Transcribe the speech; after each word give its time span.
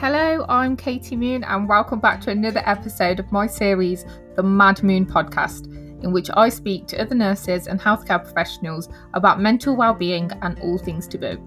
Hello, 0.00 0.46
I'm 0.48 0.78
Katy 0.78 1.14
Moon, 1.14 1.44
and 1.44 1.68
welcome 1.68 2.00
back 2.00 2.22
to 2.22 2.30
another 2.30 2.62
episode 2.64 3.20
of 3.20 3.30
my 3.30 3.46
series, 3.46 4.06
the 4.34 4.42
Mad 4.42 4.82
Moon 4.82 5.04
Podcast, 5.04 5.66
in 6.02 6.10
which 6.10 6.30
I 6.32 6.48
speak 6.48 6.86
to 6.86 7.02
other 7.02 7.14
nurses 7.14 7.66
and 7.66 7.78
healthcare 7.78 8.24
professionals 8.24 8.88
about 9.12 9.42
mental 9.42 9.76
well-being 9.76 10.30
and 10.40 10.58
all 10.60 10.78
things 10.78 11.06
taboo. 11.06 11.38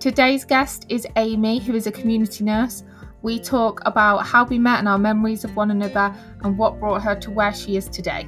Today's 0.00 0.46
guest 0.46 0.86
is 0.88 1.06
Aimee, 1.16 1.58
who 1.58 1.74
is 1.74 1.86
a 1.86 1.92
community 1.92 2.42
nurse. 2.42 2.84
We 3.20 3.38
talk 3.38 3.82
about 3.84 4.20
how 4.20 4.46
we 4.46 4.58
met 4.58 4.78
and 4.78 4.88
our 4.88 4.96
memories 4.96 5.44
of 5.44 5.54
one 5.54 5.70
another 5.70 6.16
and 6.42 6.56
what 6.56 6.80
brought 6.80 7.02
her 7.02 7.14
to 7.16 7.30
where 7.30 7.52
she 7.52 7.76
is 7.76 7.90
today. 7.90 8.26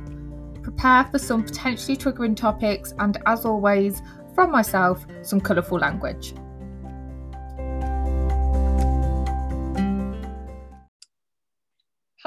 Prepare 0.63 1.05
for 1.05 1.19
some 1.19 1.43
potentially 1.43 1.97
triggering 1.97 2.37
topics, 2.37 2.93
and 2.99 3.17
as 3.25 3.47
always, 3.47 4.03
from 4.35 4.51
myself, 4.51 5.07
some 5.23 5.41
colourful 5.41 5.79
language. 5.79 6.35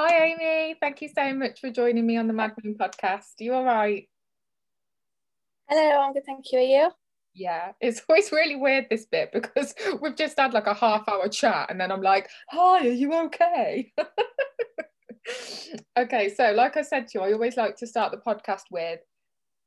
Hi, 0.02 0.28
Aimee. 0.28 0.76
Thank 0.80 1.02
you 1.02 1.10
so 1.14 1.34
much 1.34 1.60
for 1.60 1.68
joining 1.68 2.06
me 2.06 2.16
on 2.16 2.26
the 2.26 2.32
Moon 2.32 2.74
podcast. 2.80 3.38
Are 3.38 3.44
you 3.44 3.52
all 3.52 3.66
right? 3.66 4.08
Hello, 5.68 6.00
I'm 6.00 6.14
good. 6.14 6.22
Thank 6.24 6.50
you. 6.50 6.58
Are 6.58 6.62
you? 6.62 6.90
Yeah, 7.34 7.72
it's 7.82 8.00
always 8.08 8.32
really 8.32 8.56
weird 8.56 8.86
this 8.88 9.04
bit 9.04 9.30
because 9.30 9.74
we've 10.00 10.16
just 10.16 10.40
had 10.40 10.54
like 10.54 10.66
a 10.66 10.72
half 10.72 11.06
hour 11.06 11.28
chat 11.28 11.70
and 11.70 11.78
then 11.78 11.92
I'm 11.92 12.00
like, 12.00 12.30
Hi, 12.48 12.86
are 12.86 12.90
you 12.90 13.12
okay? 13.24 13.92
okay, 15.98 16.34
so 16.34 16.52
like 16.52 16.78
I 16.78 16.82
said 16.82 17.08
to 17.08 17.18
you, 17.18 17.24
I 17.26 17.34
always 17.34 17.58
like 17.58 17.76
to 17.76 17.86
start 17.86 18.10
the 18.10 18.16
podcast 18.26 18.62
with 18.70 19.00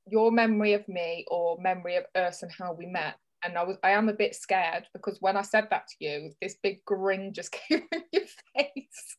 your 0.08 0.32
memory 0.32 0.74
of 0.74 0.88
me 0.88 1.26
or 1.30 1.60
memory 1.62 1.98
of 1.98 2.06
us 2.16 2.42
and 2.42 2.52
how 2.52 2.74
we 2.74 2.88
met. 2.88 3.18
And 3.46 3.58
I 3.58 3.64
was 3.64 3.78
I 3.84 3.92
am 3.92 4.10
a 4.10 4.14
bit 4.14 4.36
scared 4.36 4.86
because 4.94 5.18
when 5.20 5.38
I 5.38 5.42
said 5.42 5.68
that 5.70 5.88
to 5.88 5.96
you, 6.00 6.32
this 6.42 6.56
big 6.62 6.84
grin 6.86 7.34
just 7.34 7.52
came 7.70 7.84
on 7.94 8.02
your 8.12 8.24
face. 8.56 9.18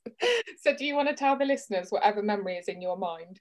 so 0.61 0.75
do 0.75 0.85
you 0.85 0.95
want 0.95 1.09
to 1.09 1.15
tell 1.15 1.37
the 1.37 1.45
listeners 1.45 1.89
whatever 1.91 2.23
memory 2.23 2.57
is 2.57 2.69
in 2.69 2.81
your 2.81 2.97
mind? 2.97 3.41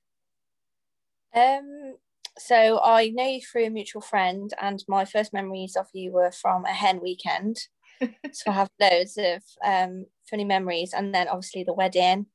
Um 1.36 1.96
so 2.38 2.80
I 2.84 3.10
know 3.10 3.28
you 3.28 3.42
through 3.42 3.66
a 3.66 3.70
mutual 3.70 4.02
friend 4.02 4.52
and 4.60 4.84
my 4.88 5.06
first 5.06 5.34
memories 5.34 5.76
of 5.76 5.88
you 5.94 6.12
were 6.12 6.32
from 6.32 6.66
a 6.66 6.74
hen 6.74 7.00
weekend. 7.02 7.58
so 8.32 8.52
I 8.52 8.54
have 8.54 8.70
loads 8.80 9.18
of 9.18 9.42
um 9.66 10.06
funny 10.30 10.46
memories 10.46 10.94
and 10.94 11.14
then 11.14 11.28
obviously 11.28 11.64
the 11.64 11.74
wedding. 11.74 12.28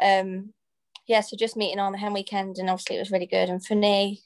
Um 0.00 0.52
yeah, 1.06 1.20
so 1.20 1.36
just 1.36 1.56
meeting 1.56 1.78
on 1.78 1.92
the 1.92 1.98
hen 1.98 2.12
weekend 2.12 2.56
and 2.58 2.70
obviously 2.70 2.96
it 2.96 3.00
was 3.00 3.10
really 3.10 3.26
good 3.26 3.48
and 3.48 3.64
funny. 3.64 4.22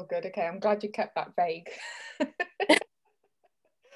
Oh, 0.00 0.06
good. 0.08 0.24
Okay, 0.24 0.46
I'm 0.46 0.60
glad 0.60 0.82
you 0.82 0.90
kept 0.90 1.14
that 1.14 1.32
vague. 1.36 1.68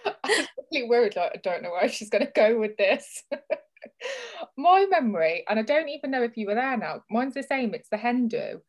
I'm 0.05 0.47
really 0.71 0.87
worried. 0.87 1.17
Like, 1.17 1.33
I 1.35 1.41
don't 1.43 1.63
know 1.63 1.71
where 1.71 1.89
she's 1.89 2.11
going 2.11 2.27
to 2.27 2.33
go 2.35 2.59
with 2.59 2.77
this. 2.77 3.23
My 4.59 4.85
memory, 4.91 5.45
and 5.49 5.59
I 5.59 5.63
don't 5.63 5.89
even 5.89 6.11
know 6.11 6.23
if 6.23 6.37
you 6.37 6.47
were 6.47 6.55
there 6.55 6.77
now. 6.77 7.03
Mine's 7.11 7.33
the 7.33 7.43
same. 7.43 7.75
It's 7.75 7.89
the 7.89 7.97
hen 7.97 8.29
do. 8.29 8.61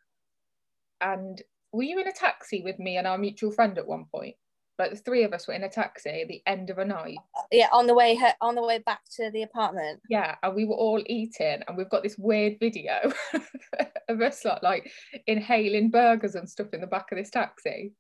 And 1.02 1.42
were 1.74 1.84
you 1.84 2.00
in 2.00 2.08
a 2.08 2.14
taxi 2.14 2.62
with 2.64 2.80
me 2.80 2.96
and 2.96 3.06
our 3.06 3.18
mutual 3.18 3.52
friend 3.52 3.78
at 3.78 3.88
one 3.88 4.06
point? 4.06 4.36
Like 4.78 4.92
the 4.92 4.98
three 4.98 5.24
of 5.24 5.34
us 5.34 5.48
were 5.48 5.54
in 5.54 5.64
a 5.64 5.70
taxi 5.70 6.22
at 6.22 6.28
the 6.28 6.42
end 6.46 6.70
of 6.70 6.78
a 6.78 6.86
night. 6.86 7.18
Yeah, 7.52 7.70
on 7.72 7.88
the 7.88 7.94
way 7.94 8.20
on 8.42 8.56
the 8.56 8.64
way 8.64 8.80
back 8.80 9.02
to 9.16 9.32
the 9.32 9.44
apartment. 9.44 10.02
Yeah, 10.10 10.36
and 10.44 10.56
we 10.56 10.66
were 10.66 10.76
all 10.76 11.02
eating, 11.06 11.62
and 11.68 11.78
we've 11.78 11.90
got 11.90 12.04
this 12.04 12.18
weird 12.18 12.58
video 12.60 13.12
of 14.10 14.22
us 14.22 14.44
like, 14.44 14.64
like 14.64 14.92
inhaling 15.28 15.92
burgers 15.92 16.36
and 16.36 16.50
stuff 16.50 16.68
in 16.74 16.82
the 16.82 16.88
back 16.88 17.12
of 17.12 17.18
this 17.18 17.30
taxi. 17.30 17.94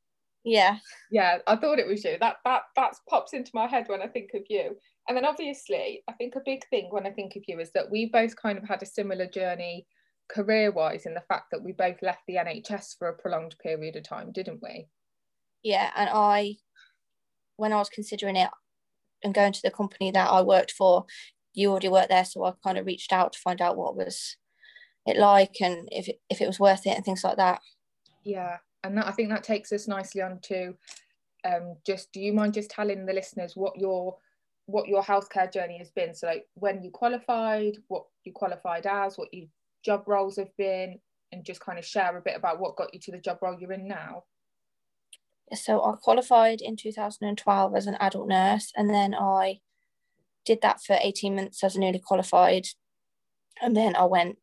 Yeah. 0.46 0.78
Yeah, 1.12 1.40
I 1.48 1.56
thought 1.56 1.80
it 1.80 1.88
was 1.88 2.04
you. 2.04 2.18
That 2.20 2.38
that 2.46 2.64
that 2.76 2.94
pops 3.10 3.34
into 3.34 3.52
my 3.54 3.68
head 3.68 3.86
when 3.88 4.02
I 4.02 4.08
think 4.08 4.32
of 4.36 4.44
you. 4.48 4.78
And 5.08 5.18
then 5.18 5.26
obviously, 5.26 6.04
I 6.08 6.14
think 6.14 6.36
a 6.36 6.42
big 6.46 6.68
thing 6.70 6.88
when 6.92 7.08
I 7.08 7.12
think 7.12 7.36
of 7.36 7.44
you 7.48 7.60
is 7.60 7.72
that 7.74 7.90
we 7.90 8.08
both 8.08 8.36
kind 8.36 8.58
of 8.58 8.68
had 8.68 8.82
a 8.84 8.88
similar 8.88 9.28
journey 9.28 9.88
career-wise 10.28 11.06
in 11.06 11.14
the 11.14 11.24
fact 11.28 11.52
that 11.52 11.64
we 11.64 11.72
both 11.72 12.02
left 12.02 12.22
the 12.28 12.36
NHS 12.36 12.98
for 12.98 13.10
a 13.10 13.18
prolonged 13.18 13.56
period 13.62 13.96
of 13.96 14.04
time, 14.04 14.32
didn't 14.32 14.62
we? 14.62 14.88
Yeah, 15.64 15.90
and 15.96 16.10
I 16.12 16.58
when 17.58 17.74
I 17.74 17.78
was 17.78 17.90
considering 17.90 18.36
it 18.36 18.50
and 19.24 19.34
going 19.34 19.54
to 19.54 19.62
the 19.64 19.72
company 19.72 20.12
that 20.12 20.30
I 20.30 20.42
worked 20.42 20.72
for, 20.72 21.06
you 21.54 21.72
already 21.72 21.90
worked 21.90 22.10
there, 22.10 22.26
so 22.26 22.44
I 22.44 22.54
kind 22.64 22.78
of 22.78 22.86
reached 22.86 23.14
out 23.14 23.34
to 23.34 23.40
find 23.40 23.62
out 23.62 23.78
what 23.78 23.96
was 23.96 24.38
it 25.06 25.18
like 25.18 25.56
and 25.62 25.88
if 25.92 26.08
it, 26.08 26.20
if 26.30 26.42
it 26.42 26.48
was 26.48 26.60
worth 26.60 26.86
it 26.86 26.96
and 26.96 27.06
things 27.06 27.24
like 27.24 27.38
that. 27.38 27.62
Yeah, 28.24 28.58
and 28.84 28.98
that, 28.98 29.08
I 29.08 29.12
think 29.12 29.30
that 29.30 29.44
takes 29.44 29.72
us 29.72 29.88
nicely 29.88 30.22
on 30.22 30.40
to 30.44 30.74
um, 31.46 31.76
just. 31.86 32.12
Do 32.12 32.20
you 32.20 32.34
mind 32.34 32.54
just 32.54 32.72
telling 32.72 33.06
the 33.06 33.14
listeners 33.14 33.56
what 33.56 33.78
your 33.78 34.18
what 34.66 34.88
your 34.88 35.04
healthcare 35.04 35.52
journey 35.52 35.78
has 35.78 35.92
been? 35.92 36.14
So, 36.14 36.28
like 36.28 36.46
when 36.56 36.84
you 36.84 36.92
qualified, 36.92 37.78
what 37.88 38.06
you 38.24 38.34
qualified 38.34 38.86
as, 38.86 39.18
what 39.18 39.34
your 39.34 39.46
job 39.84 40.04
roles 40.08 40.38
have 40.38 40.56
been, 40.58 41.00
and 41.32 41.46
just 41.46 41.62
kind 41.62 41.80
of 41.80 41.86
share 41.86 42.18
a 42.18 42.22
bit 42.22 42.36
about 42.36 42.60
what 42.60 42.76
got 42.76 42.94
you 42.94 43.00
to 43.02 43.12
the 43.12 43.20
job 43.20 43.38
role 43.42 43.58
you're 43.60 43.74
in 43.74 43.88
now 43.88 44.24
so 45.54 45.84
I 45.84 45.96
qualified 46.02 46.62
in 46.62 46.76
2012 46.76 47.76
as 47.76 47.88
an 47.88 47.96
adult 48.00 48.28
nurse, 48.28 48.72
and 48.76 48.90
then 48.90 49.14
I 49.14 49.60
did 50.46 50.62
that 50.62 50.82
for 50.82 50.98
18 51.00 51.36
months 51.36 51.64
as 51.64 51.76
a 51.76 51.80
newly 51.80 52.00
qualified, 52.00 52.68
and 53.62 53.76
then 53.76 53.96
I 53.96 54.06
went 54.06 54.38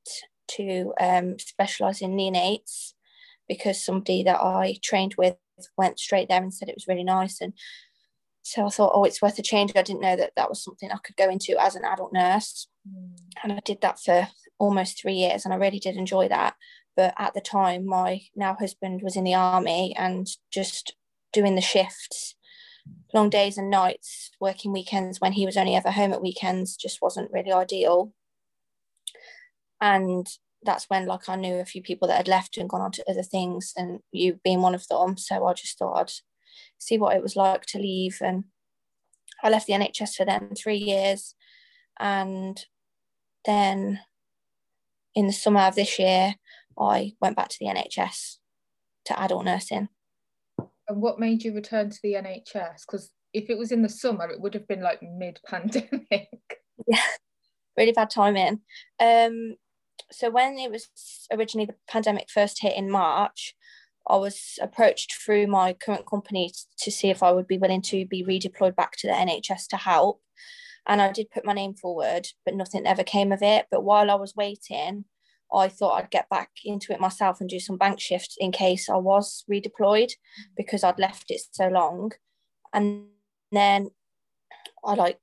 to 0.49 0.93
um, 1.01 1.39
specialise 1.39 2.03
in 2.03 2.17
neonates 2.17 2.93
because 3.49 3.85
somebody 3.85 4.23
that 4.23 4.41
I 4.41 4.77
trained 4.83 5.15
with 5.17 5.37
went 5.77 5.99
straight 5.99 6.29
there 6.29 6.43
and 6.43 6.53
said 6.53 6.69
it 6.69 6.77
was 6.77 6.89
really 6.89 7.05
nice, 7.05 7.41
and 7.41 7.53
so 8.45 8.67
I 8.67 8.71
thought, 8.71 8.93
oh, 8.95 9.05
it's 9.05 9.23
worth 9.23 9.39
a 9.39 9.43
change. 9.43 9.73
I 9.77 9.83
didn't 9.83 10.01
know 10.01 10.17
that 10.17 10.33
that 10.37 10.49
was 10.49 10.63
something 10.63 10.91
I 10.91 10.99
could 11.03 11.17
go 11.17 11.31
into 11.31 11.57
as 11.61 11.75
an 11.75 11.85
adult 11.85 12.13
nurse, 12.13 12.69
mm. 12.89 13.17
and 13.43 13.53
I 13.53 13.61
did 13.65 13.81
that 13.81 14.01
for 14.01 14.29
almost 14.59 15.01
three 15.01 15.15
years, 15.15 15.45
and 15.45 15.53
I 15.53 15.57
really 15.57 15.81
did 15.81 15.97
enjoy 15.97 16.29
that 16.29 16.55
but 16.97 17.15
at 17.19 17.35
the 17.35 17.41
time 17.41 17.87
my 17.87 18.23
now 18.37 18.57
husband 18.59 19.01
was 19.03 19.17
in 19.17 19.25
the 19.25 19.35
army 19.35 19.95
and 19.97 20.29
just 20.51 20.95
doing 21.33 21.55
the 21.55 21.61
shifts 21.61 22.35
long 23.15 23.31
days 23.31 23.59
and 23.59 23.71
nights 23.71 24.31
working 24.41 24.73
weekends 24.73 25.21
when 25.21 25.33
he 25.33 25.47
was 25.47 25.57
only 25.57 25.75
ever 25.75 25.91
home 25.91 26.13
at 26.13 26.23
weekends 26.23 26.77
just 26.77 27.03
wasn't 27.03 27.31
really 27.33 27.53
ideal. 27.53 28.13
And 29.81 30.27
that's 30.65 30.89
when 30.89 31.07
like 31.07 31.29
i 31.29 31.35
knew 31.35 31.57
a 31.57 31.65
few 31.65 31.83
people 31.83 32.07
that 32.07 32.17
had 32.17 32.29
left 32.29 32.57
and 32.57 32.69
gone 32.69 32.81
on 32.81 32.93
to 32.93 33.11
other 33.11 33.25
things 33.25 33.73
and 33.77 33.99
you 34.13 34.39
being 34.45 34.63
one 34.63 34.75
of 34.75 34.87
them. 34.89 35.17
So 35.17 35.47
i 35.47 35.53
just 35.53 35.79
thought 35.79 36.01
i'd 36.01 36.13
see 36.79 36.99
what 36.99 37.17
it 37.17 37.23
was 37.23 37.37
like 37.37 37.67
to 37.67 37.79
leave. 37.79 38.19
And 38.21 38.45
i 39.43 39.49
left 39.49 39.67
the 39.67 39.75
nhs 39.75 40.15
for 40.15 40.25
then 40.25 40.55
three 40.57 40.77
years. 40.77 41.35
And 41.99 42.65
then 43.45 44.01
in 45.15 45.27
the 45.27 45.33
summer 45.33 45.61
of 45.61 45.75
this 45.75 45.99
year 45.99 46.37
I 46.79 47.13
went 47.21 47.37
back 47.37 47.49
to 47.49 47.57
the 47.61 47.67
NHS 47.67 48.37
to 49.07 49.21
adult 49.21 49.45
nursing. 49.45 49.89
And 50.89 51.01
what 51.01 51.19
made 51.19 51.43
you 51.43 51.55
return 51.55 51.91
to 51.91 51.99
the 52.03 52.15
NHS? 52.15 52.83
Because 52.87 53.11
if 53.33 53.49
it 53.49 53.59
was 53.59 53.73
in 53.73 53.83
the 53.83 53.89
summer, 53.89 54.29
it 54.29 54.41
would 54.41 54.55
have 54.55 54.69
been 54.69 54.83
like 54.83 55.03
mid 55.03 55.41
pandemic. 55.47 56.29
Yeah, 56.89 57.03
really 57.77 57.93
bad 57.93 58.11
timing. 58.11 58.61
Um, 58.99 59.55
so 60.11 60.31
when 60.31 60.59
it 60.59 60.71
was 60.71 60.89
originally 61.31 61.67
the 61.67 61.77
pandemic 61.87 62.29
first 62.29 62.61
hit 62.61 62.77
in 62.77 62.91
March, 62.91 63.55
I 64.09 64.17
was 64.17 64.59
approached 64.61 65.15
through 65.15 65.47
my 65.47 65.75
current 65.75 66.07
company 66.07 66.51
to 66.79 66.91
see 66.91 67.11
if 67.11 67.23
I 67.23 67.31
would 67.31 67.47
be 67.47 67.59
willing 67.59 67.83
to 67.83 68.05
be 68.07 68.25
redeployed 68.25 68.75
back 68.75 68.97
to 68.97 69.07
the 69.07 69.13
NHS 69.13 69.69
to 69.69 69.77
help. 69.77 70.21
And 70.87 71.01
I 71.01 71.13
did 71.13 71.31
put 71.31 71.45
my 71.45 71.53
name 71.53 71.75
forward, 71.75 72.27
but 72.45 72.55
nothing 72.55 72.87
ever 72.87 73.05
came 73.05 73.31
of 73.31 73.43
it. 73.43 73.67
But 73.71 73.85
while 73.85 74.11
I 74.11 74.17
was 74.17 74.35
waiting, 74.35 75.05
I 75.55 75.69
thought 75.69 75.95
I'd 75.95 76.11
get 76.11 76.29
back 76.29 76.51
into 76.65 76.93
it 76.93 77.01
myself 77.01 77.41
and 77.41 77.49
do 77.49 77.61
some 77.61 77.77
bank 77.77 78.01
shifts 78.01 78.37
in 78.39 78.53
case 78.53 78.89
I 78.89 78.97
was 78.97 79.45
redeployed 79.51 80.13
because 80.57 80.83
I'd 80.83 80.99
left 80.99 81.31
it 81.31 81.43
so 81.53 81.69
long. 81.69 82.13
And 82.73 83.07
then 83.51 83.91
I 84.85 84.95
like 84.95 85.21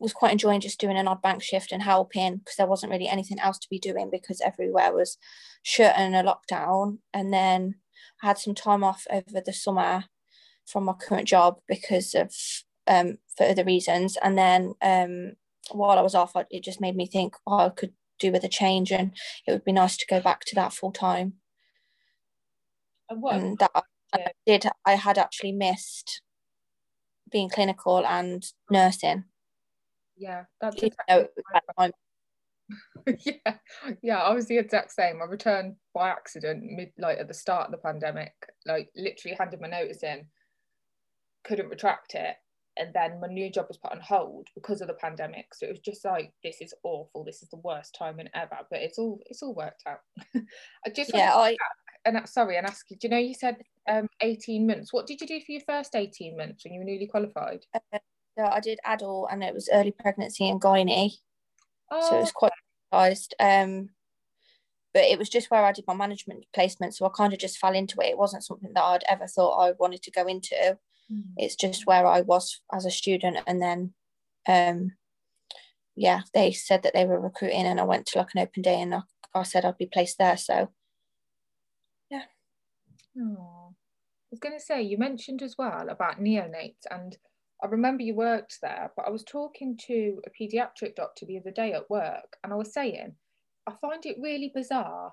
was 0.00 0.12
quite 0.14 0.32
enjoying 0.32 0.60
just 0.60 0.80
doing 0.80 0.96
an 0.96 1.06
odd 1.06 1.20
bank 1.20 1.42
shift 1.42 1.72
and 1.72 1.82
helping 1.82 2.38
because 2.38 2.56
there 2.56 2.66
wasn't 2.66 2.90
really 2.90 3.06
anything 3.06 3.38
else 3.38 3.58
to 3.58 3.68
be 3.68 3.78
doing 3.78 4.08
because 4.10 4.40
everywhere 4.40 4.92
was 4.94 5.18
shut 5.62 5.94
and 5.96 6.16
a 6.16 6.22
lockdown. 6.22 6.98
And 7.12 7.32
then 7.32 7.74
I 8.22 8.28
had 8.28 8.38
some 8.38 8.54
time 8.54 8.82
off 8.82 9.06
over 9.10 9.42
the 9.44 9.52
summer 9.52 10.04
from 10.66 10.84
my 10.84 10.94
current 10.94 11.28
job 11.28 11.60
because 11.68 12.14
of 12.14 12.32
um, 12.86 13.18
for 13.36 13.46
other 13.46 13.64
reasons. 13.64 14.16
And 14.22 14.38
then 14.38 14.74
um, 14.80 15.32
while 15.70 15.98
I 15.98 16.02
was 16.02 16.14
off, 16.14 16.32
it 16.50 16.64
just 16.64 16.80
made 16.80 16.96
me 16.96 17.06
think, 17.06 17.36
oh, 17.46 17.58
I 17.58 17.68
could 17.68 17.92
do 18.20 18.32
with 18.32 18.44
a 18.44 18.48
change 18.48 18.92
and 18.92 19.12
it 19.46 19.52
would 19.52 19.64
be 19.64 19.72
nice 19.72 19.96
to 19.96 20.06
go 20.08 20.20
back 20.20 20.44
to 20.46 20.54
that 20.54 20.72
full 20.72 20.92
time. 20.92 21.34
And, 23.08 23.22
what, 23.22 23.34
and 23.34 23.58
that 23.58 23.70
yeah. 23.74 23.80
I 24.14 24.32
did 24.46 24.66
I 24.86 24.94
had 24.94 25.18
actually 25.18 25.52
missed 25.52 26.22
being 27.30 27.48
clinical 27.48 28.06
and 28.06 28.44
nursing. 28.70 29.24
Yeah 30.16 30.44
that's 30.60 30.82
exactly 30.82 31.92
yeah 33.24 33.54
yeah 34.00 34.18
I 34.18 34.32
was 34.32 34.46
the 34.46 34.58
exact 34.58 34.92
same. 34.92 35.20
I 35.20 35.24
returned 35.24 35.74
by 35.94 36.10
accident 36.10 36.62
mid 36.62 36.92
like 36.98 37.18
at 37.18 37.28
the 37.28 37.34
start 37.34 37.66
of 37.66 37.72
the 37.72 37.78
pandemic 37.78 38.32
like 38.66 38.90
literally 38.94 39.36
handed 39.38 39.60
my 39.60 39.68
notice 39.68 40.02
in 40.02 40.26
couldn't 41.44 41.68
retract 41.68 42.14
it 42.14 42.36
and 42.76 42.92
then 42.94 43.20
my 43.20 43.26
new 43.26 43.50
job 43.50 43.66
was 43.68 43.78
put 43.78 43.92
on 43.92 44.00
hold 44.00 44.46
because 44.54 44.80
of 44.80 44.88
the 44.88 44.94
pandemic 44.94 45.46
so 45.54 45.66
it 45.66 45.70
was 45.70 45.80
just 45.80 46.04
like 46.04 46.32
this 46.42 46.60
is 46.60 46.74
awful 46.82 47.24
this 47.24 47.42
is 47.42 47.48
the 47.50 47.56
worst 47.58 47.94
timing 47.98 48.28
ever 48.34 48.58
but 48.70 48.80
it's 48.80 48.98
all 48.98 49.20
it's 49.26 49.42
all 49.42 49.54
worked 49.54 49.82
out 49.86 50.00
i 50.86 50.90
just 50.94 51.12
yeah 51.14 51.34
i 51.34 51.56
and 52.04 52.28
sorry 52.28 52.56
and 52.56 52.66
ask 52.66 52.90
you 52.90 52.96
do 52.96 53.08
you 53.08 53.10
know 53.10 53.18
you 53.18 53.34
said 53.34 53.56
um 53.88 54.06
18 54.20 54.66
months 54.66 54.92
what 54.92 55.06
did 55.06 55.20
you 55.20 55.26
do 55.26 55.40
for 55.40 55.52
your 55.52 55.62
first 55.66 55.94
18 55.94 56.36
months 56.36 56.64
when 56.64 56.74
you 56.74 56.80
were 56.80 56.84
newly 56.84 57.06
qualified 57.06 57.64
uh, 57.74 57.98
so 58.38 58.44
i 58.44 58.60
did 58.60 58.78
adult 58.84 59.28
and 59.30 59.42
it 59.42 59.54
was 59.54 59.68
early 59.72 59.92
pregnancy 59.92 60.48
and 60.48 60.60
gynae 60.60 61.10
oh. 61.90 62.08
so 62.08 62.16
it 62.16 62.20
was 62.20 62.32
quite 62.32 62.52
surprised 62.88 63.34
um 63.40 63.90
but 64.92 65.04
it 65.04 65.18
was 65.18 65.28
just 65.28 65.50
where 65.50 65.64
I 65.64 65.72
did 65.72 65.84
my 65.86 65.94
management 65.94 66.46
placement. 66.52 66.96
So 66.96 67.06
I 67.06 67.10
kind 67.16 67.32
of 67.32 67.38
just 67.38 67.58
fell 67.58 67.74
into 67.74 68.00
it. 68.00 68.08
It 68.08 68.18
wasn't 68.18 68.44
something 68.44 68.72
that 68.74 68.82
I'd 68.82 69.04
ever 69.08 69.26
thought 69.26 69.58
I 69.58 69.72
wanted 69.78 70.02
to 70.02 70.10
go 70.10 70.26
into. 70.26 70.78
Mm. 71.12 71.32
It's 71.36 71.56
just 71.56 71.86
where 71.86 72.06
I 72.06 72.20
was 72.20 72.60
as 72.72 72.86
a 72.86 72.90
student. 72.90 73.38
And 73.46 73.60
then, 73.60 73.94
um, 74.48 74.92
yeah, 75.96 76.22
they 76.34 76.52
said 76.52 76.82
that 76.82 76.94
they 76.94 77.04
were 77.04 77.20
recruiting, 77.20 77.66
and 77.66 77.80
I 77.80 77.84
went 77.84 78.06
to 78.06 78.18
like 78.18 78.28
an 78.34 78.42
open 78.42 78.62
day, 78.62 78.80
and 78.80 78.94
I, 78.94 79.00
I 79.34 79.42
said 79.42 79.64
I'd 79.64 79.78
be 79.78 79.86
placed 79.86 80.18
there. 80.18 80.36
So, 80.36 80.70
yeah. 82.10 82.24
Oh, 83.18 83.72
I 83.72 84.30
was 84.30 84.40
going 84.40 84.56
to 84.56 84.64
say, 84.64 84.82
you 84.82 84.98
mentioned 84.98 85.42
as 85.42 85.56
well 85.58 85.88
about 85.88 86.20
neonates, 86.20 86.86
and 86.90 87.16
I 87.62 87.66
remember 87.66 88.02
you 88.02 88.14
worked 88.14 88.58
there, 88.62 88.92
but 88.96 89.06
I 89.06 89.10
was 89.10 89.24
talking 89.24 89.76
to 89.86 90.22
a 90.24 90.30
paediatric 90.30 90.94
doctor 90.94 91.26
the 91.26 91.38
other 91.38 91.50
day 91.50 91.72
at 91.72 91.90
work, 91.90 92.36
and 92.42 92.52
I 92.52 92.56
was 92.56 92.72
saying, 92.72 93.14
I 93.66 93.72
find 93.80 94.06
it 94.06 94.16
really 94.20 94.50
bizarre 94.54 95.12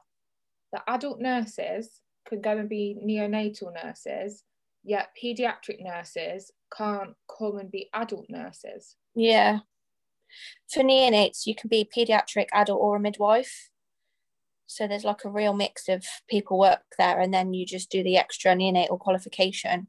that 0.72 0.84
adult 0.88 1.20
nurses 1.20 2.02
can 2.28 2.42
go 2.42 2.58
and 2.58 2.70
be 2.70 2.98
neonatal 3.04 3.74
nurses, 3.84 4.44
yet 4.88 5.10
pediatric 5.22 5.84
nurses 5.84 6.52
can't 6.76 7.14
come 7.38 7.58
and 7.58 7.70
be 7.70 7.90
adult 7.94 8.26
nurses. 8.30 8.96
Yeah. 9.16 9.60
For 10.72 10.82
neonates, 10.82 11.46
you 11.46 11.56
can 11.56 11.68
be 11.70 11.90
pediatric, 11.96 12.48
adult, 12.54 12.80
or 12.82 12.96
a 12.96 13.00
midwife. 13.00 13.70
So 14.66 14.88
there's 14.88 15.04
like 15.04 15.26
a 15.26 15.30
real 15.30 15.54
mix 15.54 15.88
of 15.90 16.06
people 16.30 16.58
work 16.58 16.82
there, 16.98 17.20
and 17.20 17.34
then 17.34 17.54
you 17.54 17.66
just 17.66 17.90
do 17.90 18.02
the 18.02 18.18
extra 18.18 18.54
neonatal 18.54 19.00
qualification, 19.00 19.88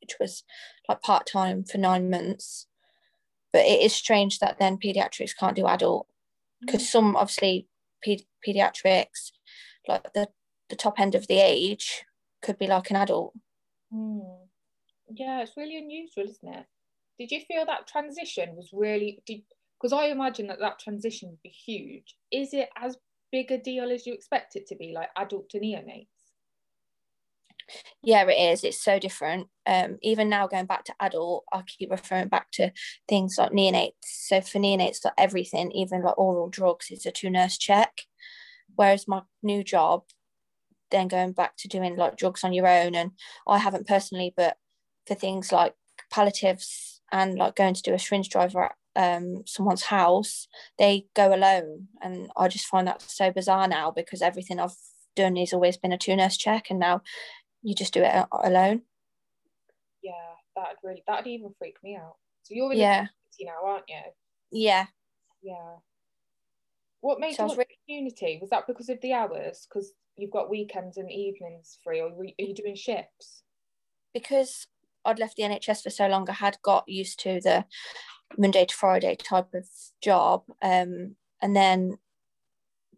which 0.00 0.16
was 0.20 0.44
like 0.88 1.00
part 1.02 1.26
time 1.26 1.64
for 1.64 1.78
nine 1.78 2.10
months. 2.10 2.66
But 3.52 3.62
it 3.62 3.80
is 3.82 3.94
strange 3.94 4.40
that 4.40 4.58
then 4.58 4.78
pediatrics 4.78 5.36
can't 5.38 5.56
do 5.56 5.66
adult 5.66 6.06
because 6.60 6.82
mm. 6.82 6.86
some 6.86 7.16
obviously 7.16 7.66
ped- 8.04 8.26
pediatrics, 8.46 9.30
like 9.86 10.12
the 10.12 10.28
the 10.68 10.76
top 10.76 11.00
end 11.00 11.14
of 11.14 11.26
the 11.28 11.40
age, 11.40 12.04
could 12.42 12.58
be 12.58 12.66
like 12.66 12.90
an 12.90 12.96
adult. 12.96 13.32
Mm. 13.92 14.46
Yeah, 15.14 15.40
it's 15.42 15.56
really 15.56 15.76
unusual, 15.78 16.24
isn't 16.24 16.54
it? 16.54 16.66
Did 17.18 17.30
you 17.30 17.40
feel 17.40 17.66
that 17.66 17.86
transition 17.86 18.54
was 18.54 18.70
really 18.72 19.22
did 19.26 19.42
because 19.80 19.92
I 19.92 20.06
imagine 20.06 20.48
that 20.48 20.58
that 20.60 20.78
transition 20.80 21.30
would 21.30 21.42
be 21.42 21.50
huge. 21.50 22.16
Is 22.32 22.52
it 22.52 22.68
as 22.76 22.96
big 23.30 23.50
a 23.52 23.58
deal 23.58 23.90
as 23.90 24.06
you 24.06 24.12
expect 24.12 24.56
it 24.56 24.66
to 24.68 24.76
be, 24.76 24.92
like 24.94 25.10
adult 25.16 25.48
to 25.50 25.60
neonates? 25.60 26.06
yeah 28.02 28.24
it 28.24 28.52
is 28.52 28.64
it's 28.64 28.82
so 28.82 28.98
different 28.98 29.48
um 29.66 29.98
even 30.02 30.28
now 30.28 30.46
going 30.46 30.66
back 30.66 30.84
to 30.84 30.94
adult 31.00 31.44
i 31.52 31.62
keep 31.62 31.90
referring 31.90 32.28
back 32.28 32.50
to 32.50 32.70
things 33.08 33.36
like 33.38 33.52
neonates 33.52 33.92
so 34.02 34.40
for 34.40 34.58
neonates 34.58 35.04
like 35.04 35.14
everything 35.18 35.70
even 35.72 36.02
like 36.02 36.18
oral 36.18 36.48
drugs 36.48 36.90
is 36.90 37.06
a 37.06 37.10
two 37.10 37.30
nurse 37.30 37.58
check 37.58 38.02
whereas 38.76 39.08
my 39.08 39.22
new 39.42 39.62
job 39.62 40.02
then 40.90 41.08
going 41.08 41.32
back 41.32 41.56
to 41.56 41.68
doing 41.68 41.96
like 41.96 42.16
drugs 42.16 42.44
on 42.44 42.52
your 42.52 42.66
own 42.66 42.94
and 42.94 43.12
i 43.46 43.58
haven't 43.58 43.86
personally 43.86 44.32
but 44.36 44.56
for 45.06 45.14
things 45.14 45.52
like 45.52 45.74
palliatives 46.10 47.00
and 47.12 47.36
like 47.36 47.56
going 47.56 47.74
to 47.74 47.82
do 47.82 47.94
a 47.94 47.98
syringe 47.98 48.28
driver 48.28 48.64
at 48.64 48.74
um, 48.96 49.44
someone's 49.46 49.84
house 49.84 50.48
they 50.76 51.06
go 51.14 51.32
alone 51.32 51.86
and 52.02 52.30
i 52.36 52.48
just 52.48 52.66
find 52.66 52.88
that 52.88 53.00
so 53.00 53.30
bizarre 53.30 53.68
now 53.68 53.92
because 53.92 54.22
everything 54.22 54.58
i've 54.58 54.74
done 55.14 55.36
has 55.36 55.52
always 55.52 55.76
been 55.76 55.92
a 55.92 55.98
two 55.98 56.16
nurse 56.16 56.36
check 56.36 56.66
and 56.70 56.78
now 56.78 57.02
you 57.62 57.74
just 57.74 57.92
do 57.92 58.02
it 58.02 58.26
alone. 58.32 58.82
Yeah, 60.02 60.12
that'd 60.54 60.78
really 60.82 61.02
that'd 61.06 61.26
even 61.26 61.54
freak 61.58 61.76
me 61.82 61.96
out. 61.96 62.16
So 62.42 62.54
you're 62.54 62.72
in 62.72 62.78
yeah. 62.78 63.06
now, 63.40 63.52
aren't 63.64 63.84
you? 63.88 64.00
Yeah. 64.50 64.86
Yeah. 65.42 65.76
What 67.00 67.20
made 67.20 67.34
so 67.34 67.46
you 67.46 67.52
really... 67.52 67.78
community? 67.86 68.38
Was 68.40 68.50
that 68.50 68.66
because 68.66 68.88
of 68.88 69.00
the 69.00 69.12
hours? 69.12 69.66
Because 69.68 69.92
you've 70.16 70.32
got 70.32 70.50
weekends 70.50 70.96
and 70.96 71.10
evenings 71.10 71.78
free, 71.82 72.00
or 72.00 72.08
are 72.08 72.24
you 72.38 72.54
doing 72.54 72.74
shifts? 72.74 73.42
Because 74.12 74.66
I'd 75.04 75.18
left 75.18 75.36
the 75.36 75.44
NHS 75.44 75.82
for 75.82 75.90
so 75.90 76.08
long, 76.08 76.28
I 76.28 76.34
had 76.34 76.58
got 76.62 76.88
used 76.88 77.20
to 77.20 77.40
the 77.40 77.64
Monday 78.36 78.64
to 78.64 78.74
Friday 78.74 79.16
type 79.16 79.54
of 79.54 79.66
job. 80.02 80.42
Um, 80.60 81.16
and 81.40 81.54
then 81.54 81.98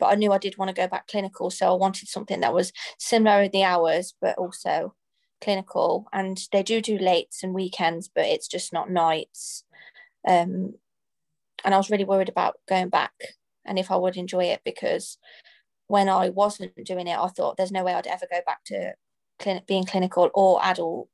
but 0.00 0.06
I 0.06 0.14
knew 0.14 0.32
I 0.32 0.38
did 0.38 0.56
want 0.56 0.70
to 0.70 0.74
go 0.74 0.88
back 0.88 1.06
clinical. 1.06 1.50
So 1.50 1.68
I 1.70 1.76
wanted 1.76 2.08
something 2.08 2.40
that 2.40 2.54
was 2.54 2.72
similar 2.98 3.42
in 3.42 3.50
the 3.52 3.62
hours, 3.62 4.14
but 4.20 4.38
also 4.38 4.94
clinical. 5.42 6.08
And 6.12 6.40
they 6.52 6.62
do 6.62 6.80
do 6.80 6.98
lates 6.98 7.42
and 7.42 7.54
weekends, 7.54 8.08
but 8.12 8.24
it's 8.24 8.48
just 8.48 8.72
not 8.72 8.90
nights. 8.90 9.62
Um, 10.26 10.74
and 11.62 11.74
I 11.74 11.76
was 11.76 11.90
really 11.90 12.04
worried 12.04 12.30
about 12.30 12.56
going 12.66 12.88
back 12.88 13.12
and 13.64 13.78
if 13.78 13.90
I 13.90 13.96
would 13.96 14.16
enjoy 14.16 14.44
it 14.44 14.62
because 14.64 15.18
when 15.86 16.08
I 16.08 16.30
wasn't 16.30 16.72
doing 16.84 17.06
it, 17.06 17.18
I 17.18 17.26
thought 17.28 17.56
there's 17.56 17.72
no 17.72 17.84
way 17.84 17.94
I'd 17.94 18.06
ever 18.06 18.26
go 18.30 18.40
back 18.46 18.64
to 18.66 18.94
being 19.66 19.84
clinical 19.84 20.30
or 20.34 20.64
adult. 20.64 21.08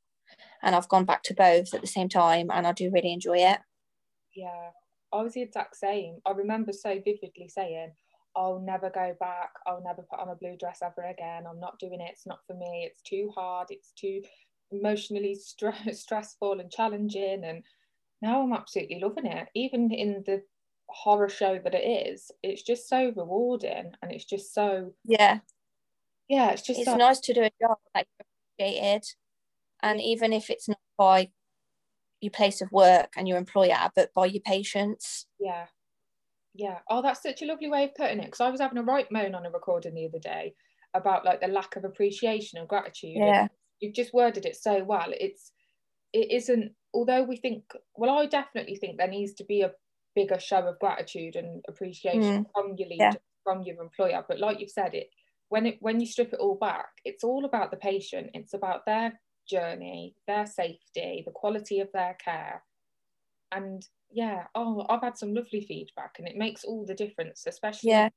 And 0.61 0.75
I've 0.75 0.89
gone 0.89 1.05
back 1.05 1.23
to 1.23 1.33
both 1.33 1.73
at 1.73 1.81
the 1.81 1.87
same 1.87 2.09
time, 2.09 2.49
and 2.51 2.67
I 2.67 2.73
do 2.73 2.91
really 2.91 3.13
enjoy 3.13 3.37
it. 3.37 3.59
Yeah, 4.35 4.69
I 5.11 5.21
was 5.21 5.33
the 5.33 5.41
exact 5.41 5.75
same. 5.75 6.19
I 6.25 6.31
remember 6.31 6.73
so 6.73 7.01
vividly 7.03 7.47
saying, 7.47 7.91
I'll 8.35 8.59
never 8.59 8.91
go 8.91 9.15
back. 9.19 9.49
I'll 9.65 9.83
never 9.83 10.03
put 10.03 10.19
on 10.19 10.29
a 10.29 10.35
blue 10.35 10.57
dress 10.57 10.79
ever 10.83 11.07
again. 11.07 11.45
I'm 11.49 11.59
not 11.59 11.79
doing 11.79 12.01
it. 12.01 12.11
It's 12.11 12.27
not 12.27 12.45
for 12.45 12.53
me. 12.53 12.87
It's 12.87 13.01
too 13.01 13.31
hard. 13.33 13.67
It's 13.71 13.93
too 13.93 14.21
emotionally 14.71 15.33
st- 15.35 15.73
stressful 15.95 16.59
and 16.59 16.71
challenging. 16.71 17.43
And 17.43 17.63
now 18.21 18.43
I'm 18.43 18.53
absolutely 18.53 18.99
loving 18.99 19.25
it. 19.25 19.47
Even 19.55 19.91
in 19.91 20.23
the 20.25 20.43
horror 20.89 21.29
show 21.29 21.59
that 21.63 21.73
it 21.73 22.09
is, 22.09 22.31
it's 22.43 22.63
just 22.63 22.87
so 22.87 23.11
rewarding 23.15 23.91
and 24.01 24.11
it's 24.11 24.25
just 24.25 24.53
so 24.53 24.93
yeah, 25.05 25.39
yeah. 26.27 26.51
It's 26.51 26.61
just 26.61 26.79
it's 26.79 26.89
so- 26.89 26.97
nice 26.97 27.19
to 27.21 27.33
do 27.33 27.43
a 27.43 27.51
job 27.61 27.77
like 27.95 28.07
appreciated, 28.59 29.05
and 29.81 30.01
even 30.01 30.33
if 30.33 30.49
it's 30.49 30.67
not 30.67 30.79
by 30.97 31.29
your 32.21 32.31
place 32.31 32.61
of 32.61 32.71
work 32.71 33.13
and 33.15 33.27
your 33.27 33.37
employer, 33.37 33.89
but 33.95 34.13
by 34.13 34.25
your 34.25 34.41
patients. 34.41 35.27
Yeah, 35.39 35.67
yeah. 36.55 36.79
Oh, 36.89 37.01
that's 37.01 37.21
such 37.21 37.41
a 37.41 37.45
lovely 37.45 37.69
way 37.69 37.85
of 37.85 37.95
putting 37.95 38.19
it. 38.19 38.25
Because 38.25 38.41
I 38.41 38.49
was 38.49 38.59
having 38.59 38.79
a 38.79 38.83
right 38.83 39.09
moan 39.11 39.35
on 39.35 39.45
a 39.45 39.51
recording 39.51 39.93
the 39.93 40.05
other 40.07 40.19
day 40.19 40.55
about 40.93 41.25
like 41.25 41.41
the 41.41 41.47
lack 41.47 41.75
of 41.75 41.83
appreciation 41.83 42.59
and 42.59 42.67
gratitude. 42.67 43.17
Yeah. 43.17 43.41
And 43.41 43.49
you've 43.79 43.95
just 43.95 44.13
worded 44.13 44.45
it 44.45 44.55
so 44.55 44.83
well. 44.83 45.11
It's 45.11 45.51
it 46.13 46.31
isn't 46.31 46.71
although 46.93 47.23
we 47.23 47.37
think 47.37 47.63
well, 47.95 48.17
I 48.17 48.25
definitely 48.25 48.75
think 48.75 48.97
there 48.97 49.07
needs 49.07 49.33
to 49.35 49.45
be 49.45 49.61
a 49.61 49.71
bigger 50.17 50.39
show 50.39 50.63
of 50.67 50.79
gratitude 50.79 51.35
and 51.35 51.63
appreciation 51.71 52.43
mm. 52.43 52.51
from 52.53 52.75
your 52.77 52.89
leader, 52.89 53.11
yeah. 53.13 53.13
from 53.43 53.61
your 53.61 53.79
employer. 53.81 54.25
But 54.27 54.39
like 54.39 54.59
you've 54.59 54.79
said, 54.81 54.93
it 54.95 55.07
when 55.49 55.65
it 55.67 55.77
when 55.79 55.99
you 55.99 56.07
strip 56.07 56.33
it 56.33 56.39
all 56.39 56.57
back, 56.69 56.89
it's 57.05 57.23
all 57.23 57.45
about 57.45 57.69
the 57.71 57.77
patient. 57.77 58.31
It's 58.33 58.55
about 58.55 58.85
their 58.85 59.19
journey, 59.47 60.15
their 60.27 60.45
safety, 60.45 61.23
the 61.25 61.31
quality 61.41 61.79
of 61.79 61.89
their 61.93 62.17
care. 62.23 62.63
And 63.51 63.85
yeah, 64.11 64.43
oh, 64.55 64.85
I've 64.89 65.05
had 65.07 65.17
some 65.17 65.33
lovely 65.33 65.61
feedback, 65.61 66.15
and 66.17 66.27
it 66.27 66.35
makes 66.35 66.63
all 66.65 66.85
the 66.85 67.01
difference, 67.03 67.45
especially 67.47 67.91
yeah. 67.91 68.09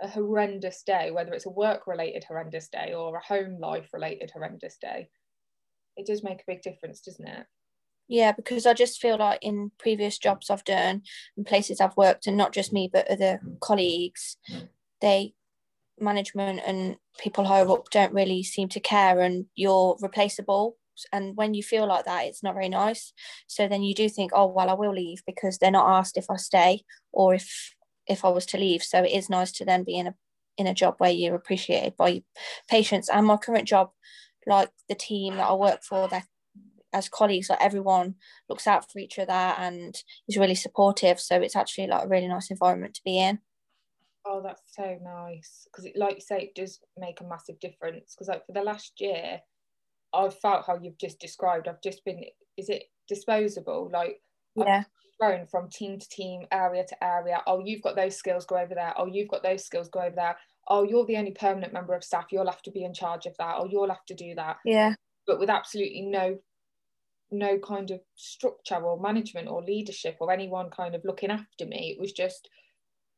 a 0.00 0.08
horrendous 0.08 0.82
day, 0.82 1.10
whether 1.10 1.32
it's 1.32 1.46
a 1.46 1.50
work-related 1.64 2.24
horrendous 2.24 2.68
day 2.68 2.92
or 2.94 3.16
a 3.16 3.26
home 3.26 3.58
life-related 3.58 4.30
horrendous 4.32 4.76
day. 4.80 5.08
It 5.96 6.06
does 6.06 6.22
make 6.22 6.40
a 6.40 6.50
big 6.52 6.62
difference, 6.62 7.00
doesn't 7.00 7.26
it? 7.26 7.46
Yeah, 8.08 8.32
because 8.32 8.66
I 8.66 8.74
just 8.74 9.00
feel 9.00 9.16
like 9.18 9.40
in 9.42 9.72
previous 9.78 10.16
jobs 10.18 10.48
I've 10.48 10.64
done 10.64 11.02
and 11.36 11.46
places 11.46 11.80
I've 11.80 11.96
worked, 11.96 12.26
and 12.26 12.36
not 12.36 12.52
just 12.52 12.72
me 12.72 12.88
but 12.92 13.10
other 13.10 13.40
colleagues, 13.60 14.36
they 15.00 15.34
management 15.98 16.60
and 16.66 16.96
people 17.18 17.44
higher 17.44 17.68
up 17.70 17.90
don't 17.90 18.12
really 18.14 18.42
seem 18.42 18.68
to 18.70 18.80
care, 18.80 19.20
and 19.20 19.46
you're 19.56 19.96
replaceable. 20.00 20.76
And 21.12 21.36
when 21.36 21.52
you 21.54 21.62
feel 21.62 21.86
like 21.86 22.04
that 22.06 22.24
it's 22.26 22.42
not 22.42 22.54
very 22.54 22.68
nice. 22.68 23.12
So 23.48 23.68
then 23.68 23.82
you 23.82 23.94
do 23.94 24.08
think 24.08 24.30
oh 24.34 24.46
well 24.46 24.70
i 24.70 24.74
will 24.74 24.94
leave 24.94 25.22
because 25.26 25.58
they're 25.58 25.70
not 25.70 25.98
asked 25.98 26.16
if 26.16 26.24
i 26.30 26.36
stay 26.36 26.84
or 27.12 27.34
if 27.34 27.74
if 28.06 28.24
i 28.24 28.28
was 28.28 28.46
to 28.46 28.58
leave. 28.58 28.82
So 28.82 29.02
it 29.02 29.12
is 29.12 29.28
nice 29.28 29.52
to 29.52 29.64
then 29.64 29.84
be 29.84 29.98
in 29.98 30.06
a 30.06 30.14
in 30.56 30.66
a 30.66 30.74
job 30.74 30.94
where 30.98 31.10
you're 31.10 31.34
appreciated 31.34 31.96
by 31.96 32.22
patients. 32.70 33.08
And 33.10 33.26
my 33.26 33.36
current 33.36 33.68
job 33.68 33.90
like 34.46 34.70
the 34.88 34.94
team 34.94 35.36
that 35.36 35.48
i 35.48 35.52
work 35.54 35.82
for 35.82 36.06
that 36.08 36.24
as 36.92 37.08
colleagues 37.08 37.50
like 37.50 37.60
everyone 37.60 38.14
looks 38.48 38.66
out 38.66 38.90
for 38.90 38.98
each 38.98 39.18
other 39.18 39.32
and 39.32 40.02
is 40.28 40.36
really 40.36 40.54
supportive 40.54 41.20
so 41.20 41.36
it's 41.36 41.56
actually 41.56 41.86
like 41.86 42.04
a 42.04 42.08
really 42.08 42.28
nice 42.28 42.50
environment 42.50 42.94
to 42.94 43.02
be 43.04 43.18
in 43.18 43.38
oh 44.26 44.40
that's 44.42 44.62
so 44.74 44.96
nice 45.02 45.66
because 45.66 45.84
it 45.84 45.92
like 45.96 46.14
you 46.14 46.20
say 46.20 46.38
it 46.38 46.54
does 46.54 46.80
make 46.96 47.20
a 47.20 47.24
massive 47.24 47.58
difference 47.60 48.14
because 48.14 48.28
like 48.28 48.44
for 48.46 48.52
the 48.52 48.62
last 48.62 48.92
year 48.98 49.40
I've 50.16 50.38
felt 50.38 50.64
how 50.66 50.78
you've 50.80 50.98
just 50.98 51.20
described. 51.20 51.68
I've 51.68 51.82
just 51.82 52.04
been, 52.04 52.24
is 52.56 52.68
it 52.68 52.84
disposable? 53.08 53.90
Like, 53.92 54.20
yeah. 54.56 54.84
thrown 55.20 55.46
from 55.46 55.68
team 55.68 55.98
to 55.98 56.08
team, 56.08 56.46
area 56.50 56.84
to 56.88 57.04
area. 57.04 57.42
Oh, 57.46 57.62
you've 57.64 57.82
got 57.82 57.96
those 57.96 58.16
skills, 58.16 58.46
go 58.46 58.56
over 58.56 58.74
there. 58.74 58.94
Oh, 58.96 59.06
you've 59.06 59.28
got 59.28 59.42
those 59.42 59.64
skills, 59.64 59.88
go 59.88 60.00
over 60.00 60.16
there. 60.16 60.36
Oh, 60.68 60.82
you're 60.82 61.06
the 61.06 61.18
only 61.18 61.32
permanent 61.32 61.72
member 61.72 61.94
of 61.94 62.02
staff, 62.02 62.26
you'll 62.30 62.46
have 62.46 62.62
to 62.62 62.70
be 62.70 62.84
in 62.84 62.94
charge 62.94 63.26
of 63.26 63.36
that, 63.38 63.58
or 63.58 63.68
you'll 63.68 63.88
have 63.88 64.04
to 64.06 64.14
do 64.14 64.34
that. 64.34 64.56
Yeah. 64.64 64.94
But 65.26 65.38
with 65.38 65.50
absolutely 65.50 66.02
no 66.02 66.38
no 67.30 67.58
kind 67.58 67.90
of 67.90 68.00
structure 68.14 68.76
or 68.76 69.00
management 69.00 69.48
or 69.48 69.62
leadership 69.62 70.16
or 70.20 70.32
anyone 70.32 70.70
kind 70.70 70.94
of 70.94 71.04
looking 71.04 71.30
after 71.30 71.66
me. 71.66 71.94
It 71.96 72.00
was 72.00 72.12
just 72.12 72.48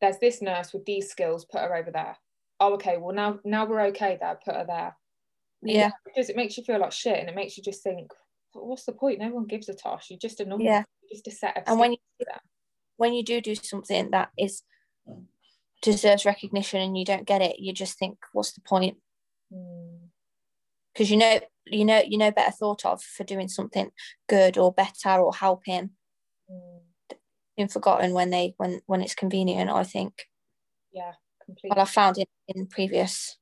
there's 0.00 0.18
this 0.18 0.40
nurse 0.40 0.72
with 0.72 0.84
these 0.84 1.08
skills, 1.08 1.44
put 1.44 1.60
her 1.60 1.74
over 1.74 1.90
there. 1.90 2.16
Oh, 2.60 2.74
okay, 2.74 2.96
well 2.96 3.14
now 3.14 3.38
now 3.44 3.66
we're 3.66 3.86
okay 3.86 4.18
there, 4.20 4.38
put 4.44 4.54
her 4.54 4.64
there. 4.66 4.96
Yeah. 5.62 5.90
Because 6.04 6.30
it 6.30 6.36
makes 6.36 6.56
you 6.56 6.64
feel 6.64 6.80
like 6.80 6.92
shit 6.92 7.18
and 7.18 7.28
it 7.28 7.34
makes 7.34 7.56
you 7.56 7.62
just 7.62 7.82
think, 7.82 8.12
what's 8.52 8.84
the 8.84 8.92
point? 8.92 9.18
No 9.18 9.28
one 9.28 9.46
gives 9.46 9.68
a 9.68 9.74
toss. 9.74 10.08
You're 10.08 10.18
just 10.18 10.40
a 10.40 10.44
number. 10.44 10.64
Yeah. 10.64 10.84
You're 11.02 11.16
just 11.16 11.28
a 11.28 11.30
set 11.30 11.56
of 11.56 11.64
and 11.66 11.78
when 11.78 11.92
you 11.92 11.98
when 12.96 13.12
you 13.12 13.22
do 13.22 13.40
do 13.40 13.54
something 13.54 14.10
that 14.10 14.30
is 14.38 14.62
deserves 15.82 16.24
recognition 16.24 16.80
and 16.80 16.98
you 16.98 17.04
don't 17.04 17.26
get 17.26 17.42
it, 17.42 17.58
you 17.58 17.72
just 17.72 17.98
think, 17.98 18.18
what's 18.32 18.52
the 18.52 18.60
point? 18.60 18.96
Hmm. 19.52 20.07
Because 20.99 21.12
you 21.12 21.17
know 21.17 21.38
you 21.64 21.85
know 21.85 22.02
you 22.05 22.19
know 22.19 22.33
better 22.33 22.50
thought 22.50 22.85
of 22.85 23.00
for 23.00 23.23
doing 23.23 23.47
something 23.47 23.93
good 24.28 24.59
or 24.59 24.73
better 24.73 25.11
or 25.11 25.33
helping 25.33 25.90
mm. 26.50 26.81
been 27.57 27.69
forgotten 27.69 28.14
when 28.14 28.31
they 28.31 28.55
when 28.57 28.81
when 28.87 29.00
it's 29.00 29.14
convenient 29.14 29.71
i 29.71 29.85
think. 29.85 30.26
Yeah 30.93 31.12
completely. 31.45 31.69
What 31.69 31.78
i 31.78 31.85
found 31.85 32.19
in, 32.19 32.26
in 32.49 32.67
previous 32.67 33.38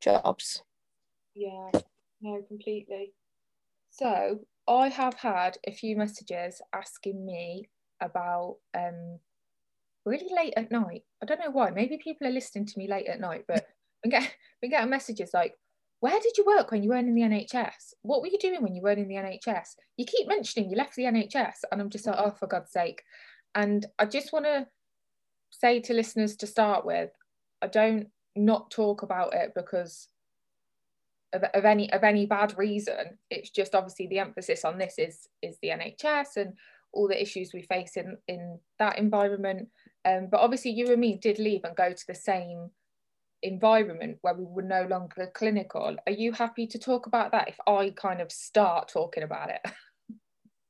jobs. 0.00 0.62
Yeah 1.34 1.70
no 2.20 2.42
completely. 2.46 3.12
So 3.90 4.38
i 4.68 4.86
have 4.86 5.14
had 5.14 5.58
a 5.66 5.72
few 5.72 5.96
messages 5.96 6.62
asking 6.72 7.26
me 7.26 7.68
about 8.00 8.58
um 8.72 9.18
really 10.06 10.28
late 10.32 10.54
at 10.56 10.70
night. 10.70 11.02
I 11.20 11.26
don't 11.26 11.40
know 11.40 11.50
why. 11.50 11.70
Maybe 11.70 11.98
people 11.98 12.28
are 12.28 12.30
listening 12.30 12.66
to 12.66 12.78
me 12.78 12.86
late 12.88 13.08
at 13.08 13.18
night 13.18 13.46
but 13.48 13.66
we 14.04 14.10
get 14.12 14.32
we 14.62 14.68
get 14.68 14.88
messages 14.88 15.30
like 15.34 15.56
where 16.00 16.18
did 16.18 16.36
you 16.38 16.44
work 16.46 16.70
when 16.70 16.82
you 16.82 16.90
weren't 16.90 17.08
in 17.08 17.14
the 17.14 17.22
NHS? 17.22 17.94
What 18.02 18.22
were 18.22 18.28
you 18.28 18.38
doing 18.38 18.62
when 18.62 18.74
you 18.74 18.82
weren't 18.82 18.98
in 18.98 19.08
the 19.08 19.16
NHS? 19.16 19.76
You 19.98 20.06
keep 20.06 20.26
mentioning 20.26 20.70
you 20.70 20.76
left 20.76 20.96
the 20.96 21.04
NHS, 21.04 21.64
and 21.70 21.80
I'm 21.80 21.90
just 21.90 22.06
like, 22.06 22.16
oh, 22.18 22.30
for 22.30 22.46
God's 22.46 22.72
sake. 22.72 23.02
And 23.54 23.84
I 23.98 24.06
just 24.06 24.32
want 24.32 24.46
to 24.46 24.66
say 25.50 25.80
to 25.80 25.94
listeners 25.94 26.36
to 26.36 26.46
start 26.46 26.86
with, 26.86 27.10
I 27.60 27.66
don't 27.66 28.08
not 28.34 28.70
talk 28.70 29.02
about 29.02 29.34
it 29.34 29.52
because 29.54 30.08
of, 31.32 31.42
of 31.42 31.64
any 31.64 31.92
of 31.92 32.02
any 32.02 32.24
bad 32.26 32.56
reason. 32.56 33.18
It's 33.30 33.50
just 33.50 33.74
obviously 33.74 34.06
the 34.06 34.20
emphasis 34.20 34.64
on 34.64 34.78
this 34.78 34.94
is 34.98 35.28
is 35.42 35.58
the 35.60 35.68
NHS 35.68 36.36
and 36.36 36.54
all 36.92 37.08
the 37.08 37.20
issues 37.20 37.52
we 37.52 37.62
face 37.62 37.96
in 37.96 38.16
in 38.26 38.58
that 38.78 38.98
environment. 38.98 39.68
Um, 40.06 40.28
but 40.30 40.40
obviously, 40.40 40.70
you 40.70 40.90
and 40.90 41.00
me 41.00 41.18
did 41.20 41.38
leave 41.38 41.64
and 41.64 41.76
go 41.76 41.92
to 41.92 42.06
the 42.06 42.14
same 42.14 42.70
environment 43.42 44.18
where 44.20 44.34
we 44.34 44.44
were 44.44 44.62
no 44.62 44.86
longer 44.88 45.30
clinical. 45.34 45.96
Are 46.06 46.12
you 46.12 46.32
happy 46.32 46.66
to 46.68 46.78
talk 46.78 47.06
about 47.06 47.32
that 47.32 47.48
if 47.48 47.56
I 47.66 47.90
kind 47.90 48.20
of 48.20 48.30
start 48.30 48.88
talking 48.88 49.22
about 49.22 49.50
it? 49.50 49.60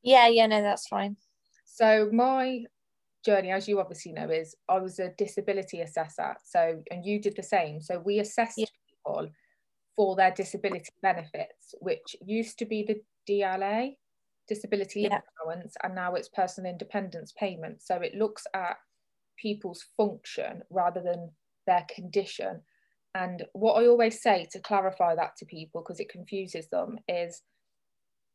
Yeah, 0.03 0.29
yeah, 0.29 0.47
no, 0.47 0.63
that's 0.63 0.87
fine. 0.87 1.17
So 1.67 2.09
my 2.13 2.65
journey, 3.25 3.51
as 3.51 3.69
you 3.69 3.81
obviously 3.81 4.13
know, 4.13 4.31
is 4.31 4.55
I 4.69 4.79
was 4.79 4.99
a 4.99 5.11
disability 5.19 5.81
assessor. 5.81 6.37
So 6.45 6.83
and 6.91 7.05
you 7.05 7.21
did 7.21 7.37
the 7.37 7.43
same. 7.43 7.81
So 7.81 7.99
we 7.99 8.19
assessed 8.19 8.59
yeah. 8.59 8.67
people 8.89 9.31
for 9.97 10.17
their 10.17 10.31
disability 10.31 10.91
benefits, 11.03 11.75
which 11.81 12.17
used 12.25 12.59
to 12.61 12.65
be 12.65 12.83
the 12.83 13.03
DLA, 13.29 13.97
disability 14.49 15.03
yeah. 15.03 15.21
allowance, 15.45 15.77
and 15.83 15.95
now 15.95 16.15
it's 16.15 16.29
personal 16.29 16.71
independence 16.71 17.33
payment. 17.37 17.83
So 17.83 17.97
it 17.97 18.15
looks 18.15 18.47
at 18.55 18.77
people's 19.37 19.85
function 19.97 20.63
rather 20.71 21.01
than 21.03 21.31
their 21.71 21.87
condition. 21.95 22.63
And 23.15 23.45
what 23.53 23.75
I 23.75 23.87
always 23.87 24.21
say 24.21 24.49
to 24.53 24.61
clarify 24.61 25.15
that 25.15 25.37
to 25.39 25.47
people, 25.47 25.81
because 25.81 26.01
it 26.01 26.11
confuses 26.11 26.69
them, 26.69 26.99
is 27.09 27.43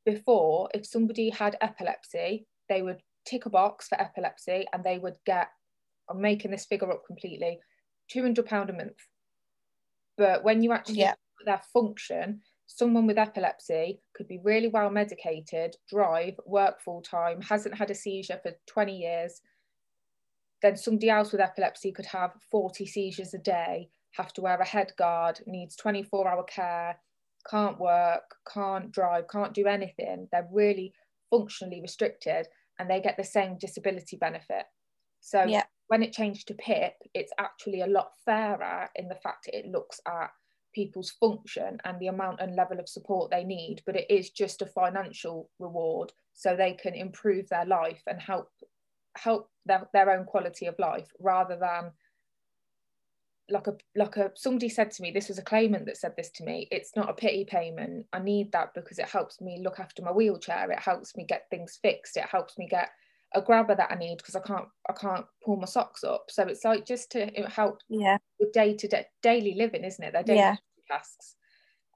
before, 0.06 0.70
if 0.74 0.86
somebody 0.86 1.30
had 1.30 1.58
epilepsy, 1.62 2.48
they 2.70 2.82
would 2.82 3.02
tick 3.28 3.46
a 3.46 3.50
box 3.50 3.88
for 3.88 4.00
epilepsy 4.00 4.66
and 4.72 4.84
they 4.84 4.98
would 4.98 5.18
get, 5.26 5.50
I'm 6.10 6.22
making 6.22 6.52
this 6.52 6.66
figure 6.66 6.92
up 6.92 7.04
completely, 7.06 7.60
£200 8.16 8.70
a 8.70 8.74
month. 8.74 8.98
But 10.18 10.44
when 10.44 10.64
you 10.64 10.72
actually 10.72 11.00
yeah. 11.00 11.16
their 11.46 11.62
function, 11.74 12.42
someone 12.68 13.08
with 13.08 13.18
epilepsy 13.18 14.00
could 14.16 14.28
be 14.28 14.40
really 14.44 14.70
well 14.70 14.90
medicated, 14.90 15.76
drive, 15.90 16.36
work 16.46 16.82
full 16.82 17.02
time, 17.02 17.42
hasn't 17.42 17.78
had 17.78 17.92
a 17.92 17.96
seizure 17.96 18.40
for 18.42 18.54
20 18.68 18.96
years, 18.96 19.42
then 20.66 20.78
somebody 20.78 21.10
else 21.10 21.32
with 21.32 21.42
epilepsy 21.42 21.92
could 21.92 22.08
have 22.08 22.32
40 22.52 22.86
seizures 22.86 23.34
a 23.34 23.38
day, 23.38 23.90
have 24.14 24.34
to 24.34 24.42
wear 24.42 24.60
a 24.60 24.66
head 24.66 24.92
guard, 24.98 25.40
needs 25.46 25.76
24 25.76 26.28
hour 26.28 26.44
care, 26.44 26.98
can't 27.50 27.80
work, 27.80 28.36
can't 28.52 28.92
drive, 28.92 29.28
can't 29.30 29.54
do 29.54 29.68
anything. 29.68 30.28
They're 30.32 30.48
really 30.52 30.94
functionally 31.30 31.82
restricted 31.82 32.48
and 32.80 32.90
they 32.90 33.00
get 33.00 33.18
the 33.18 33.24
same 33.24 33.58
disability 33.60 34.18
benefit. 34.18 34.66
So 35.22 35.44
yeah. 35.44 35.64
when 35.88 36.04
it 36.04 36.14
changed 36.14 36.48
to 36.48 36.54
PIP, 36.56 36.94
it's 37.14 37.32
actually 37.40 37.82
a 37.82 37.88
lot 37.88 38.12
fairer 38.26 38.90
in 38.96 39.08
the 39.08 39.16
fact 39.16 39.46
that 39.46 39.58
it 39.58 39.68
looks 39.68 40.00
at 40.08 40.32
people's 40.74 41.12
function 41.12 41.78
and 41.86 42.00
the 42.00 42.08
amount 42.08 42.42
and 42.42 42.56
level 42.56 42.80
of 42.80 42.90
support 42.90 43.32
they 43.32 43.44
need, 43.44 43.82
but 43.86 43.96
it 43.96 44.06
is 44.10 44.30
just 44.30 44.62
a 44.62 44.66
financial 44.66 45.50
reward 45.60 46.12
so 46.34 46.56
they 46.56 46.74
can 46.74 46.94
improve 46.94 47.48
their 47.50 47.66
life 47.66 48.02
and 48.08 48.22
help 48.22 48.50
help 49.16 49.50
their, 49.66 49.88
their 49.94 50.12
own 50.12 50.26
quality 50.26 50.68
of 50.68 50.78
life 50.80 51.12
rather 51.20 51.56
than 51.56 51.92
like 53.50 53.68
a 53.68 53.76
like 53.96 54.18
a 54.18 54.32
somebody 54.36 54.68
said 54.68 54.90
to 54.90 55.04
me 55.04 55.12
this 55.12 55.28
was 55.28 55.38
a 55.38 55.44
claimant 55.44 55.86
that 55.86 55.98
said 55.98 56.14
this 56.18 56.32
to 56.32 56.44
me 56.44 56.68
it's 56.72 56.96
not 56.96 57.10
a 57.10 57.14
pity 57.14 57.46
payment. 57.46 58.06
I 58.12 58.20
need 58.20 58.52
that 58.54 58.74
because 58.74 58.98
it 58.98 59.08
helps 59.08 59.40
me 59.40 59.62
look 59.62 59.80
after 59.80 60.02
my 60.02 60.12
wheelchair. 60.12 60.72
It 60.72 60.80
helps 60.80 61.16
me 61.16 61.26
get 61.26 61.46
things 61.50 61.78
fixed. 61.82 62.18
It 62.18 62.26
helps 62.26 62.58
me 62.58 62.68
get 62.68 62.90
a 63.34 63.42
grabber 63.42 63.76
that 63.76 63.92
i 63.92 63.96
need 63.96 64.18
because 64.18 64.36
i 64.36 64.40
can't 64.40 64.68
i 64.90 64.94
can't 64.94 65.26
pull 65.44 65.58
my 65.58 65.66
socks 65.66 66.04
up. 66.04 66.26
So 66.30 66.44
it's 66.44 66.66
like 66.66 66.86
just 66.86 67.12
to 67.12 67.28
help 67.48 67.82
yeah. 67.90 68.18
with 68.40 68.52
day 68.52 68.76
to 68.78 68.88
day 68.88 69.06
daily 69.22 69.54
living 69.56 69.84
isn't 69.84 70.04
it? 70.04 70.14
Their 70.14 70.24
daily 70.24 70.40
yeah. 70.40 70.56
tasks. 70.90 71.36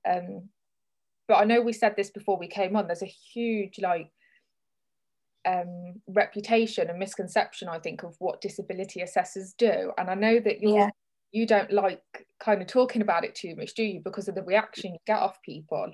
Um 0.07 0.49
but 1.27 1.35
i 1.35 1.43
know 1.45 1.61
we 1.61 1.73
said 1.73 1.95
this 1.95 2.09
before 2.09 2.37
we 2.37 2.47
came 2.47 2.75
on 2.75 2.87
there's 2.87 3.03
a 3.03 3.05
huge 3.05 3.79
like 3.79 4.09
um, 5.45 6.01
reputation 6.07 6.89
and 6.89 6.99
misconception, 6.99 7.67
I 7.67 7.79
think, 7.79 8.03
of 8.03 8.15
what 8.19 8.41
disability 8.41 9.01
assessors 9.01 9.53
do. 9.57 9.91
And 9.97 10.09
I 10.09 10.15
know 10.15 10.39
that 10.39 10.61
you 10.61 10.75
yeah. 10.75 10.89
you 11.31 11.45
don't 11.45 11.71
like 11.71 12.01
kind 12.39 12.61
of 12.61 12.67
talking 12.67 13.01
about 13.01 13.23
it 13.23 13.35
too 13.35 13.55
much, 13.55 13.73
do 13.73 13.83
you? 13.83 14.01
Because 14.03 14.27
of 14.27 14.35
the 14.35 14.43
reaction 14.43 14.93
you 14.93 14.99
get 15.05 15.19
off 15.19 15.41
people. 15.43 15.93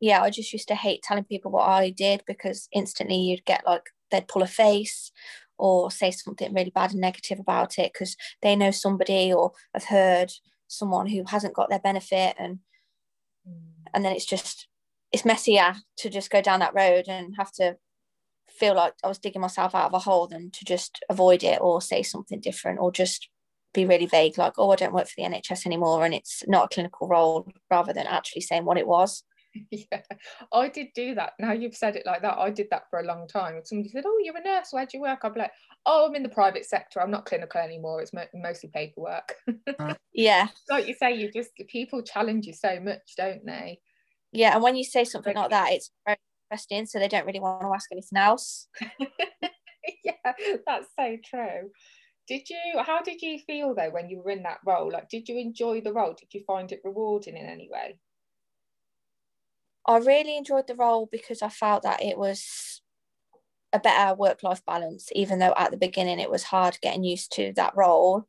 Yeah, 0.00 0.20
I 0.20 0.30
just 0.30 0.52
used 0.52 0.68
to 0.68 0.74
hate 0.74 1.02
telling 1.02 1.24
people 1.24 1.50
what 1.50 1.68
I 1.68 1.90
did 1.90 2.22
because 2.26 2.68
instantly 2.72 3.16
you'd 3.16 3.44
get 3.44 3.62
like 3.66 3.84
they'd 4.10 4.28
pull 4.28 4.42
a 4.42 4.46
face 4.46 5.12
or 5.56 5.90
say 5.90 6.10
something 6.10 6.52
really 6.52 6.72
bad 6.74 6.92
and 6.92 7.00
negative 7.00 7.38
about 7.38 7.78
it 7.78 7.92
because 7.92 8.16
they 8.42 8.56
know 8.56 8.70
somebody 8.70 9.32
or 9.32 9.52
have 9.72 9.84
heard 9.84 10.32
someone 10.66 11.06
who 11.06 11.24
hasn't 11.28 11.54
got 11.54 11.70
their 11.70 11.78
benefit 11.78 12.34
and 12.38 12.58
mm. 13.48 13.60
and 13.92 14.04
then 14.04 14.12
it's 14.12 14.26
just 14.26 14.66
it's 15.12 15.24
messier 15.24 15.74
to 15.96 16.10
just 16.10 16.30
go 16.30 16.42
down 16.42 16.58
that 16.58 16.74
road 16.74 17.04
and 17.06 17.36
have 17.36 17.52
to 17.52 17.76
feel 18.58 18.74
like 18.74 18.94
I 19.02 19.08
was 19.08 19.18
digging 19.18 19.42
myself 19.42 19.74
out 19.74 19.86
of 19.86 19.94
a 19.94 19.98
hole 19.98 20.26
than 20.26 20.50
to 20.50 20.64
just 20.64 21.02
avoid 21.08 21.42
it 21.42 21.60
or 21.60 21.80
say 21.80 22.02
something 22.02 22.40
different 22.40 22.78
or 22.80 22.92
just 22.92 23.28
be 23.74 23.84
really 23.84 24.06
vague, 24.06 24.38
like, 24.38 24.54
oh, 24.56 24.70
I 24.70 24.76
don't 24.76 24.94
work 24.94 25.08
for 25.08 25.14
the 25.16 25.24
NHS 25.24 25.66
anymore 25.66 26.04
and 26.04 26.14
it's 26.14 26.44
not 26.46 26.66
a 26.66 26.74
clinical 26.74 27.08
role, 27.08 27.48
rather 27.70 27.92
than 27.92 28.06
actually 28.06 28.42
saying 28.42 28.64
what 28.64 28.78
it 28.78 28.86
was. 28.86 29.22
Yeah, 29.70 30.00
I 30.52 30.68
did 30.68 30.88
do 30.96 31.14
that. 31.14 31.34
Now 31.38 31.52
you've 31.52 31.76
said 31.76 31.94
it 31.94 32.04
like 32.04 32.22
that. 32.22 32.38
I 32.38 32.50
did 32.50 32.66
that 32.72 32.90
for 32.90 32.98
a 32.98 33.04
long 33.04 33.28
time. 33.28 33.60
Somebody 33.62 33.88
said, 33.88 34.02
Oh, 34.04 34.20
you're 34.20 34.36
a 34.36 34.42
nurse. 34.42 34.70
Where 34.72 34.84
do 34.84 34.96
you 34.96 35.02
work? 35.02 35.20
I'm 35.22 35.32
like, 35.34 35.52
Oh, 35.86 36.08
I'm 36.08 36.16
in 36.16 36.24
the 36.24 36.28
private 36.28 36.64
sector. 36.64 37.00
I'm 37.00 37.12
not 37.12 37.24
clinical 37.24 37.60
anymore. 37.60 38.02
It's 38.02 38.12
mo- 38.12 38.26
mostly 38.34 38.70
paperwork. 38.74 39.36
Mm, 39.48 39.94
yeah. 40.12 40.48
like 40.68 40.88
you 40.88 40.94
say, 40.94 41.14
you 41.14 41.30
just, 41.30 41.50
people 41.68 42.02
challenge 42.02 42.48
you 42.48 42.52
so 42.52 42.80
much, 42.80 43.14
don't 43.16 43.46
they? 43.46 43.78
Yeah. 44.32 44.54
And 44.54 44.62
when 44.62 44.74
you 44.74 44.82
say 44.82 45.04
something 45.04 45.36
like 45.36 45.50
that, 45.50 45.70
it's 45.70 45.92
very 46.04 46.18
so 46.56 46.98
they 46.98 47.08
don't 47.08 47.26
really 47.26 47.40
want 47.40 47.60
to 47.62 47.72
ask 47.74 47.90
anything 47.92 48.18
else. 48.18 48.68
yeah, 50.04 50.32
that's 50.66 50.86
so 50.98 51.16
true. 51.24 51.70
Did 52.26 52.48
you? 52.48 52.82
How 52.82 53.02
did 53.02 53.20
you 53.20 53.38
feel 53.46 53.74
though 53.74 53.90
when 53.90 54.08
you 54.08 54.22
were 54.22 54.30
in 54.30 54.44
that 54.44 54.58
role? 54.64 54.90
Like, 54.90 55.08
did 55.08 55.28
you 55.28 55.38
enjoy 55.38 55.80
the 55.82 55.92
role? 55.92 56.14
Did 56.18 56.28
you 56.32 56.42
find 56.46 56.70
it 56.72 56.80
rewarding 56.84 57.36
in 57.36 57.46
any 57.46 57.68
way? 57.70 57.98
I 59.86 59.98
really 59.98 60.36
enjoyed 60.36 60.66
the 60.66 60.74
role 60.74 61.08
because 61.12 61.42
I 61.42 61.50
felt 61.50 61.82
that 61.82 62.02
it 62.02 62.16
was 62.16 62.80
a 63.72 63.78
better 63.78 64.14
work 64.14 64.42
life 64.42 64.64
balance, 64.64 65.10
even 65.14 65.38
though 65.38 65.52
at 65.56 65.70
the 65.70 65.76
beginning 65.76 66.20
it 66.20 66.30
was 66.30 66.44
hard 66.44 66.78
getting 66.80 67.04
used 67.04 67.32
to 67.32 67.52
that 67.56 67.76
role. 67.76 68.26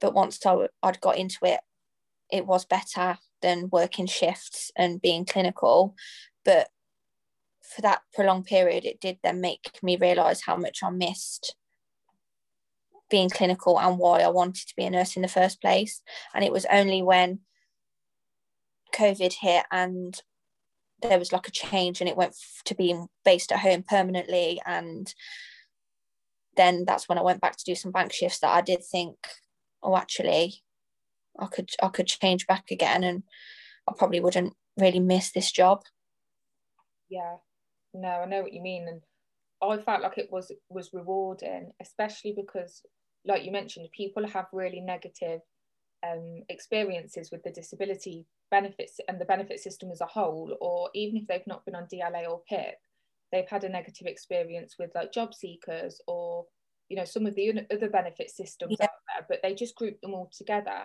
But 0.00 0.14
once 0.14 0.44
I, 0.46 0.68
I'd 0.82 1.00
got 1.00 1.18
into 1.18 1.38
it, 1.42 1.60
it 2.30 2.46
was 2.46 2.64
better 2.64 3.18
than 3.42 3.68
working 3.70 4.06
shifts 4.06 4.70
and 4.74 5.02
being 5.02 5.26
clinical. 5.26 5.94
But 6.44 6.68
for 7.74 7.82
that 7.82 8.02
prolonged 8.12 8.46
period, 8.46 8.84
it 8.84 9.00
did 9.00 9.18
then 9.22 9.40
make 9.40 9.78
me 9.82 9.96
realise 9.96 10.42
how 10.44 10.56
much 10.56 10.80
I 10.82 10.90
missed 10.90 11.56
being 13.10 13.28
clinical 13.28 13.78
and 13.78 13.98
why 13.98 14.20
I 14.20 14.28
wanted 14.28 14.66
to 14.68 14.76
be 14.76 14.84
a 14.84 14.90
nurse 14.90 15.16
in 15.16 15.22
the 15.22 15.28
first 15.28 15.60
place. 15.60 16.02
And 16.34 16.44
it 16.44 16.52
was 16.52 16.66
only 16.70 17.02
when 17.02 17.40
COVID 18.94 19.34
hit 19.40 19.64
and 19.70 20.20
there 21.02 21.18
was 21.18 21.32
like 21.32 21.48
a 21.48 21.52
change 21.52 22.00
and 22.00 22.08
it 22.08 22.16
went 22.16 22.34
to 22.64 22.74
being 22.74 23.08
based 23.24 23.52
at 23.52 23.60
home 23.60 23.82
permanently 23.82 24.60
and 24.64 25.12
then 26.56 26.84
that's 26.86 27.08
when 27.08 27.18
I 27.18 27.22
went 27.22 27.40
back 27.40 27.56
to 27.56 27.64
do 27.64 27.74
some 27.74 27.92
bank 27.92 28.12
shifts 28.12 28.38
that 28.40 28.54
I 28.54 28.60
did 28.60 28.84
think 28.84 29.16
oh 29.82 29.96
actually 29.96 30.62
I 31.38 31.46
could 31.46 31.70
I 31.82 31.88
could 31.88 32.06
change 32.06 32.46
back 32.46 32.70
again 32.70 33.02
and 33.02 33.24
I 33.88 33.92
probably 33.96 34.20
wouldn't 34.20 34.54
really 34.78 35.00
miss 35.00 35.32
this 35.32 35.50
job 35.50 35.82
yeah 37.08 37.36
no 37.94 38.08
I 38.08 38.26
know 38.26 38.42
what 38.42 38.52
you 38.52 38.62
mean 38.62 38.86
and 38.88 39.02
I 39.62 39.80
felt 39.82 40.02
like 40.02 40.18
it 40.18 40.30
was 40.30 40.52
was 40.68 40.92
rewarding 40.92 41.72
especially 41.80 42.34
because 42.36 42.82
like 43.24 43.44
you 43.44 43.52
mentioned 43.52 43.88
people 43.92 44.26
have 44.26 44.46
really 44.52 44.80
negative 44.80 45.40
um, 46.04 46.42
experiences 46.48 47.30
with 47.30 47.42
the 47.42 47.50
disability 47.50 48.26
benefits 48.50 49.00
and 49.08 49.20
the 49.20 49.24
benefit 49.24 49.60
system 49.60 49.90
as 49.90 50.00
a 50.00 50.06
whole, 50.06 50.56
or 50.60 50.90
even 50.94 51.16
if 51.16 51.26
they've 51.26 51.46
not 51.46 51.64
been 51.64 51.74
on 51.74 51.86
DLA 51.86 52.28
or 52.28 52.42
PIP, 52.48 52.76
they've 53.32 53.48
had 53.48 53.64
a 53.64 53.68
negative 53.68 54.06
experience 54.06 54.76
with 54.78 54.90
like 54.94 55.12
job 55.12 55.34
seekers 55.34 56.00
or 56.06 56.44
you 56.88 56.96
know 56.96 57.04
some 57.04 57.26
of 57.26 57.34
the 57.34 57.64
other 57.72 57.88
benefit 57.88 58.30
systems 58.30 58.76
yeah. 58.78 58.84
out 58.84 58.90
there, 59.08 59.26
but 59.28 59.40
they 59.42 59.54
just 59.54 59.74
group 59.76 60.00
them 60.00 60.14
all 60.14 60.30
together. 60.36 60.82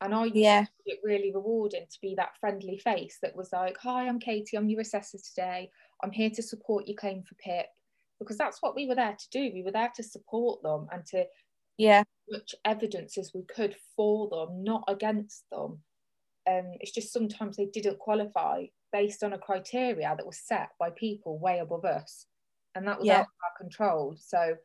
And 0.00 0.14
I 0.14 0.30
yeah. 0.34 0.58
found 0.58 0.68
it 0.84 1.00
really 1.02 1.32
rewarding 1.34 1.86
to 1.90 2.00
be 2.02 2.14
that 2.16 2.36
friendly 2.38 2.78
face 2.78 3.18
that 3.22 3.34
was 3.34 3.50
like, 3.52 3.78
"Hi, 3.78 4.06
I'm 4.06 4.20
Katy. 4.20 4.56
I'm 4.56 4.68
your 4.68 4.80
assessor 4.80 5.18
today. 5.18 5.70
I'm 6.02 6.12
here 6.12 6.30
to 6.30 6.42
support 6.42 6.86
your 6.86 6.96
claim 6.96 7.22
for 7.22 7.34
PIP." 7.36 7.66
Because 8.18 8.36
that's 8.36 8.60
what 8.62 8.74
we 8.74 8.86
were 8.86 8.94
there 8.94 9.16
to 9.18 9.30
do. 9.30 9.50
We 9.52 9.62
were 9.62 9.72
there 9.72 9.92
to 9.96 10.02
support 10.02 10.62
them 10.62 10.88
and 10.92 11.04
to 11.06 11.26
yeah 11.78 12.04
much 12.30 12.54
evidence 12.64 13.18
as 13.18 13.32
we 13.34 13.42
could 13.42 13.76
for 13.94 14.28
them, 14.28 14.64
not 14.64 14.84
against 14.88 15.44
them. 15.50 15.82
Um, 16.48 16.72
it's 16.80 16.92
just 16.92 17.12
sometimes 17.12 17.56
they 17.56 17.66
didn't 17.66 17.98
qualify 17.98 18.66
based 18.92 19.24
on 19.24 19.32
a 19.32 19.38
criteria 19.38 20.14
that 20.16 20.26
was 20.26 20.38
set 20.38 20.70
by 20.78 20.90
people 20.90 21.38
way 21.38 21.58
above 21.58 21.84
us, 21.84 22.26
and 22.74 22.86
that 22.86 22.98
was 22.98 23.06
yeah. 23.06 23.20
out 23.20 23.20
of 23.20 23.26
our 23.26 23.58
control. 23.58 24.16
So 24.18 24.56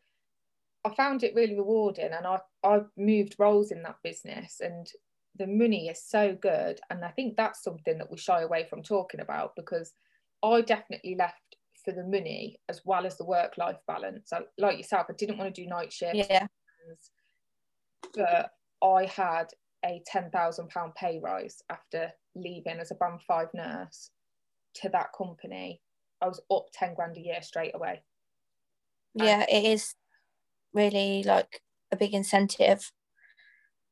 I 0.84 0.96
found 0.96 1.24
it 1.24 1.36
really 1.36 1.56
rewarding, 1.56 2.12
and 2.12 2.28
I 2.28 2.40
I 2.64 2.82
moved 2.98 3.36
roles 3.40 3.72
in 3.72 3.84
that 3.84 3.98
business, 4.04 4.60
and 4.60 4.88
the 5.38 5.48
money 5.48 5.88
is 5.88 6.04
so 6.04 6.38
good, 6.40 6.80
and 6.90 7.04
I 7.04 7.10
think 7.10 7.36
that's 7.38 7.64
something 7.64 7.98
that 7.98 8.12
we 8.12 8.18
shy 8.18 8.42
away 8.42 8.68
from 8.70 8.84
talking 8.84 9.22
about 9.22 9.56
because 9.56 9.94
I 10.44 10.62
definitely 10.62 11.16
left 11.18 11.36
for 11.84 11.94
the 11.94 12.04
money 12.04 12.60
as 12.70 12.82
well 12.86 13.06
as 13.06 13.18
the 13.18 13.26
work 13.26 13.58
life 13.58 13.80
balance. 13.88 14.30
So, 14.30 14.46
like 14.58 14.78
yourself, 14.78 15.08
I 15.10 15.14
didn't 15.18 15.38
want 15.38 15.54
to 15.54 15.62
do 15.62 15.68
night 15.68 15.92
shifts. 15.92 16.28
Yeah 16.30 16.48
but 18.16 18.52
I 18.84 19.06
had 19.06 19.48
a 19.86 20.02
£10,000 20.12 20.96
pay 20.96 21.20
rise 21.22 21.62
after 21.70 22.12
leaving 22.36 22.80
as 22.80 22.92
a 22.92 22.96
band 22.96 23.22
five 23.28 23.48
nurse 23.54 24.12
to 24.76 24.90
that 24.90 25.10
company. 25.18 25.82
I 26.22 26.28
was 26.28 26.42
up 26.52 26.66
10 26.74 26.94
grand 26.96 27.18
a 27.18 27.22
year 27.22 27.42
straight 27.42 27.76
away. 27.76 28.04
Yeah, 29.14 29.46
it 29.50 29.66
is 29.66 29.96
really 30.74 31.24
like 31.24 31.62
a 31.92 31.98
big 31.98 32.14
incentive. 32.14 32.92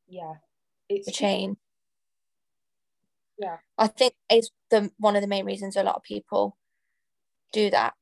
Yeah. 0.07 0.35
It's 0.89 1.07
a 1.07 1.11
chain. 1.11 1.57
Yeah. 3.37 3.57
I 3.77 3.87
think 3.87 4.13
it's 4.29 4.49
the 4.69 4.91
one 4.97 5.15
of 5.15 5.21
the 5.21 5.27
main 5.27 5.45
reasons 5.45 5.77
a 5.77 5.83
lot 5.83 5.95
of 5.95 6.03
people 6.03 6.57
do 7.51 7.69
that 7.69 7.93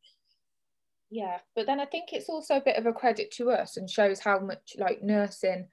yeah 1.09 1.37
but 1.55 1.65
then 1.65 1.79
i 1.79 1.85
think 1.85 2.11
it's 2.11 2.29
also 2.29 2.55
a 2.55 2.63
bit 2.63 2.77
of 2.77 2.85
a 2.85 2.93
credit 2.93 3.31
to 3.31 3.49
us 3.49 3.77
and 3.77 3.89
shows 3.89 4.19
how 4.19 4.39
much 4.39 4.75
like 4.77 5.01
nursing 5.01 5.67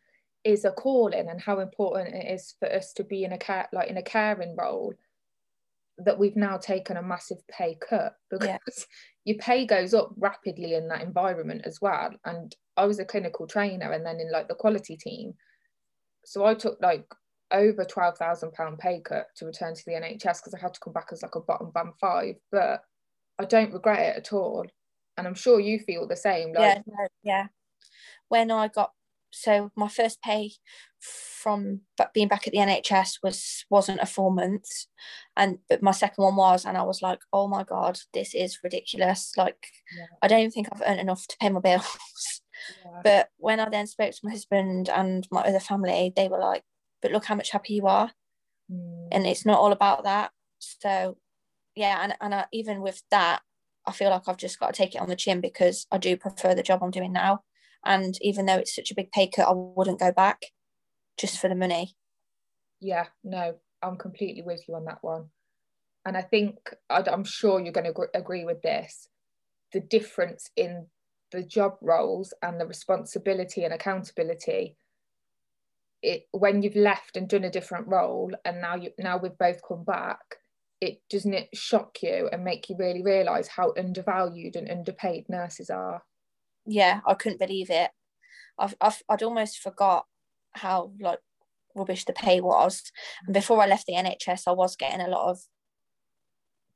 is 0.45 0.65
a 0.65 0.71
calling 0.71 1.29
and 1.29 1.41
how 1.41 1.61
important 1.61 2.15
it 2.15 2.33
is 2.33 2.55
for 2.59 2.71
us 2.73 2.93
to 2.93 3.03
be 3.03 3.25
in 3.25 3.33
a 3.33 3.39
care 3.39 3.69
like 3.73 3.89
in 3.89 3.97
a 3.97 4.03
caring 4.03 4.55
role 4.57 4.95
that 5.99 6.19
we've 6.19 6.37
now 6.37 6.57
taken 6.57 6.97
a 6.97 7.03
massive 7.03 7.39
pay 7.49 7.77
cut 7.89 8.15
because 8.31 8.47
yeah. 8.47 8.59
your 9.25 9.39
pay 9.39 9.65
goes 9.65 9.95
up 9.95 10.11
rapidly 10.19 10.75
in 10.75 10.89
that 10.89 11.03
environment 11.03 11.63
as 11.65 11.81
well 11.81 12.11
and 12.25 12.55
i 12.77 12.85
was 12.85 12.99
a 12.99 13.05
clinical 13.05 13.47
trainer 13.47 13.93
and 13.93 14.05
then 14.05 14.21
in 14.21 14.31
like 14.31 14.49
the 14.49 14.55
quality 14.55 14.97
team 14.97 15.35
so 16.25 16.45
i 16.45 16.55
took 16.55 16.79
like 16.81 17.07
over 17.53 17.85
12,000 17.85 18.53
pound 18.53 18.79
pay 18.79 19.01
cut 19.01 19.27
to 19.37 19.47
return 19.47 19.75
to 19.75 19.83
the 19.87 19.93
NHS 19.93 20.41
because 20.41 20.55
I 20.55 20.61
had 20.61 20.75
to 20.75 20.81
come 20.81 20.93
back 20.93 21.09
as 21.13 21.23
like 21.23 21.37
a 21.37 21.41
bottom 21.41 21.71
band 21.71 21.93
five 22.01 22.35
but 22.51 22.81
I 23.39 23.45
don't 23.45 23.73
regret 23.73 24.01
it 24.01 24.17
at 24.17 24.33
all 24.33 24.65
and 25.17 25.27
I'm 25.27 25.35
sure 25.35 25.61
you 25.61 25.79
feel 25.79 26.07
the 26.07 26.17
same. 26.17 26.53
Like... 26.53 26.83
Yeah, 26.87 27.07
yeah. 27.23 27.47
When 28.29 28.51
I 28.51 28.69
got 28.69 28.91
so 29.31 29.71
my 29.77 29.89
first 29.89 30.23
pay 30.23 30.53
from 31.01 31.81
being 32.15 32.29
back 32.29 32.47
at 32.47 32.53
the 32.53 32.61
NHS 32.61 33.19
was 33.23 33.65
wasn't 33.69 34.01
a 34.01 34.07
four 34.07 34.33
months, 34.33 34.89
and 35.37 35.59
but 35.69 35.83
my 35.83 35.91
second 35.91 36.23
one 36.23 36.37
was, 36.37 36.65
and 36.65 36.77
I 36.77 36.83
was 36.83 37.03
like, 37.03 37.19
oh 37.33 37.49
my 37.49 37.65
god, 37.65 37.99
this 38.15 38.35
is 38.35 38.61
ridiculous. 38.63 39.33
Like, 39.37 39.67
yeah. 39.97 40.07
I 40.23 40.29
don't 40.29 40.39
even 40.39 40.51
think 40.53 40.69
I've 40.73 40.83
earned 40.87 41.01
enough 41.01 41.27
to 41.27 41.37
pay 41.41 41.51
my 41.51 41.61
bills. 41.61 42.41
Yeah. 42.85 43.01
But 43.03 43.29
when 43.37 43.61
I 43.61 43.69
then 43.69 43.87
spoke 43.87 44.13
to 44.13 44.21
my 44.23 44.31
husband 44.31 44.89
and 44.89 45.27
my 45.31 45.43
other 45.43 45.61
family, 45.61 46.13
they 46.15 46.29
were 46.29 46.39
like, 46.39 46.63
but 47.03 47.13
look 47.13 47.25
how 47.25 47.35
much 47.35 47.51
happy 47.51 47.75
you 47.75 47.87
are, 47.87 48.11
mm. 48.71 49.09
and 49.13 49.27
it's 49.27 49.45
not 49.45 49.59
all 49.59 49.73
about 49.73 50.05
that. 50.05 50.31
So, 50.59 51.19
yeah, 51.75 51.99
and 52.03 52.15
and 52.21 52.35
I, 52.35 52.47
even 52.53 52.81
with 52.81 53.03
that, 53.11 53.41
I 53.87 53.93
feel 53.93 54.11
like 54.11 54.23
I've 54.27 54.39
just 54.39 54.59
got 54.59 54.73
to 54.73 54.77
take 54.77 54.95
it 54.95 55.01
on 55.01 55.09
the 55.09 55.17
chin 55.17 55.41
because 55.41 55.87
I 55.93 55.99
do 55.99 56.17
prefer 56.17 56.55
the 56.55 56.63
job 56.63 56.83
I'm 56.83 56.91
doing 56.91 57.13
now. 57.13 57.41
And 57.85 58.17
even 58.23 58.47
though 58.47 58.57
it's 58.57 58.75
such 58.75 58.91
a 58.91 58.95
big 58.95 59.13
pay 59.13 59.29
cut, 59.29 59.49
I 59.49 59.53
wouldn't 59.53 60.01
go 60.01 60.11
back 60.11 60.47
just 61.19 61.39
for 61.39 61.49
the 61.49 61.55
money. 61.55 61.95
Yeah, 62.81 63.07
no, 63.23 63.57
I'm 63.83 63.97
completely 63.97 64.43
with 64.43 64.63
you 64.67 64.75
on 64.75 64.87
that 64.87 64.99
one. 65.03 65.27
And 66.07 66.17
I 66.17 66.23
think, 66.23 66.57
I'm 66.91 67.25
sure 67.25 67.61
you're 67.61 67.73
going 67.73 67.93
to 67.93 68.09
agree 68.15 68.45
with 68.45 68.63
this 68.63 69.09
the 69.73 69.81
difference 69.81 70.51
in 70.57 70.87
the 71.35 71.43
job 71.43 71.77
roles 71.81 72.33
and 72.43 72.61
the 72.61 72.67
responsibility 72.67 73.65
and 73.65 73.75
accountability 73.75 74.77
it 76.03 76.29
when 76.33 76.63
you've 76.63 76.77
left 76.77 77.17
and 77.17 77.29
done 77.29 77.45
a 77.45 77.51
different 77.51 77.89
role 77.89 78.31
and 78.45 78.61
now 78.61 78.77
you 78.77 78.91
now 78.99 79.17
we've 79.17 79.39
both 79.39 79.61
come 79.67 79.83
back 79.85 80.37
it 80.81 81.01
doesn't 81.09 81.33
it 81.33 81.49
shock 81.55 82.03
you 82.03 82.29
and 82.31 82.45
make 82.45 82.69
you 82.69 82.77
really 82.79 83.03
realize 83.03 83.49
how 83.49 83.73
undervalued 83.79 84.55
and 84.55 84.71
underpaid 84.71 85.25
nurses 85.29 85.71
are? 85.71 86.03
Yeah 86.67 87.01
i 87.07 87.15
couldn't 87.15 87.41
believe 87.41 87.71
it. 87.71 87.91
I've, 88.59 88.75
I've 88.81 89.03
i'd 89.09 89.23
almost 89.23 89.59
forgot 89.59 90.07
how 90.53 90.93
like 91.01 91.21
rubbish 91.75 92.05
the 92.05 92.13
pay 92.13 92.41
was. 92.41 92.83
And 93.27 93.35
before 93.35 93.63
i 93.63 93.67
left 93.67 93.87
the 93.87 93.95
nhs 93.95 94.43
i 94.47 94.53
was 94.53 94.77
getting 94.77 95.01
a 95.01 95.09
lot 95.09 95.31
of 95.31 95.41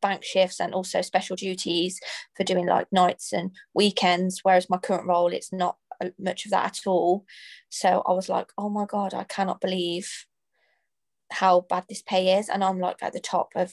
bank 0.01 0.25
shifts 0.25 0.61
and 0.61 0.75
also 0.75 1.03
special 1.03 1.37
duties 1.37 2.01
for 2.37 2.45
doing 2.45 2.67
like 2.67 2.87
nights 2.93 3.33
and 3.33 3.51
weekends 3.75 4.41
whereas 4.43 4.71
my 4.71 4.79
current 4.79 5.07
role 5.07 5.33
it's 5.33 5.53
not 5.53 5.77
uh, 6.01 6.11
much 6.19 6.45
of 6.45 6.53
that 6.53 6.65
at 6.67 6.87
all. 6.87 7.25
So 7.69 8.03
i 8.07 8.13
was 8.13 8.29
like 8.29 8.53
oh 8.57 8.69
my 8.69 8.87
god 8.87 9.15
i 9.15 9.25
cannot 9.25 9.61
believe 9.61 10.27
how 11.31 11.67
bad 11.69 11.85
this 11.89 12.03
pay 12.03 12.39
is. 12.39 12.49
And 12.49 12.65
i'm 12.65 12.79
like 12.79 13.03
at 13.03 13.13
the 13.13 13.21
top 13.21 13.51
of 13.55 13.73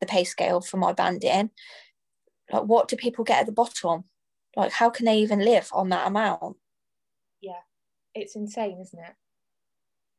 the 0.00 0.06
pay 0.06 0.24
scale 0.24 0.60
for 0.60 0.76
my 0.76 0.92
banding. 0.92 1.50
Like 2.52 2.64
what 2.64 2.88
do 2.88 2.96
people 2.96 3.24
get 3.24 3.40
at 3.40 3.46
the 3.46 3.52
bottom? 3.52 4.04
Like 4.56 4.72
how 4.72 4.90
can 4.90 5.06
they 5.06 5.18
even 5.18 5.40
live 5.40 5.70
on 5.72 5.88
that 5.90 6.06
amount? 6.06 6.56
Yeah 7.40 7.62
it's 8.14 8.36
insane 8.36 8.78
isn't 8.80 8.98
it? 8.98 9.14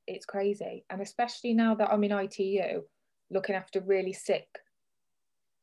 It's 0.08 0.26
crazy. 0.26 0.86
And 0.90 1.02
especially 1.02 1.54
now 1.54 1.76
that 1.76 1.92
i'm 1.92 2.04
in 2.04 2.12
itu 2.12 2.82
looking 3.30 3.56
after 3.56 3.82
really 3.82 4.14
sick 4.14 4.48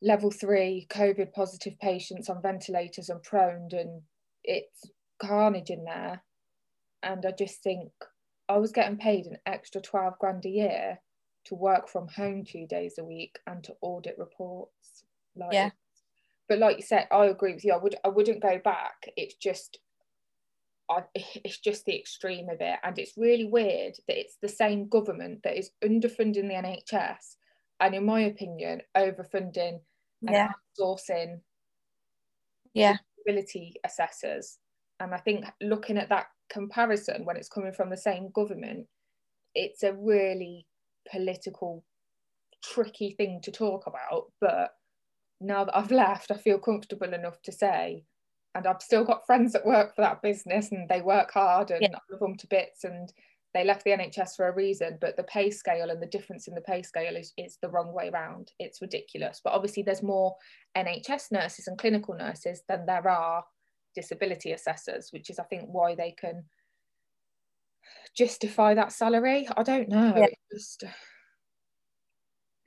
level 0.03 0.31
three 0.31 0.87
covid 0.91 1.33
positive 1.33 1.79
patients 1.79 2.29
on 2.29 2.43
ventilators 2.43 3.09
and 3.09 3.23
proned 3.23 3.73
and 3.73 4.03
it's 4.45 4.91
carnage 5.21 5.71
in 5.71 5.85
there 5.85 6.23
and 7.03 7.27
i 7.27 7.31
just 7.31 7.63
think 7.63 7.91
i 8.49 8.57
was 8.57 8.73
getting 8.73 8.97
paid 8.97 9.27
an 9.27 9.37
extra 9.47 9.81
12 9.81 10.19
grand 10.19 10.45
a 10.47 10.49
year 10.49 10.99
to 11.45 11.55
work 11.55 11.89
from 11.89 12.09
home 12.09 12.45
two 12.45 12.67
days 12.67 12.95
a 12.99 13.05
week 13.05 13.39
and 13.47 13.63
to 13.65 13.75
audit 13.81 14.17
reports. 14.19 15.05
Like, 15.37 15.53
yeah. 15.53 15.71
But 16.49 16.59
like 16.59 16.77
you 16.77 16.83
said, 16.83 17.07
I 17.11 17.27
agree 17.27 17.55
with 17.55 17.65
you. 17.65 17.73
I 17.73 17.77
would 17.77 17.97
I 18.05 18.09
wouldn't 18.09 18.43
go 18.43 18.61
back. 18.63 19.09
It's 19.17 19.35
just 19.35 19.79
I, 20.91 21.05
it's 21.15 21.59
just 21.59 21.85
the 21.85 21.99
extreme 21.99 22.49
of 22.49 22.61
it. 22.61 22.79
And 22.83 22.99
it's 22.99 23.17
really 23.17 23.47
weird 23.47 23.95
that 24.09 24.19
it's 24.19 24.37
the 24.43 24.49
same 24.49 24.89
government 24.89 25.43
that 25.45 25.57
is 25.57 25.71
underfunding 25.85 26.49
the 26.49 26.55
NHS 26.95 27.37
and 27.81 27.95
in 27.95 28.05
my 28.05 28.21
opinion, 28.21 28.83
overfunding 28.97 29.81
yeah. 30.23 30.51
outsourcing 30.79 31.41
yeah. 32.75 32.97
disability 33.17 33.75
assessors. 33.85 34.59
And 35.01 35.15
I 35.15 35.19
think 35.19 35.47
looking 35.61 35.97
at 35.99 36.09
that 36.11 36.27
comparison 36.51 37.25
when 37.25 37.37
it's 37.37 37.49
coming 37.49 37.73
from 37.73 37.91
the 37.91 37.97
same 37.97 38.31
government, 38.35 38.87
it's 39.55 39.83
a 39.83 39.95
really 39.95 40.67
political 41.11 41.85
tricky 42.63 43.13
thing 43.13 43.41
to 43.43 43.51
talk 43.51 43.87
about, 43.87 44.33
but 44.41 44.71
now 45.41 45.65
that 45.65 45.77
I've 45.77 45.91
left, 45.91 46.31
I 46.31 46.37
feel 46.37 46.59
comfortable 46.59 47.13
enough 47.13 47.41
to 47.43 47.53
say, 47.53 48.05
and 48.55 48.67
I've 48.67 48.83
still 48.83 49.05
got 49.05 49.27
friends 49.27 49.53
that 49.53 49.65
work 49.65 49.95
for 49.95 50.03
that 50.03 50.23
business 50.23 50.73
and 50.73 50.89
they 50.89 51.03
work 51.03 51.31
hard 51.33 51.71
and 51.71 51.83
yeah. 51.83 51.89
I 51.95 52.13
love 52.13 52.21
them 52.21 52.37
to 52.37 52.47
bits 52.49 52.85
and 52.85 53.13
they 53.53 53.65
left 53.65 53.85
the 53.85 53.91
NHS 53.91 54.37
for 54.37 54.49
a 54.49 54.55
reason, 54.55 54.99
but 55.01 55.17
the 55.17 55.25
pay 55.25 55.51
scale 55.51 55.91
and 55.91 56.01
the 56.01 56.07
difference 56.07 56.47
in 56.47 56.55
the 56.55 56.61
pay 56.61 56.83
scale 56.83 57.17
is, 57.17 57.33
is 57.37 57.59
the 57.61 57.69
wrong 57.69 57.93
way 57.93 58.09
around. 58.09 58.53
It's 58.59 58.81
ridiculous. 58.81 59.41
But 59.43 59.55
obviously, 59.55 59.83
there's 59.83 60.03
more 60.03 60.37
NHS 60.77 61.33
nurses 61.33 61.67
and 61.67 61.77
clinical 61.77 62.15
nurses 62.15 62.63
than 62.69 62.87
there 62.87 63.09
are 63.09 63.45
disability 63.95 64.53
assessors, 64.53 65.09
which 65.11 65.31
is, 65.31 65.39
I 65.39 65.45
think, 65.45 65.65
why 65.67 65.97
they 65.97 66.13
can 66.13 66.45
justify 68.17 68.75
that 68.75 68.93
salary. 68.93 69.49
I 69.57 69.63
don't 69.63 69.89
know. 69.89 70.15
Yeah. 70.17 70.27
It 70.27 70.39
just 70.53 70.85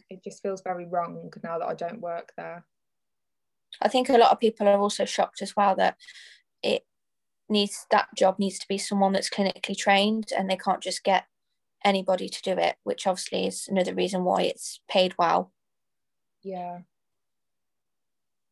it 0.09 0.23
just 0.23 0.41
feels 0.41 0.61
very 0.61 0.85
wrong 0.85 1.31
now 1.43 1.59
that 1.59 1.67
I 1.67 1.73
don't 1.73 2.01
work 2.01 2.33
there. 2.37 2.65
I 3.81 3.87
think 3.87 4.09
a 4.09 4.17
lot 4.17 4.31
of 4.31 4.39
people 4.39 4.67
are 4.67 4.79
also 4.79 5.05
shocked 5.05 5.41
as 5.41 5.55
well 5.55 5.75
that 5.75 5.97
it 6.61 6.83
needs 7.49 7.85
that 7.91 8.07
job 8.15 8.39
needs 8.39 8.59
to 8.59 8.67
be 8.67 8.77
someone 8.77 9.13
that's 9.13 9.29
clinically 9.29 9.77
trained 9.77 10.31
and 10.35 10.49
they 10.49 10.57
can't 10.57 10.81
just 10.81 11.03
get 11.03 11.25
anybody 11.83 12.29
to 12.29 12.41
do 12.41 12.51
it, 12.51 12.77
which 12.83 13.05
obviously 13.05 13.47
is 13.47 13.67
another 13.67 13.93
reason 13.93 14.23
why 14.23 14.43
it's 14.43 14.79
paid 14.89 15.13
well. 15.17 15.51
Yeah. 16.41 16.79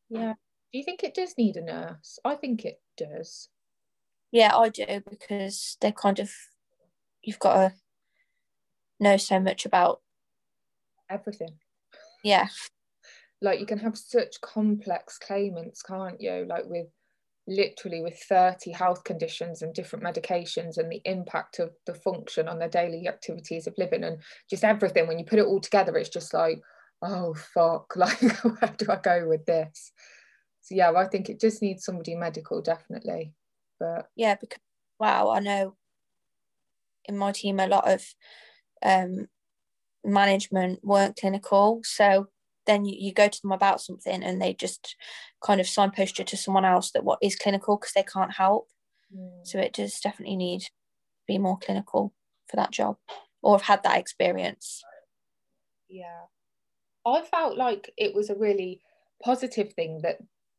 Yeah. 0.10 0.34
Do 0.71 0.77
you 0.77 0.84
think 0.84 1.04
it 1.04 1.13
does 1.13 1.34
need 1.38 1.58
a 1.58 1.62
nurse? 1.62 2.19
I 2.23 2.36
think 2.36 2.65
it 2.65 2.82
does. 2.97 3.49
Yeah, 4.32 4.56
I 4.56 4.69
do 4.69 4.86
because 5.10 5.77
they're 5.82 5.91
kind 5.91 6.19
of 6.19 6.32
you've 7.21 7.39
got 7.39 7.54
to 7.56 7.73
know 8.99 9.17
so 9.17 9.39
much 9.39 9.65
about 9.65 10.01
everything. 11.10 11.60
Yeah. 12.23 12.47
Like 13.41 13.60
you 13.60 13.65
can 13.65 13.80
have 13.80 13.97
such 13.97 14.39
complex 14.41 15.17
claimants, 15.17 15.82
can't 15.82 16.21
you? 16.21 16.45
Like 16.47 16.65
with 16.65 16.88
literally 17.47 18.01
with 18.01 18.17
30 18.30 18.71
health 18.71 19.04
conditions 19.04 19.62
and 19.62 19.73
different 19.73 20.06
medications 20.06 20.77
and 20.77 20.91
the 20.91 21.01
impact 21.06 21.60
of 21.60 21.71
the 21.86 21.93
function 21.93 22.47
on 22.47 22.60
their 22.60 22.69
daily 22.69 23.08
activities 23.08 23.67
of 23.67 23.73
living 23.77 24.04
and 24.04 24.19
just 24.49 24.63
everything 24.63 25.08
when 25.08 25.17
you 25.17 25.25
put 25.25 25.39
it 25.39 25.45
all 25.45 25.60
together 25.60 25.97
it's 25.97 26.10
just 26.10 26.34
like 26.34 26.62
oh 27.01 27.34
fuck 27.34 27.93
like 27.95 28.21
where 28.43 28.73
do 28.77 28.86
i 28.89 28.95
go 28.97 29.27
with 29.27 29.45
this? 29.45 29.91
So 30.62 30.75
yeah 30.75 30.91
i 30.91 31.06
think 31.06 31.30
it 31.30 31.39
just 31.39 31.62
needs 31.62 31.84
somebody 31.84 32.15
medical 32.15 32.62
definitely 32.62 33.34
but 33.80 34.08
yeah 34.15 34.36
because 34.39 34.60
wow 34.99 35.32
i 35.32 35.39
know 35.39 35.75
in 37.06 37.17
my 37.17 37.32
team 37.32 37.60
a 37.60 37.67
lot 37.67 37.89
of 37.89 38.06
um, 38.84 39.27
management 40.04 40.80
weren't 40.84 41.17
clinical 41.17 41.82
so 41.84 42.27
then 42.65 42.86
you, 42.86 42.95
you 42.97 43.13
go 43.13 43.28
to 43.28 43.41
them 43.41 43.52
about 43.52 43.82
something 43.82 44.24
and 44.24 44.41
they 44.41 44.54
just 44.54 44.95
kind 45.43 45.60
of 45.60 45.67
signpost 45.67 46.19
you 46.19 46.26
to 46.26 46.38
someone 46.38 46.65
else 46.65 46.91
that 46.91 47.04
what 47.04 47.19
is 47.21 47.36
clinical 47.36 47.78
because 47.78 47.93
they 47.93 48.04
can't 48.04 48.34
help. 48.34 48.67
Mm. 49.15 49.45
So 49.45 49.60
it 49.60 49.74
does 49.74 50.00
definitely 50.00 50.36
need 50.36 50.62
to 50.62 50.71
be 51.28 51.38
more 51.38 51.58
clinical 51.58 52.13
for 52.50 52.58
that 52.58 52.71
job 52.71 52.97
or 53.41 53.56
have 53.56 53.65
had 53.65 53.84
that 53.84 53.97
experience. 53.97 54.84
Yeah. 55.89 56.26
I 57.06 57.21
felt 57.21 57.58
like 57.58 57.91
it 57.97 58.13
was 58.13 58.30
a 58.30 58.36
really 58.36 58.82
positive 59.24 59.74
thing 59.74 60.02
that 60.04 60.17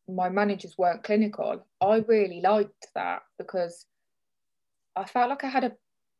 my 0.08 0.28
managers 0.28 0.76
weren't 0.76 1.04
clinical. 1.04 1.64
I 1.80 2.04
really 2.08 2.40
liked 2.40 2.88
that 2.94 3.22
because 3.38 3.86
I 4.96 5.04
felt 5.04 5.30
like 5.30 5.44
I 5.44 5.48
had 5.48 5.64
a 5.64 5.72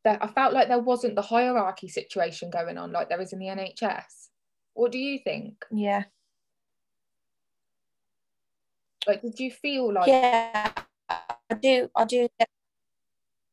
that 0.05 0.23
I 0.23 0.27
felt 0.27 0.53
like 0.53 0.67
there 0.69 0.81
wasn't 0.81 1.15
the 1.15 1.23
hierarchy 1.23 1.89
situation 1.89 2.51
going 2.51 2.77
on 2.77 2.91
like 2.91 3.09
there 3.09 3.21
is 3.21 3.33
in 3.33 3.39
the 3.39 3.47
NHS. 3.47 4.31
What 4.75 4.93
do 4.93 4.99
you 4.99 5.19
think? 5.19 5.65
Yeah. 5.71 6.05
Like, 9.07 9.23
did 9.23 9.39
you 9.39 9.51
feel 9.51 9.93
like? 9.93 10.07
Yeah, 10.07 10.71
I 11.09 11.55
do. 11.61 11.91
I 11.95 12.05
do 12.05 12.29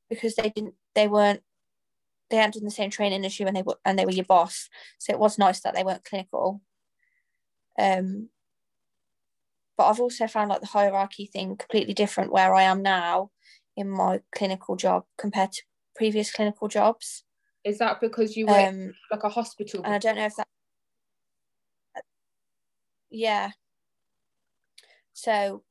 because 0.10 0.36
they 0.36 0.50
didn't. 0.50 0.76
They 0.96 1.08
weren't. 1.08 1.42
They 2.30 2.38
hadn't 2.38 2.56
done 2.56 2.66
the 2.66 2.72
same 2.72 2.92
training 2.92 3.26
as 3.26 3.40
you, 3.40 3.48
and 3.48 3.56
they 3.56 3.64
were, 3.64 3.78
and 3.84 3.98
they 3.98 4.06
were 4.06 4.12
your 4.12 4.26
boss. 4.26 4.70
So 5.00 5.12
it 5.12 5.20
was 5.20 5.40
nice 5.40 5.60
that 5.62 5.76
they 5.76 5.84
weren't 5.84 6.06
clinical. 6.06 6.62
Um. 7.78 8.30
But 9.78 9.88
I've 9.88 10.00
also 10.02 10.28
found 10.28 10.50
like 10.50 10.62
the 10.62 10.68
hierarchy 10.68 11.26
thing 11.26 11.56
completely 11.56 11.94
different 11.94 12.34
where 12.34 12.54
I 12.54 12.64
am 12.64 12.82
now 12.82 13.32
in 13.78 13.90
my 13.90 14.20
clinical 14.36 14.76
job 14.76 15.06
compared 15.18 15.54
to 15.54 15.64
previous 15.96 16.32
clinical 16.32 16.68
jobs. 16.68 17.24
Is 17.64 17.78
that 17.78 18.02
because 18.02 18.36
you 18.36 18.46
were 18.46 18.68
um, 18.68 18.94
like 19.10 19.24
a 19.24 19.30
hospital? 19.30 19.82
And 19.86 19.94
I 19.94 19.98
don't 19.98 20.18
know 20.18 20.26
if 20.26 20.36
that 20.36 20.48
yeah. 23.10 23.52
So 25.13 25.63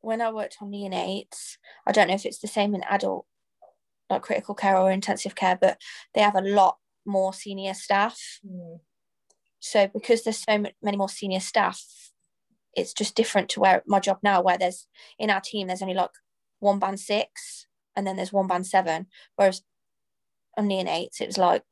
when 0.00 0.20
I 0.20 0.32
worked 0.32 0.56
on 0.60 0.70
neonates, 0.70 1.56
I 1.86 1.92
don't 1.92 2.08
know 2.08 2.14
if 2.14 2.26
it's 2.26 2.40
the 2.40 2.48
same 2.48 2.74
in 2.74 2.82
adult, 2.84 3.26
like 4.08 4.22
critical 4.22 4.54
care 4.54 4.76
or 4.76 4.90
intensive 4.90 5.34
care, 5.34 5.58
but 5.60 5.78
they 6.14 6.20
have 6.20 6.36
a 6.36 6.40
lot 6.40 6.78
more 7.06 7.32
senior 7.32 7.74
staff. 7.74 8.18
Mm. 8.46 8.80
So 9.60 9.88
because 9.88 10.24
there's 10.24 10.42
so 10.42 10.64
many 10.82 10.96
more 10.96 11.08
senior 11.08 11.40
staff, 11.40 11.84
it's 12.74 12.92
just 12.92 13.14
different 13.14 13.48
to 13.50 13.60
where 13.60 13.82
my 13.86 14.00
job 14.00 14.18
now, 14.22 14.42
where 14.42 14.58
there's 14.58 14.86
in 15.18 15.30
our 15.30 15.40
team, 15.40 15.66
there's 15.66 15.82
only 15.82 15.94
like 15.94 16.10
one 16.60 16.78
band 16.78 17.00
six 17.00 17.66
and 17.96 18.06
then 18.06 18.16
there's 18.16 18.32
one 18.32 18.46
band 18.46 18.66
seven. 18.66 19.06
Whereas 19.36 19.62
on 20.56 20.68
neonates, 20.68 21.20
it 21.20 21.26
was 21.26 21.38
like 21.38 21.62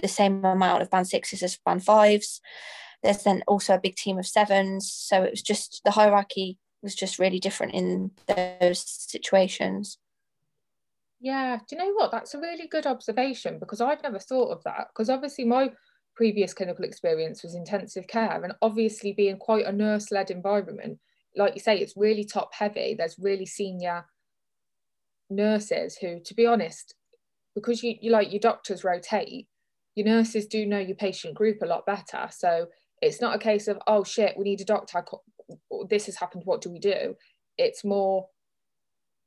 the 0.00 0.08
same 0.08 0.44
amount 0.44 0.82
of 0.82 0.90
band 0.90 1.08
sixes 1.08 1.42
as 1.42 1.58
band 1.64 1.84
fives. 1.84 2.40
There's 3.02 3.24
then 3.24 3.42
also 3.46 3.74
a 3.74 3.80
big 3.80 3.96
team 3.96 4.18
of 4.18 4.26
sevens. 4.26 4.92
So 4.92 5.22
it 5.22 5.30
was 5.30 5.42
just 5.42 5.82
the 5.84 5.90
hierarchy 5.90 6.58
was 6.82 6.94
just 6.94 7.18
really 7.18 7.38
different 7.38 7.74
in 7.74 8.10
those 8.26 8.84
situations. 8.86 9.98
Yeah, 11.20 11.58
do 11.68 11.76
you 11.76 11.82
know 11.82 11.92
what? 11.92 12.10
That's 12.10 12.34
a 12.34 12.40
really 12.40 12.66
good 12.66 12.86
observation 12.86 13.58
because 13.60 13.80
I'd 13.80 14.02
never 14.02 14.18
thought 14.18 14.50
of 14.50 14.64
that. 14.64 14.88
Because 14.92 15.08
obviously, 15.08 15.44
my 15.44 15.70
previous 16.16 16.52
clinical 16.52 16.84
experience 16.84 17.42
was 17.44 17.54
intensive 17.54 18.08
care, 18.08 18.42
and 18.42 18.54
obviously, 18.60 19.12
being 19.12 19.36
quite 19.36 19.66
a 19.66 19.72
nurse 19.72 20.10
led 20.10 20.32
environment, 20.32 20.98
like 21.36 21.54
you 21.54 21.60
say, 21.60 21.78
it's 21.78 21.96
really 21.96 22.24
top 22.24 22.52
heavy. 22.52 22.94
There's 22.98 23.16
really 23.20 23.46
senior 23.46 24.04
nurses 25.30 25.96
who, 25.96 26.18
to 26.24 26.34
be 26.34 26.44
honest, 26.44 26.94
because 27.54 27.84
you, 27.84 27.94
you 28.00 28.10
like 28.10 28.32
your 28.32 28.40
doctors 28.40 28.82
rotate, 28.82 29.46
your 29.94 30.06
nurses 30.06 30.46
do 30.46 30.66
know 30.66 30.78
your 30.78 30.96
patient 30.96 31.34
group 31.34 31.58
a 31.62 31.66
lot 31.66 31.86
better. 31.86 32.28
So 32.30 32.66
it's 33.02 33.20
not 33.20 33.34
a 33.34 33.38
case 33.38 33.68
of 33.68 33.78
oh 33.86 34.04
shit 34.04 34.36
we 34.38 34.44
need 34.44 34.60
a 34.60 34.64
doctor. 34.64 35.04
This 35.90 36.06
has 36.06 36.16
happened. 36.16 36.44
What 36.46 36.62
do 36.62 36.70
we 36.70 36.78
do? 36.78 37.16
It's 37.58 37.84
more 37.84 38.28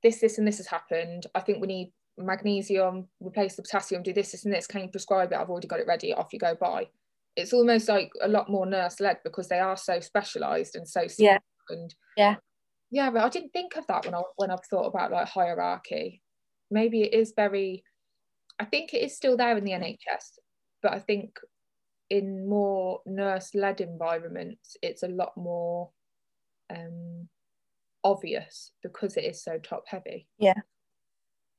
this 0.02 0.20
this 0.20 0.38
and 0.38 0.48
this 0.48 0.58
has 0.58 0.68
happened. 0.68 1.28
I 1.36 1.42
think 1.42 1.62
we 1.62 1.68
need 1.68 1.94
magnesium 2.18 3.10
replace 3.20 3.58
the 3.58 3.62
potassium 3.62 4.02
do 4.02 4.14
this 4.14 4.32
this 4.32 4.46
and 4.46 4.54
this. 4.54 4.66
Can 4.66 4.82
you 4.82 4.88
prescribe 4.88 5.32
it? 5.32 5.38
I've 5.38 5.50
already 5.50 5.68
got 5.68 5.82
it 5.82 5.88
ready. 5.88 6.14
Off 6.14 6.34
you 6.34 6.40
go. 6.40 6.56
By 6.60 6.88
it's 7.36 7.54
almost 7.54 7.90
like 7.90 8.12
a 8.22 8.28
lot 8.28 8.50
more 8.50 8.66
nurse 8.66 9.00
led 9.00 9.18
because 9.24 9.50
they 9.50 9.60
are 9.60 9.78
so 9.78 10.00
specialized 10.00 10.76
and 10.76 10.88
so 10.88 11.06
yeah. 11.20 11.38
and 11.70 11.94
yeah. 12.18 12.36
Yeah 12.92 13.10
but 13.10 13.24
i 13.24 13.30
didn't 13.30 13.52
think 13.52 13.76
of 13.76 13.86
that 13.88 14.06
when 14.06 14.16
i 14.16 14.22
when 14.38 14.52
i've 14.52 14.66
thought 14.70 14.88
about 14.88 15.12
like 15.12 15.28
hierarchy. 15.28 16.22
Maybe 16.72 17.04
it 17.04 17.14
is 17.14 17.34
very 17.36 17.84
i 18.60 18.66
think 18.66 18.94
it 18.94 19.04
is 19.04 19.16
still 19.16 19.38
there 19.38 19.58
in 19.58 19.64
the 19.64 19.72
nhs 19.72 20.40
but 20.82 20.94
i 20.94 21.00
think 21.00 21.38
in 22.10 22.48
more 22.48 23.02
nurse-led 23.06 23.82
environments 23.82 24.78
it's 24.82 25.04
a 25.04 25.08
lot 25.08 25.36
more 25.36 25.90
um, 26.70 27.28
obvious 28.06 28.72
because 28.84 29.18
it 29.18 29.24
is 29.24 29.44
so 29.44 29.58
top 29.58 29.84
heavy. 29.88 30.28
Yeah. 30.38 30.62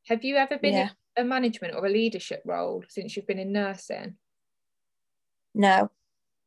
Have 0.07 0.25
you 0.25 0.37
ever 0.37 0.59
been 0.59 0.75
yeah. 0.75 0.91
in 1.17 1.25
a 1.25 1.29
management 1.29 1.75
or 1.75 1.85
a 1.85 1.91
leadership 1.91 2.43
role 2.45 2.85
since 2.89 3.17
you've 3.17 3.27
been 3.27 3.41
in 3.41 3.53
nursing? 3.53 4.15
No. 5.55 5.91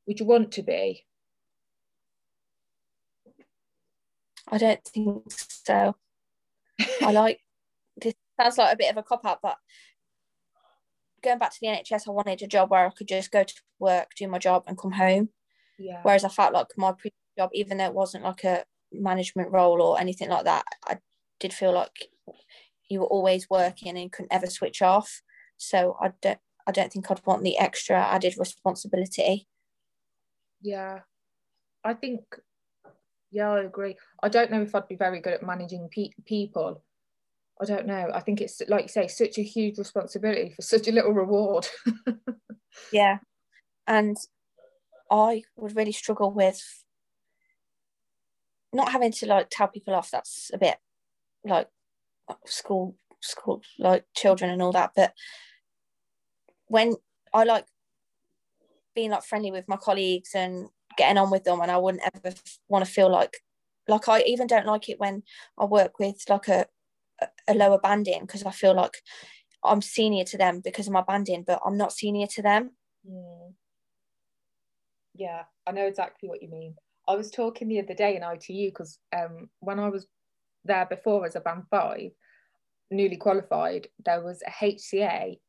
Would 0.07 0.19
you 0.19 0.25
want 0.25 0.53
to 0.53 0.63
be? 0.63 1.05
I 4.47 4.57
don't 4.57 4.83
think 4.85 5.23
so. 5.29 5.95
I 7.01 7.12
like 7.12 7.41
this 8.01 8.13
sounds 8.39 8.57
like 8.57 8.73
a 8.73 8.77
bit 8.77 8.89
of 8.89 8.97
a 8.97 9.03
cop 9.03 9.25
out 9.25 9.39
but 9.43 9.57
going 11.21 11.39
back 11.39 11.51
to 11.51 11.58
the 11.62 11.67
NHS, 11.67 12.08
I 12.08 12.12
wanted 12.12 12.41
a 12.41 12.47
job 12.47 12.71
where 12.71 12.86
I 12.86 12.89
could 12.89 13.08
just 13.08 13.32
go 13.32 13.43
to 13.43 13.53
work, 13.79 14.12
do 14.17 14.27
my 14.27 14.39
job, 14.39 14.63
and 14.67 14.77
come 14.77 14.91
home. 14.91 15.29
Yeah. 15.77 16.01
Whereas 16.03 16.23
I 16.23 16.29
felt 16.29 16.53
like 16.53 16.67
my 16.77 16.91
previous 16.91 17.13
job, 17.38 17.49
even 17.53 17.77
though 17.77 17.86
it 17.86 17.93
wasn't 17.93 18.23
like 18.23 18.43
a 18.43 18.63
management 18.91 19.51
role 19.51 19.82
or 19.82 19.99
anything 19.99 20.29
like 20.29 20.45
that, 20.45 20.65
I 20.86 20.97
did 21.39 21.53
feel 21.53 21.73
like 21.73 22.10
you 22.89 23.01
were 23.01 23.08
always 23.08 23.49
working 23.49 23.97
and 23.97 24.12
couldn't 24.12 24.34
ever 24.34 24.47
switch 24.47 24.82
off. 24.82 25.21
So 25.58 25.97
I 26.01 26.12
don't, 26.21 26.39
I 26.67 26.71
don't 26.71 26.91
think 26.91 27.10
I'd 27.10 27.25
want 27.25 27.43
the 27.43 27.58
extra 27.58 27.97
added 27.97 28.36
responsibility. 28.38 29.47
Yeah, 30.62 30.99
I 31.84 31.93
think. 31.93 32.21
Yeah, 33.32 33.51
I 33.51 33.62
agree. 33.62 33.95
I 34.23 34.29
don't 34.29 34.51
know 34.51 34.63
if 34.63 34.73
I'd 34.73 34.88
be 34.88 34.95
very 34.95 35.21
good 35.21 35.34
at 35.34 35.43
managing 35.43 35.88
pe- 35.91 36.10
people 36.25 36.84
I 37.61 37.65
don't 37.65 37.87
know. 37.87 38.09
I 38.13 38.21
think 38.21 38.39
it's 38.39 38.61
like 38.67 38.83
you 38.83 38.87
say, 38.87 39.07
such 39.07 39.37
a 39.37 39.43
huge 39.43 39.77
responsibility 39.77 40.53
for 40.55 40.61
such 40.61 40.87
a 40.87 40.91
little 40.91 41.11
reward. 41.11 41.67
yeah. 42.93 43.19
And 43.85 44.15
I 45.11 45.43
would 45.57 45.75
really 45.75 45.91
struggle 45.91 46.31
with 46.31 46.61
not 48.71 48.91
having 48.91 49.11
to 49.11 49.25
like 49.25 49.47
tell 49.49 49.67
people 49.67 49.93
off. 49.93 50.11
That's 50.11 50.51
a 50.53 50.57
bit 50.57 50.77
like 51.43 51.67
school, 52.45 52.95
school, 53.19 53.61
like 53.77 54.05
children 54.15 54.51
and 54.51 54.61
all 54.61 54.71
that. 54.71 54.91
But 54.95 55.13
when 56.67 56.95
I 57.33 57.43
like 57.43 57.65
being 58.95 59.11
like 59.11 59.23
friendly 59.23 59.51
with 59.51 59.67
my 59.67 59.77
colleagues 59.77 60.31
and 60.33 60.69
getting 60.97 61.17
on 61.17 61.29
with 61.29 61.43
them, 61.43 61.59
and 61.59 61.71
I 61.71 61.77
wouldn't 61.77 62.03
ever 62.23 62.35
want 62.69 62.85
to 62.85 62.91
feel 62.91 63.11
like, 63.11 63.37
like 63.87 64.07
I 64.07 64.21
even 64.21 64.47
don't 64.47 64.67
like 64.67 64.87
it 64.87 64.99
when 64.99 65.23
I 65.57 65.65
work 65.65 65.99
with 65.99 66.23
like 66.29 66.47
a 66.47 66.67
a 67.49 67.53
lower 67.53 67.79
banding 67.79 68.21
because 68.21 68.43
I 68.43 68.51
feel 68.51 68.75
like 68.75 68.93
I'm 69.63 69.81
senior 69.81 70.23
to 70.25 70.38
them 70.38 70.62
because 70.63 70.88
of 70.88 70.93
my 70.93 71.03
banding, 71.05 71.43
but 71.45 71.62
I'm 71.65 71.77
not 71.77 71.91
senior 71.91 72.27
to 72.27 72.41
them. 72.41 72.71
Mm. 73.09 73.53
Yeah, 75.15 75.43
I 75.67 75.71
know 75.71 75.85
exactly 75.85 76.29
what 76.29 76.41
you 76.41 76.49
mean. 76.49 76.75
I 77.07 77.15
was 77.15 77.31
talking 77.31 77.67
the 77.67 77.81
other 77.81 77.93
day 77.93 78.15
in 78.15 78.23
ITU 78.23 78.69
because 78.69 78.99
um, 79.17 79.49
when 79.59 79.79
I 79.79 79.89
was 79.89 80.07
there 80.63 80.85
before 80.85 81.25
as 81.25 81.35
a 81.35 81.41
band 81.41 81.63
five, 81.69 82.12
newly 82.91 83.17
qualified, 83.17 83.88
there 84.05 84.23
was 84.23 84.41
a 84.47 84.51
HCA 84.51 85.39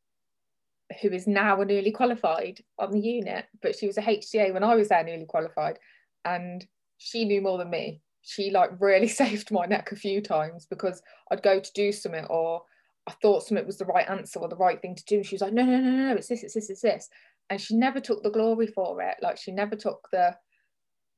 who 1.01 1.09
is 1.09 1.27
now 1.27 1.61
a 1.61 1.65
newly 1.65 1.91
qualified 1.91 2.59
on 2.77 2.91
the 2.91 2.99
unit, 2.99 3.45
but 3.61 3.77
she 3.77 3.87
was 3.87 3.97
a 3.97 4.01
HCA 4.01 4.53
when 4.53 4.63
I 4.63 4.75
was 4.75 4.89
there 4.89 5.03
newly 5.03 5.25
qualified, 5.25 5.79
and 6.25 6.65
she 6.97 7.25
knew 7.25 7.41
more 7.41 7.57
than 7.57 7.69
me. 7.69 8.01
She 8.21 8.51
like 8.51 8.71
really 8.79 9.07
saved 9.21 9.51
my 9.51 9.65
neck 9.65 9.91
a 9.91 9.95
few 9.95 10.21
times 10.21 10.65
because 10.69 11.01
I'd 11.31 11.43
go 11.43 11.59
to 11.59 11.71
do 11.73 11.91
something 11.91 12.25
or 12.25 12.63
I 13.07 13.13
thought 13.21 13.43
something 13.43 13.65
was 13.65 13.77
the 13.77 13.85
right 13.85 14.09
answer 14.09 14.39
or 14.39 14.47
the 14.47 14.55
right 14.55 14.81
thing 14.81 14.95
to 14.95 15.05
do. 15.05 15.17
And 15.17 15.25
she 15.25 15.35
was 15.35 15.41
like, 15.41 15.53
no, 15.53 15.65
no, 15.65 15.79
no, 15.79 15.91
no, 15.91 16.15
it's 16.15 16.27
this, 16.27 16.43
it's 16.43 16.53
this, 16.53 16.69
it's 16.69 16.81
this. 16.81 17.09
And 17.49 17.59
she 17.59 17.75
never 17.75 17.99
took 17.99 18.23
the 18.23 18.29
glory 18.29 18.67
for 18.67 19.01
it. 19.01 19.17
Like 19.21 19.37
she 19.37 19.51
never 19.51 19.75
took 19.75 20.07
the, 20.11 20.35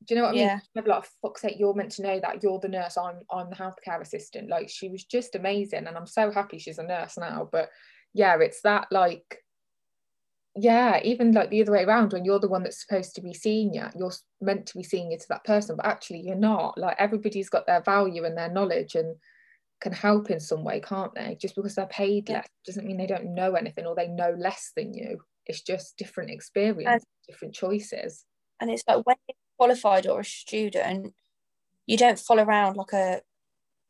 do 0.06 0.14
you 0.14 0.20
know 0.20 0.26
what 0.26 0.34
I 0.34 0.36
mean? 0.36 0.46
Yeah. 0.46 0.58
Never 0.74 0.88
like, 0.88 1.04
fuck's 1.22 1.42
sake, 1.42 1.56
you're 1.58 1.74
meant 1.74 1.92
to 1.92 2.02
know 2.02 2.18
that. 2.20 2.42
You're 2.42 2.58
the 2.58 2.68
nurse. 2.68 2.96
I'm 2.96 3.20
I'm 3.30 3.50
the 3.50 3.56
healthcare 3.56 4.00
assistant. 4.00 4.48
Like 4.48 4.68
she 4.68 4.88
was 4.88 5.04
just 5.04 5.34
amazing. 5.34 5.86
And 5.86 5.96
I'm 5.96 6.06
so 6.06 6.30
happy 6.30 6.58
she's 6.58 6.78
a 6.78 6.82
nurse 6.82 7.16
now. 7.18 7.48
But 7.50 7.68
yeah, 8.14 8.36
it's 8.40 8.62
that 8.62 8.88
like, 8.90 9.43
yeah, 10.56 11.00
even 11.02 11.32
like 11.32 11.50
the 11.50 11.62
other 11.62 11.72
way 11.72 11.84
around, 11.84 12.12
when 12.12 12.24
you're 12.24 12.38
the 12.38 12.48
one 12.48 12.62
that's 12.62 12.80
supposed 12.80 13.14
to 13.16 13.20
be 13.20 13.34
senior, 13.34 13.90
you're 13.96 14.12
meant 14.40 14.66
to 14.66 14.76
be 14.76 14.84
senior 14.84 15.18
to 15.18 15.28
that 15.28 15.44
person, 15.44 15.76
but 15.76 15.86
actually 15.86 16.20
you're 16.20 16.36
not. 16.36 16.78
Like 16.78 16.96
everybody's 16.98 17.48
got 17.48 17.66
their 17.66 17.82
value 17.82 18.24
and 18.24 18.36
their 18.36 18.50
knowledge 18.50 18.94
and 18.94 19.16
can 19.80 19.92
help 19.92 20.30
in 20.30 20.38
some 20.38 20.62
way, 20.62 20.80
can't 20.80 21.14
they? 21.14 21.36
Just 21.40 21.56
because 21.56 21.74
they're 21.74 21.86
paid 21.86 22.28
less 22.28 22.46
doesn't 22.64 22.86
mean 22.86 22.96
they 22.96 23.06
don't 23.06 23.34
know 23.34 23.54
anything 23.54 23.84
or 23.84 23.94
they 23.94 24.08
know 24.08 24.34
less 24.38 24.72
than 24.76 24.94
you. 24.94 25.20
It's 25.46 25.60
just 25.60 25.96
different 25.98 26.30
experience, 26.30 26.88
and, 26.88 27.02
different 27.28 27.54
choices. 27.54 28.24
And 28.60 28.70
it's 28.70 28.84
like 28.86 29.04
when 29.04 29.16
you're 29.28 29.36
qualified 29.58 30.06
or 30.06 30.20
a 30.20 30.24
student, 30.24 31.14
you 31.86 31.96
don't 31.96 32.18
follow 32.18 32.44
around 32.44 32.76
like 32.76 32.92
a 32.92 33.20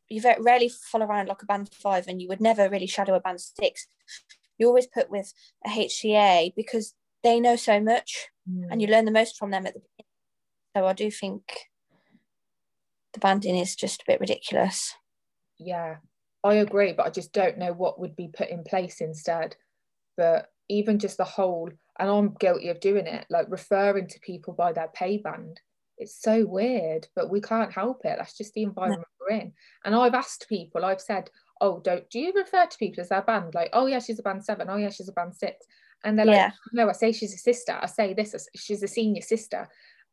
you 0.09 0.21
very 0.21 0.41
rarely 0.41 0.69
follow 0.69 1.05
around 1.05 1.27
like 1.27 1.41
a 1.41 1.45
band 1.45 1.69
five 1.73 2.07
and 2.07 2.21
you 2.21 2.27
would 2.27 2.41
never 2.41 2.69
really 2.69 2.87
shadow 2.87 3.15
a 3.15 3.19
band 3.19 3.41
six. 3.41 3.87
You 4.57 4.67
always 4.67 4.87
put 4.87 5.09
with 5.09 5.33
a 5.65 5.69
HCA 5.69 6.53
because 6.55 6.93
they 7.23 7.39
know 7.39 7.55
so 7.55 7.79
much 7.79 8.27
mm. 8.49 8.67
and 8.69 8.81
you 8.81 8.87
learn 8.87 9.05
the 9.05 9.11
most 9.11 9.37
from 9.37 9.51
them 9.51 9.65
at 9.65 9.73
the 9.73 9.79
beginning. 9.79 10.05
So 10.75 10.85
I 10.85 10.93
do 10.93 11.09
think 11.09 11.43
the 13.15 13.19
banding 13.19 13.57
is 13.57 13.75
just 13.75 14.01
a 14.01 14.05
bit 14.07 14.19
ridiculous 14.19 14.93
yeah 15.57 15.95
i 16.43 16.55
agree 16.55 16.93
but 16.93 17.05
i 17.05 17.09
just 17.09 17.33
don't 17.33 17.57
know 17.57 17.73
what 17.73 17.99
would 17.99 18.15
be 18.15 18.27
put 18.27 18.49
in 18.49 18.63
place 18.63 19.01
instead 19.01 19.55
but 20.17 20.51
even 20.69 20.99
just 20.99 21.17
the 21.17 21.23
whole 21.23 21.69
and 21.97 22.09
i'm 22.09 22.35
guilty 22.39 22.69
of 22.69 22.79
doing 22.79 23.07
it 23.07 23.25
like 23.29 23.47
referring 23.49 24.07
to 24.07 24.19
people 24.19 24.53
by 24.53 24.71
their 24.71 24.89
pay 24.93 25.17
band 25.17 25.59
it's 25.97 26.21
so 26.21 26.45
weird 26.45 27.07
but 27.15 27.29
we 27.29 27.39
can't 27.39 27.71
help 27.71 28.01
it 28.03 28.17
that's 28.17 28.37
just 28.37 28.53
the 28.53 28.63
environment 28.63 29.07
no. 29.21 29.25
we're 29.29 29.41
in 29.41 29.53
and 29.85 29.95
i've 29.95 30.13
asked 30.13 30.47
people 30.49 30.83
i've 30.83 31.01
said 31.01 31.29
oh 31.61 31.79
don't 31.83 32.09
do 32.09 32.19
you 32.19 32.33
refer 32.33 32.65
to 32.65 32.77
people 32.77 33.01
as 33.01 33.09
their 33.09 33.21
band 33.21 33.53
like 33.53 33.69
oh 33.73 33.85
yeah 33.85 33.99
she's 33.99 34.19
a 34.19 34.23
band 34.23 34.43
seven 34.43 34.69
oh 34.69 34.77
yeah 34.77 34.89
she's 34.89 35.09
a 35.09 35.13
band 35.13 35.35
six 35.35 35.65
and 36.03 36.17
they're 36.17 36.25
like 36.25 36.35
yeah. 36.35 36.51
no 36.73 36.89
i 36.89 36.91
say 36.91 37.11
she's 37.11 37.33
a 37.33 37.37
sister 37.37 37.77
i 37.81 37.85
say 37.85 38.13
this 38.13 38.47
she's 38.55 38.83
a 38.83 38.87
senior 38.87 39.21
sister 39.21 39.67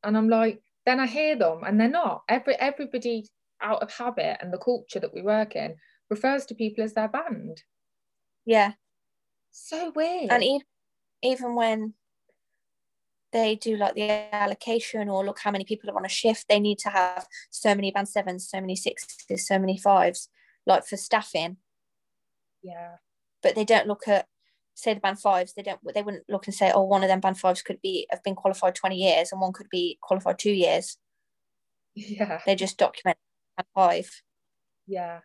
and 0.04 0.16
i'm 0.16 0.28
like 0.28 0.62
then 0.86 1.00
i 1.00 1.06
hear 1.06 1.36
them 1.36 1.62
and 1.64 1.80
they're 1.80 1.88
not 1.88 2.22
every 2.28 2.54
everybody 2.54 3.24
out 3.62 3.82
of 3.82 3.92
habit 3.92 4.38
and 4.40 4.52
the 4.52 4.58
culture 4.58 5.00
that 5.00 5.14
we 5.14 5.22
work 5.22 5.56
in 5.56 5.76
refers 6.10 6.44
to 6.46 6.54
people 6.54 6.84
as 6.84 6.92
their 6.92 7.08
band. 7.08 7.62
Yeah. 8.44 8.72
So 9.50 9.92
weird. 9.94 10.30
And 10.30 10.42
even, 10.42 10.66
even 11.22 11.54
when 11.54 11.94
they 13.32 13.54
do 13.54 13.76
like 13.76 13.94
the 13.94 14.10
allocation 14.34 15.08
or 15.08 15.24
look 15.24 15.38
how 15.38 15.50
many 15.50 15.64
people 15.64 15.90
are 15.90 15.96
on 15.96 16.04
a 16.04 16.08
shift, 16.08 16.46
they 16.48 16.60
need 16.60 16.78
to 16.80 16.90
have 16.90 17.26
so 17.50 17.74
many 17.74 17.90
band 17.90 18.08
sevens, 18.08 18.48
so 18.48 18.60
many 18.60 18.76
sixes, 18.76 19.46
so 19.46 19.58
many 19.58 19.78
fives, 19.78 20.28
like 20.66 20.86
for 20.86 20.96
staffing. 20.96 21.56
Yeah. 22.62 22.96
But 23.42 23.54
they 23.54 23.64
don't 23.64 23.88
look 23.88 24.06
at 24.08 24.26
say 24.74 24.94
the 24.94 25.00
band 25.00 25.20
fives, 25.20 25.52
they 25.54 25.62
don't 25.62 25.80
they 25.94 26.02
wouldn't 26.02 26.24
look 26.28 26.46
and 26.46 26.54
say, 26.54 26.72
oh, 26.74 26.82
one 26.82 27.02
of 27.02 27.08
them 27.08 27.20
band 27.20 27.38
fives 27.38 27.62
could 27.62 27.80
be 27.82 28.06
have 28.10 28.22
been 28.22 28.34
qualified 28.34 28.74
20 28.74 28.96
years 28.96 29.32
and 29.32 29.40
one 29.40 29.52
could 29.52 29.68
be 29.70 29.98
qualified 30.00 30.38
two 30.38 30.52
years. 30.52 30.96
Yeah. 31.94 32.40
They 32.46 32.54
just 32.54 32.78
document 32.78 33.18
five. 33.74 34.08
Yeah. 34.86 35.20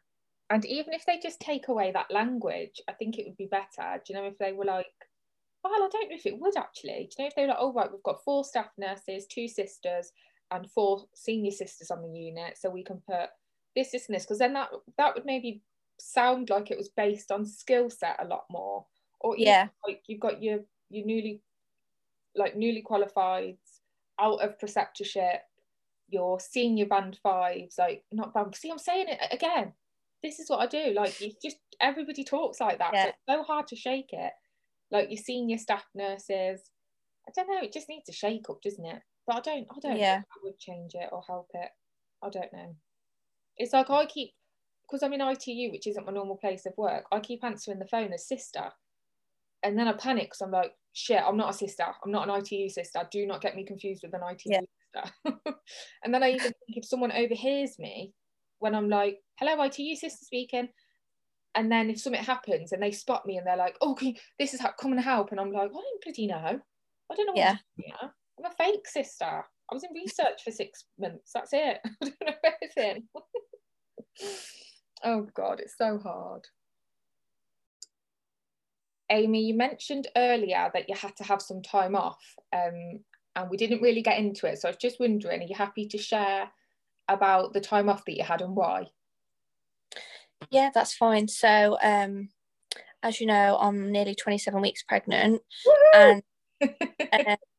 And 0.50 0.65
even 0.65 0.93
if 0.93 1.06
they 1.06 1.19
just 1.19 1.39
take 1.39 1.67
away 1.67 1.91
that 1.91 2.12
language, 2.12 2.82
I 2.88 2.93
think 2.93 3.17
it 3.17 3.26
would 3.28 3.38
be 3.38 3.47
better. 3.47 4.02
Do 4.06 4.13
you 4.13 4.19
know 4.19 4.28
if 4.28 4.38
they 4.38 4.54
were 4.54 4.65
like, 4.65 4.88
well, 5.63 5.73
I 5.73 5.89
don't 5.91 6.10
know 6.10 6.15
if 6.15 6.26
it 6.26 6.39
would 6.39 6.56
actually. 6.56 7.10
Do 7.10 7.15
you 7.17 7.23
know 7.23 7.28
if 7.28 7.36
they 7.36 7.41
were 7.43 7.50
like, 7.50 7.58
oh 7.60 7.73
right, 7.73 7.91
we've 7.91 8.04
got 8.04 8.23
four 8.23 8.43
staff 8.43 8.69
nurses, 8.78 9.28
two 9.28 9.47
sisters, 9.47 10.12
and 10.52 10.69
four 10.71 11.06
senior 11.13 11.52
sisters 11.52 11.91
on 11.91 12.02
the 12.02 12.10
unit, 12.10 12.58
so 12.58 12.69
we 12.69 12.84
can 12.84 13.02
put 13.08 13.30
this, 13.78 13.92
this, 13.92 14.08
and 14.08 14.16
this, 14.16 14.24
because 14.24 14.40
then 14.40 14.54
that 14.54 14.70
that 14.98 15.16
would 15.16 15.26
maybe 15.26 15.62
sound 16.00 16.50
like 16.50 16.72
it 16.72 16.78
was 16.78 16.90
based 16.90 17.32
on 17.32 17.46
skill 17.46 17.90
set 17.90 18.18
a 18.20 18.28
lot 18.28 18.46
more. 18.50 18.86
Or 19.22 19.38
yeah, 19.38 19.68
like 19.88 20.02
you've 20.08 20.20
got 20.20 20.42
your 20.42 20.60
your 20.90 21.06
newly 21.06 21.42
like 22.36 22.56
newly 22.56 22.82
qualified 22.82 23.58
out 24.20 24.42
of 24.42 24.58
preceptorship 24.60 25.40
your 26.10 26.40
senior 26.40 26.86
band 26.86 27.20
fives, 27.22 27.76
like 27.78 28.04
not 28.12 28.34
band. 28.34 28.56
See, 28.56 28.72
I'm 28.72 28.78
saying 28.78 29.08
it 29.10 29.20
again. 29.32 29.74
This 30.24 30.40
is 30.40 30.50
what 30.50 30.60
I 30.60 30.68
do. 30.68 30.94
Like 30.94 31.20
you 31.22 31.32
just 31.44 31.58
everybody 31.82 32.24
talks 32.24 32.60
like 32.60 32.80
that. 32.80 32.92
Yeah. 32.94 33.04
So 33.04 33.10
it's 33.10 33.18
so 33.30 33.44
hard 33.44 33.68
to 33.68 33.76
shake 33.76 34.10
it. 34.12 34.34
Like 34.90 35.10
your 35.10 35.18
senior 35.18 35.58
staff 35.58 35.86
nurses. 35.94 36.62
I 37.28 37.32
don't 37.36 37.50
know. 37.50 37.62
It 37.62 37.74
just 37.74 37.90
needs 37.90 38.10
a 38.10 38.13
shake 38.13 38.50
up, 38.50 38.62
doesn't 38.62 38.86
it? 38.86 39.02
But 39.26 39.38
I 39.38 39.40
don't. 39.42 39.68
I 39.70 39.80
don't. 39.82 40.00
Yeah. 40.00 40.22
I 40.22 40.40
would 40.44 40.58
change 40.60 40.92
it 40.96 41.10
or 41.12 41.22
help 41.28 41.50
it. 41.54 41.70
I 42.24 42.30
don't 42.30 42.54
know. 42.54 42.76
It's 43.58 43.74
like 43.74 43.89
I 43.89 44.06
keep 44.06 44.32
because 44.86 45.04
I'm 45.04 45.13
in 45.13 45.22
ITU, 45.22 45.72
which 45.72 45.88
isn't 45.88 46.06
my 46.06 46.13
normal 46.13 46.38
place 46.38 46.65
of 46.65 46.74
work. 46.78 47.06
I 47.12 47.20
keep 47.20 47.43
answering 47.43 47.80
the 47.80 47.88
phone 47.88 48.13
as 48.13 48.28
sister, 48.28 48.72
and 49.63 49.78
then 49.78 49.88
I 49.88 49.93
panic 49.93 50.26
because 50.26 50.41
I'm 50.41 50.52
like, 50.52 50.74
shit, 50.93 51.22
I'm 51.26 51.38
not 51.38 51.54
a 51.54 51.58
sister. 51.58 51.86
I'm 52.04 52.12
not 52.12 52.30
an 52.30 52.36
ITU 52.36 52.70
sister. 52.70 53.08
Do 53.12 53.26
not 53.26 53.41
get 53.41 53.56
me 53.56 53.65
confused 53.65 54.04
with 54.04 54.13
an 54.13 54.22
ITU 54.30 54.50
yeah. 54.50 54.62
and 56.04 56.13
then 56.13 56.24
I 56.24 56.30
even 56.30 56.41
think 56.41 56.78
if 56.78 56.86
someone 56.86 57.12
overhears 57.12 57.78
me 57.78 58.13
when 58.60 58.74
I'm 58.74 58.89
like, 58.89 59.20
hello, 59.39 59.63
ITU 59.63 59.96
sister 59.96 60.26
speaking. 60.26 60.70
And 61.56 61.72
then 61.72 61.89
if 61.89 62.00
something 62.00 62.24
happens 62.24 62.72
and 62.72 62.82
they 62.82 62.91
spot 62.91 63.26
me 63.26 63.38
and 63.38 63.46
they're 63.46 63.58
like, 63.58 63.76
oh, 63.82 63.98
you, 64.02 64.13
this 64.39 64.54
is 64.54 64.62
how, 64.62 64.72
come 64.80 64.91
and 64.91 65.02
help. 65.02 65.32
And 65.32 65.39
I'm 65.39 65.52
like, 65.52 65.70
I 65.70 65.74
don't 65.74 66.04
bloody 66.04 66.28
know. 66.28 66.36
I 66.36 67.15
don't 67.15 67.26
know 67.26 67.34
what 67.34 67.38
yeah. 67.78 68.10
I'm 68.38 68.46
a 68.46 68.52
fake 68.52 68.88
sister. 68.88 69.43
I 69.69 69.73
was 69.73 69.84
in 69.84 69.89
research 69.93 70.43
for 70.43 70.51
six 70.51 70.86
months. 70.99 71.32
That's 71.34 71.51
it. 71.53 71.80
I 71.86 71.91
don't 72.01 72.15
know 72.21 72.51
anything. 72.62 73.03
oh 75.03 75.27
God, 75.34 75.60
it's 75.60 75.77
so 75.77 75.97
hard. 75.97 76.45
Aimee, 79.10 79.41
you 79.41 79.53
mentioned 79.53 80.08
earlier 80.15 80.69
that 80.73 80.89
you 80.89 80.95
had 80.95 81.15
to 81.17 81.23
have 81.23 81.41
some 81.41 81.62
time 81.62 81.95
off 81.95 82.21
um, 82.53 82.99
and 83.36 83.49
we 83.49 83.56
didn't 83.58 83.82
really 83.82 84.01
get 84.01 84.17
into 84.17 84.47
it. 84.47 84.60
So 84.60 84.67
I 84.67 84.71
was 84.71 84.77
just 84.77 84.99
wondering, 84.99 85.41
are 85.41 85.45
you 85.45 85.56
happy 85.56 85.88
to 85.88 85.97
share 85.97 86.49
about 87.08 87.53
the 87.53 87.62
time 87.62 87.88
off 87.89 88.03
that 88.06 88.17
you 88.17 88.23
had 88.23 88.41
and 88.41 88.56
why? 88.56 88.88
Yeah, 90.49 90.71
that's 90.73 90.93
fine. 90.93 91.27
So, 91.27 91.77
um, 91.82 92.30
as 93.03 93.21
you 93.21 93.27
know, 93.27 93.58
I'm 93.60 93.91
nearly 93.91 94.15
27 94.15 94.62
weeks 94.62 94.84
pregnant, 94.84 95.41
and 95.93 96.23
uh, 96.62 97.36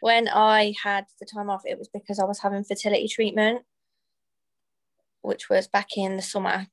when 0.00 0.28
I 0.28 0.74
had 0.82 1.06
the 1.20 1.26
time 1.26 1.50
off, 1.50 1.62
it 1.64 1.78
was 1.78 1.88
because 1.88 2.18
I 2.18 2.24
was 2.24 2.40
having 2.40 2.64
fertility 2.64 3.08
treatment, 3.08 3.62
which 5.22 5.48
was 5.48 5.66
back 5.66 5.96
in 5.96 6.16
the 6.16 6.22
summer. 6.22 6.66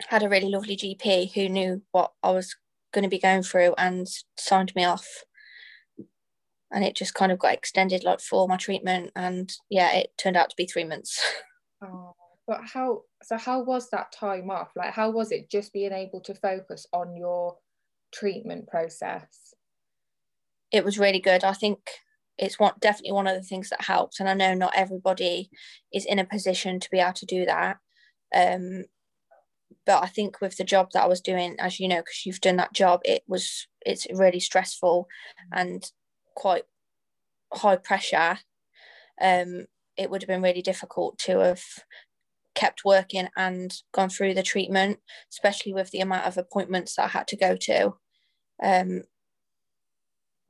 I 0.00 0.04
Had 0.08 0.22
a 0.22 0.28
really 0.28 0.48
lovely 0.50 0.76
GP 0.76 1.32
who 1.34 1.48
knew 1.48 1.82
what 1.92 2.12
I 2.22 2.30
was 2.30 2.56
going 2.92 3.02
to 3.04 3.08
be 3.08 3.18
going 3.18 3.42
through 3.42 3.74
and 3.76 4.06
signed 4.38 4.74
me 4.74 4.84
off. 4.84 5.06
And 6.72 6.84
it 6.84 6.96
just 6.96 7.14
kind 7.14 7.30
of 7.30 7.38
got 7.38 7.54
extended 7.54 8.04
like 8.04 8.20
for 8.20 8.48
my 8.48 8.56
treatment 8.56 9.12
and 9.14 9.52
yeah 9.70 9.92
it 9.92 10.12
turned 10.18 10.36
out 10.36 10.50
to 10.50 10.56
be 10.56 10.66
three 10.66 10.84
months. 10.84 11.20
Oh, 11.82 12.14
but 12.46 12.62
how 12.64 13.02
so 13.22 13.36
how 13.36 13.62
was 13.62 13.90
that 13.90 14.10
time 14.10 14.50
off? 14.50 14.70
Like 14.74 14.94
how 14.94 15.10
was 15.10 15.30
it 15.30 15.50
just 15.50 15.74
being 15.74 15.92
able 15.92 16.22
to 16.22 16.34
focus 16.34 16.86
on 16.90 17.14
your 17.14 17.58
treatment 18.12 18.66
process? 18.66 19.54
It 20.72 20.82
was 20.82 20.98
really 20.98 21.20
good. 21.20 21.44
I 21.44 21.52
think 21.52 21.78
it's 22.38 22.58
one 22.58 22.74
definitely 22.80 23.12
one 23.12 23.26
of 23.26 23.34
the 23.34 23.42
things 23.42 23.70
that 23.70 23.82
helps 23.82 24.20
and 24.20 24.28
i 24.28 24.34
know 24.34 24.54
not 24.54 24.72
everybody 24.76 25.50
is 25.92 26.04
in 26.04 26.18
a 26.18 26.24
position 26.24 26.78
to 26.78 26.90
be 26.90 26.98
able 26.98 27.12
to 27.12 27.26
do 27.26 27.46
that. 27.46 27.78
Um, 28.34 28.84
but 29.84 30.02
i 30.02 30.06
think 30.06 30.40
with 30.40 30.56
the 30.56 30.64
job 30.64 30.90
that 30.92 31.04
i 31.04 31.06
was 31.06 31.20
doing 31.20 31.56
as 31.58 31.80
you 31.80 31.88
know 31.88 31.98
because 31.98 32.26
you've 32.26 32.40
done 32.40 32.56
that 32.56 32.72
job 32.72 33.00
it 33.04 33.22
was 33.26 33.66
it's 33.84 34.06
really 34.12 34.40
stressful 34.40 35.06
and 35.52 35.90
quite 36.34 36.64
high 37.52 37.76
pressure. 37.76 38.38
Um, 39.20 39.66
it 39.96 40.10
would 40.10 40.22
have 40.22 40.28
been 40.28 40.42
really 40.42 40.62
difficult 40.62 41.18
to 41.20 41.38
have 41.38 41.62
kept 42.54 42.84
working 42.84 43.28
and 43.36 43.74
gone 43.92 44.08
through 44.08 44.32
the 44.32 44.42
treatment 44.42 44.98
especially 45.30 45.74
with 45.74 45.90
the 45.90 46.00
amount 46.00 46.26
of 46.26 46.38
appointments 46.38 46.96
that 46.96 47.04
i 47.04 47.08
had 47.08 47.28
to 47.28 47.36
go 47.36 47.56
to. 47.56 47.94
Um, 48.62 49.02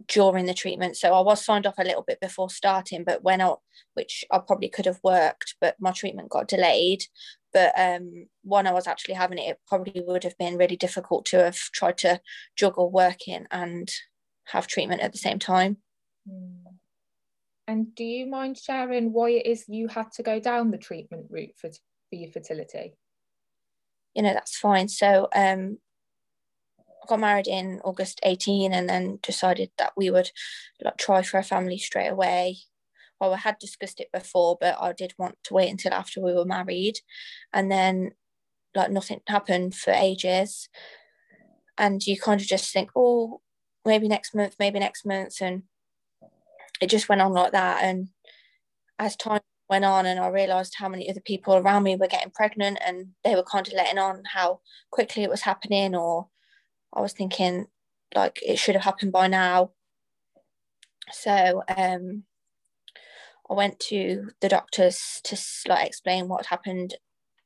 during 0.08 0.46
the 0.46 0.54
treatment. 0.54 0.96
So 0.96 1.14
I 1.14 1.20
was 1.20 1.44
signed 1.44 1.66
off 1.66 1.78
a 1.78 1.84
little 1.84 2.04
bit 2.06 2.20
before 2.20 2.50
starting, 2.50 3.04
but 3.04 3.22
when 3.22 3.40
I, 3.40 3.54
which 3.94 4.24
I 4.30 4.38
probably 4.38 4.68
could 4.68 4.86
have 4.86 5.00
worked, 5.02 5.56
but 5.60 5.76
my 5.80 5.92
treatment 5.92 6.30
got 6.30 6.48
delayed. 6.48 7.04
But 7.52 7.72
um, 7.78 8.26
when 8.42 8.66
I 8.66 8.72
was 8.72 8.86
actually 8.86 9.14
having 9.14 9.38
it, 9.38 9.50
it 9.50 9.60
probably 9.66 10.02
would 10.06 10.24
have 10.24 10.36
been 10.36 10.58
really 10.58 10.76
difficult 10.76 11.24
to 11.26 11.44
have 11.44 11.56
tried 11.56 11.98
to 11.98 12.20
juggle 12.54 12.90
working 12.90 13.46
and 13.50 13.90
have 14.46 14.66
treatment 14.66 15.00
at 15.00 15.12
the 15.12 15.18
same 15.18 15.38
time. 15.38 15.78
Hmm. 16.28 16.74
And 17.68 17.94
do 17.94 18.04
you 18.04 18.26
mind 18.26 18.58
sharing 18.58 19.12
why 19.12 19.30
it 19.30 19.46
is 19.46 19.64
you 19.66 19.88
had 19.88 20.12
to 20.12 20.22
go 20.22 20.38
down 20.38 20.70
the 20.70 20.78
treatment 20.78 21.26
route 21.30 21.54
for, 21.56 21.70
for 21.70 22.14
your 22.14 22.30
fertility? 22.30 22.94
You 24.14 24.22
know, 24.22 24.32
that's 24.32 24.56
fine. 24.56 24.88
So 24.88 25.28
um, 25.34 25.78
got 27.06 27.20
married 27.20 27.46
in 27.46 27.80
August 27.84 28.20
18 28.22 28.72
and 28.72 28.88
then 28.88 29.18
decided 29.22 29.70
that 29.78 29.92
we 29.96 30.10
would 30.10 30.30
like 30.82 30.96
try 30.96 31.22
for 31.22 31.38
a 31.38 31.42
family 31.42 31.78
straight 31.78 32.08
away. 32.08 32.58
Well, 33.20 33.34
I 33.34 33.38
had 33.38 33.58
discussed 33.58 34.00
it 34.00 34.12
before, 34.12 34.58
but 34.60 34.76
I 34.80 34.92
did 34.92 35.14
want 35.18 35.36
to 35.44 35.54
wait 35.54 35.70
until 35.70 35.94
after 35.94 36.20
we 36.20 36.34
were 36.34 36.44
married. 36.44 37.00
And 37.52 37.70
then 37.70 38.12
like 38.74 38.90
nothing 38.90 39.20
happened 39.26 39.74
for 39.74 39.92
ages. 39.92 40.68
And 41.78 42.06
you 42.06 42.18
kind 42.18 42.40
of 42.40 42.46
just 42.46 42.72
think, 42.72 42.90
oh, 42.94 43.40
maybe 43.84 44.08
next 44.08 44.34
month, 44.34 44.56
maybe 44.58 44.78
next 44.78 45.06
month. 45.06 45.40
And 45.40 45.62
it 46.80 46.90
just 46.90 47.08
went 47.08 47.22
on 47.22 47.32
like 47.32 47.52
that. 47.52 47.82
And 47.82 48.08
as 48.98 49.16
time 49.16 49.40
went 49.68 49.84
on 49.84 50.06
and 50.06 50.20
I 50.20 50.28
realised 50.28 50.74
how 50.76 50.88
many 50.88 51.10
other 51.10 51.20
people 51.20 51.56
around 51.56 51.82
me 51.82 51.96
were 51.96 52.06
getting 52.06 52.30
pregnant 52.30 52.78
and 52.84 53.08
they 53.24 53.34
were 53.34 53.42
kind 53.42 53.66
of 53.66 53.74
letting 53.74 53.98
on 53.98 54.22
how 54.24 54.60
quickly 54.90 55.22
it 55.22 55.30
was 55.30 55.42
happening 55.42 55.94
or 55.94 56.28
I 56.96 57.00
was 57.00 57.12
thinking 57.12 57.66
like 58.14 58.40
it 58.42 58.58
should 58.58 58.74
have 58.74 58.84
happened 58.84 59.12
by 59.12 59.28
now. 59.28 59.72
So 61.12 61.62
um, 61.68 62.24
I 63.48 63.54
went 63.54 63.78
to 63.80 64.30
the 64.40 64.48
doctors 64.48 65.20
to 65.24 65.38
like 65.68 65.86
explain 65.86 66.28
what 66.28 66.46
happened, 66.46 66.94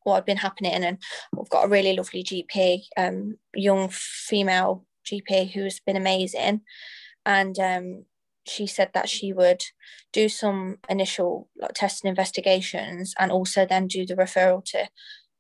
what 0.04 0.14
had 0.14 0.24
been 0.24 0.38
happening, 0.38 0.72
and 0.72 0.98
I've 1.38 1.50
got 1.50 1.66
a 1.66 1.68
really 1.68 1.94
lovely 1.94 2.22
GP, 2.22 2.84
um, 2.96 3.36
young 3.54 3.88
female 3.90 4.86
GP 5.04 5.52
who's 5.52 5.80
been 5.80 5.96
amazing, 5.96 6.62
and 7.26 7.58
um, 7.58 8.04
she 8.46 8.66
said 8.66 8.90
that 8.94 9.08
she 9.08 9.32
would 9.32 9.62
do 10.12 10.28
some 10.28 10.78
initial 10.88 11.48
like 11.60 11.72
tests 11.74 12.02
and 12.02 12.08
investigations, 12.08 13.14
and 13.18 13.30
also 13.30 13.66
then 13.66 13.88
do 13.88 14.06
the 14.06 14.16
referral 14.16 14.64
to 14.66 14.88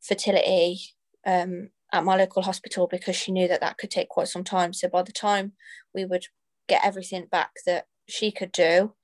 fertility 0.02 0.80
um, 1.26 1.70
at 1.92 2.04
my 2.04 2.16
local 2.16 2.42
hospital 2.42 2.86
because 2.86 3.16
she 3.16 3.32
knew 3.32 3.48
that 3.48 3.60
that 3.60 3.78
could 3.78 3.90
take 3.90 4.08
quite 4.08 4.28
some 4.28 4.44
time. 4.44 4.72
So 4.72 4.88
by 4.88 5.02
the 5.02 5.12
time 5.12 5.52
we 5.94 6.04
would 6.04 6.26
get 6.68 6.84
everything 6.84 7.26
back 7.30 7.50
that 7.66 7.86
she 8.08 8.30
could 8.30 8.52
do, 8.52 8.94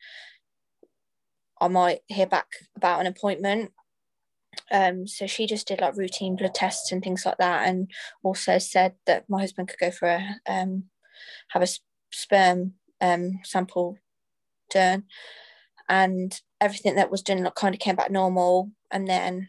I 1.61 1.68
might 1.68 2.01
hear 2.07 2.27
back 2.27 2.49
about 2.77 3.01
an 3.01 3.07
appointment. 3.07 3.72
Um, 4.70 5.07
so 5.07 5.27
she 5.27 5.46
just 5.46 5.68
did 5.68 5.81
like 5.81 5.96
routine 5.96 6.37
blood 6.37 6.55
tests 6.55 6.92
and 6.92 7.03
things 7.03 7.27
like 7.27 7.38
that, 7.38 7.68
and 7.68 7.90
also 8.22 8.59
said 8.59 8.94
that 9.07 9.29
my 9.29 9.40
husband 9.40 9.68
could 9.68 9.79
go 9.79 9.90
for 9.90 10.09
a 10.09 10.37
um, 10.49 10.85
have 11.49 11.62
a 11.62 11.68
sperm 12.12 12.75
um, 13.01 13.40
sample 13.44 13.99
done, 14.70 15.05
and 15.88 16.40
everything 16.61 16.94
that 16.94 17.11
was 17.11 17.22
done 17.22 17.42
like, 17.44 17.55
kind 17.55 17.75
of 17.75 17.81
came 17.81 17.96
back 17.96 18.11
normal. 18.11 18.70
And 18.90 19.07
then 19.07 19.49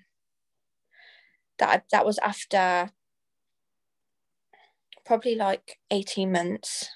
that 1.60 1.86
that 1.92 2.06
was 2.06 2.18
after 2.20 2.92
probably 5.08 5.36
like 5.36 5.78
18 5.90 6.32
months 6.32 6.90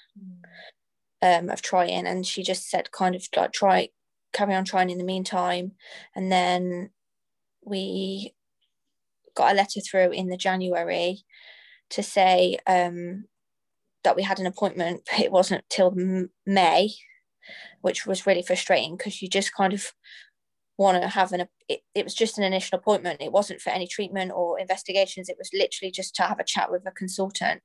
um, 1.22 1.48
of 1.48 1.62
trying 1.62 2.06
and 2.06 2.26
she 2.26 2.42
just 2.42 2.68
said 2.68 2.92
kind 2.92 3.14
of 3.14 3.26
like 3.34 3.52
try 3.52 3.88
carry 4.32 4.54
on 4.54 4.64
trying 4.64 4.90
in 4.90 4.98
the 4.98 5.04
meantime. 5.04 5.72
And 6.14 6.30
then 6.30 6.90
we 7.64 8.34
got 9.34 9.52
a 9.52 9.56
letter 9.56 9.80
through 9.80 10.10
in 10.10 10.28
the 10.28 10.36
January 10.36 11.24
to 11.90 12.02
say 12.02 12.58
um, 12.66 13.24
that 14.04 14.16
we 14.16 14.22
had 14.22 14.38
an 14.38 14.46
appointment 14.46 15.02
but 15.10 15.20
it 15.20 15.32
wasn't 15.32 15.64
till 15.68 15.94
May 16.46 16.90
which 17.80 18.06
was 18.06 18.26
really 18.26 18.42
frustrating 18.42 18.96
because 18.96 19.20
you 19.20 19.28
just 19.28 19.54
kind 19.54 19.72
of 19.72 19.92
want 20.78 21.00
to 21.02 21.08
have 21.08 21.32
an 21.32 21.46
it, 21.68 21.80
it 21.94 22.04
was 22.04 22.14
just 22.14 22.38
an 22.38 22.44
initial 22.44 22.78
appointment. 22.78 23.20
It 23.20 23.32
wasn't 23.32 23.60
for 23.60 23.70
any 23.70 23.86
treatment 23.86 24.32
or 24.34 24.58
investigations. 24.58 25.28
It 25.28 25.36
was 25.38 25.50
literally 25.52 25.90
just 25.90 26.14
to 26.16 26.22
have 26.22 26.38
a 26.38 26.44
chat 26.44 26.70
with 26.70 26.86
a 26.86 26.90
consultant 26.90 27.62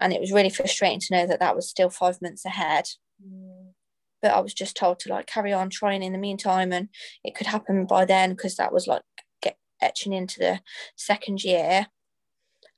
and 0.00 0.12
it 0.12 0.20
was 0.20 0.32
really 0.32 0.50
frustrating 0.50 1.00
to 1.00 1.14
know 1.14 1.26
that 1.26 1.40
that 1.40 1.56
was 1.56 1.68
still 1.68 1.90
five 1.90 2.20
months 2.20 2.44
ahead. 2.44 2.86
Mm. 3.24 3.72
but 4.20 4.32
i 4.32 4.40
was 4.40 4.52
just 4.54 4.76
told 4.76 4.98
to 4.98 5.08
like 5.08 5.26
carry 5.26 5.52
on 5.52 5.70
trying 5.70 6.02
in 6.02 6.12
the 6.12 6.18
meantime 6.18 6.72
and 6.72 6.88
it 7.22 7.34
could 7.34 7.46
happen 7.46 7.86
by 7.86 8.04
then 8.04 8.30
because 8.30 8.56
that 8.56 8.72
was 8.72 8.86
like 8.86 9.02
get 9.40 9.56
etching 9.80 10.12
into 10.12 10.38
the 10.40 10.60
second 10.96 11.44
year. 11.44 11.86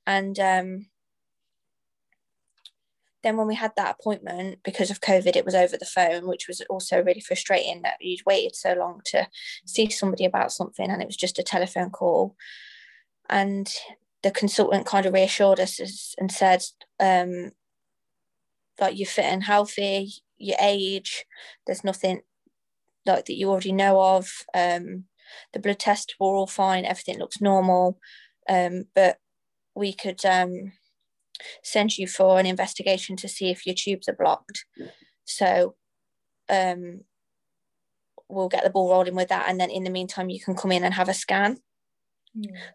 And 0.05 0.39
um 0.39 0.87
then 3.23 3.35
when 3.35 3.47
we 3.47 3.55
had 3.55 3.73
that 3.75 3.97
appointment 3.99 4.59
because 4.63 4.89
of 4.91 5.01
covid 5.01 5.35
it 5.35 5.43
was 5.43 5.55
over 5.55 5.75
the 5.77 5.85
phone 5.85 6.27
which 6.27 6.47
was 6.47 6.61
also 6.69 7.01
really 7.03 7.19
frustrating 7.19 7.81
that 7.81 7.97
you'd 7.99 8.25
waited 8.25 8.55
so 8.55 8.73
long 8.73 9.01
to 9.03 9.27
see 9.65 9.89
somebody 9.89 10.23
about 10.23 10.51
something 10.51 10.89
and 10.89 11.01
it 11.01 11.07
was 11.07 11.17
just 11.17 11.39
a 11.39 11.43
telephone 11.43 11.89
call. 11.89 12.35
And 13.29 13.67
the 14.23 14.31
consultant 14.31 14.85
kind 14.85 15.05
of 15.05 15.13
reassured 15.13 15.59
us 15.59 16.15
and 16.17 16.31
said, 16.31 16.63
um, 16.99 17.51
you're 18.93 19.07
fit 19.07 19.25
and 19.25 19.43
healthy, 19.43 20.11
your 20.37 20.57
age, 20.59 21.25
there's 21.65 21.83
nothing 21.83 22.21
like 23.05 23.25
that 23.25 23.35
you 23.35 23.49
already 23.49 23.71
know 23.71 24.01
of. 24.01 24.29
Um, 24.53 25.05
the 25.53 25.59
blood 25.59 25.79
tests 25.79 26.15
were 26.19 26.35
all 26.35 26.47
fine, 26.47 26.85
everything 26.85 27.19
looks 27.19 27.41
normal, 27.41 27.99
um, 28.49 28.85
but 28.95 29.17
we 29.75 29.93
could 29.93 30.23
um, 30.25 30.73
send 31.63 31.97
you 31.97 32.07
for 32.07 32.39
an 32.39 32.45
investigation 32.45 33.15
to 33.17 33.27
see 33.27 33.49
if 33.49 33.65
your 33.65 33.75
tubes 33.75 34.07
are 34.07 34.15
blocked. 34.15 34.65
So 35.25 35.75
um, 36.49 37.01
we'll 38.29 38.49
get 38.49 38.63
the 38.63 38.69
ball 38.69 38.89
rolling 38.89 39.15
with 39.15 39.29
that, 39.29 39.49
and 39.49 39.59
then 39.59 39.69
in 39.69 39.83
the 39.83 39.89
meantime, 39.89 40.29
you 40.29 40.39
can 40.39 40.55
come 40.55 40.71
in 40.71 40.83
and 40.83 40.93
have 40.93 41.09
a 41.09 41.13
scan. 41.13 41.57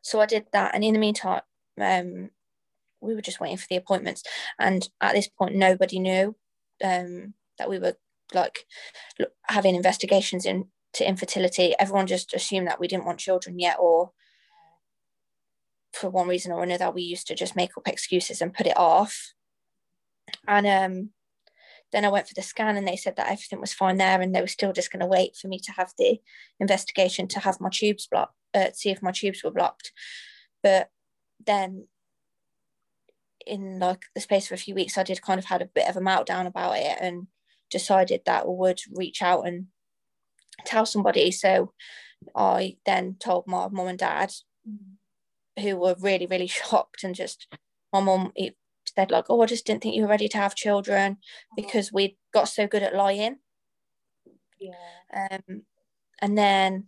So 0.02 0.20
I 0.20 0.26
did 0.26 0.46
that, 0.52 0.74
and 0.74 0.84
in 0.84 0.94
the 0.94 1.00
meantime, 1.00 1.42
um, 1.80 2.30
we 3.00 3.14
were 3.14 3.22
just 3.22 3.40
waiting 3.40 3.56
for 3.56 3.66
the 3.68 3.76
appointments. 3.76 4.22
And 4.58 4.88
at 5.00 5.14
this 5.14 5.28
point, 5.28 5.56
nobody 5.56 5.98
knew 5.98 6.36
um, 6.82 7.34
that 7.58 7.68
we 7.68 7.78
were 7.78 7.96
like 8.32 8.66
having 9.44 9.74
investigations 9.74 10.46
into 10.46 10.68
infertility. 11.00 11.74
Everyone 11.78 12.06
just 12.06 12.34
assumed 12.34 12.68
that 12.68 12.80
we 12.80 12.88
didn't 12.88 13.04
want 13.04 13.18
children 13.18 13.58
yet, 13.58 13.76
or 13.78 14.12
for 15.92 16.10
one 16.10 16.28
reason 16.28 16.52
or 16.52 16.62
another, 16.62 16.90
we 16.90 17.02
used 17.02 17.26
to 17.26 17.34
just 17.34 17.56
make 17.56 17.76
up 17.76 17.86
excuses 17.86 18.40
and 18.40 18.54
put 18.54 18.66
it 18.66 18.76
off. 18.76 19.34
And 20.46 20.66
um, 20.66 21.10
then 21.92 22.04
I 22.04 22.08
went 22.08 22.26
for 22.26 22.34
the 22.34 22.42
scan 22.42 22.76
and 22.76 22.88
they 22.88 22.96
said 22.96 23.16
that 23.16 23.26
everything 23.26 23.60
was 23.60 23.74
fine 23.74 23.98
there 23.98 24.20
and 24.20 24.34
they 24.34 24.40
were 24.40 24.46
still 24.46 24.72
just 24.72 24.90
going 24.90 25.00
to 25.00 25.06
wait 25.06 25.36
for 25.36 25.48
me 25.48 25.58
to 25.60 25.72
have 25.72 25.92
the 25.98 26.20
investigation 26.58 27.28
to 27.28 27.40
have 27.40 27.60
my 27.60 27.68
tubes 27.70 28.06
blocked, 28.10 28.34
uh, 28.54 28.68
see 28.72 28.90
if 28.90 29.02
my 29.02 29.12
tubes 29.12 29.42
were 29.42 29.50
blocked. 29.50 29.92
But 30.62 30.90
then 31.44 31.88
in 33.46 33.78
like 33.78 34.04
the 34.14 34.20
space 34.20 34.46
of 34.46 34.54
a 34.54 34.62
few 34.62 34.74
weeks, 34.74 34.96
I 34.96 35.02
did 35.02 35.22
kind 35.22 35.38
of 35.38 35.46
had 35.46 35.62
a 35.62 35.66
bit 35.66 35.88
of 35.88 35.96
a 35.96 36.00
meltdown 36.00 36.46
about 36.46 36.76
it 36.76 36.98
and 37.00 37.26
decided 37.70 38.22
that 38.26 38.44
I 38.44 38.46
would 38.46 38.80
reach 38.92 39.22
out 39.22 39.46
and 39.46 39.66
tell 40.64 40.86
somebody. 40.86 41.30
So 41.30 41.72
I 42.34 42.76
then 42.86 43.16
told 43.18 43.46
my 43.46 43.68
mum 43.68 43.88
and 43.88 43.98
dad, 43.98 44.32
who 45.60 45.76
were 45.76 45.96
really, 46.00 46.26
really 46.26 46.46
shocked 46.48 47.04
and 47.04 47.14
just 47.14 47.48
my 47.92 48.00
mum 48.00 48.32
said 48.94 49.10
like, 49.10 49.26
"Oh, 49.28 49.40
I 49.42 49.46
just 49.46 49.66
didn't 49.66 49.82
think 49.82 49.94
you 49.94 50.02
were 50.02 50.08
ready 50.08 50.28
to 50.28 50.38
have 50.38 50.54
children 50.54 51.18
because 51.56 51.92
we 51.92 52.16
got 52.32 52.48
so 52.48 52.66
good 52.66 52.82
at 52.82 52.94
lying." 52.94 53.38
Yeah. 54.58 55.28
Um, 55.30 55.62
and 56.20 56.38
then 56.38 56.86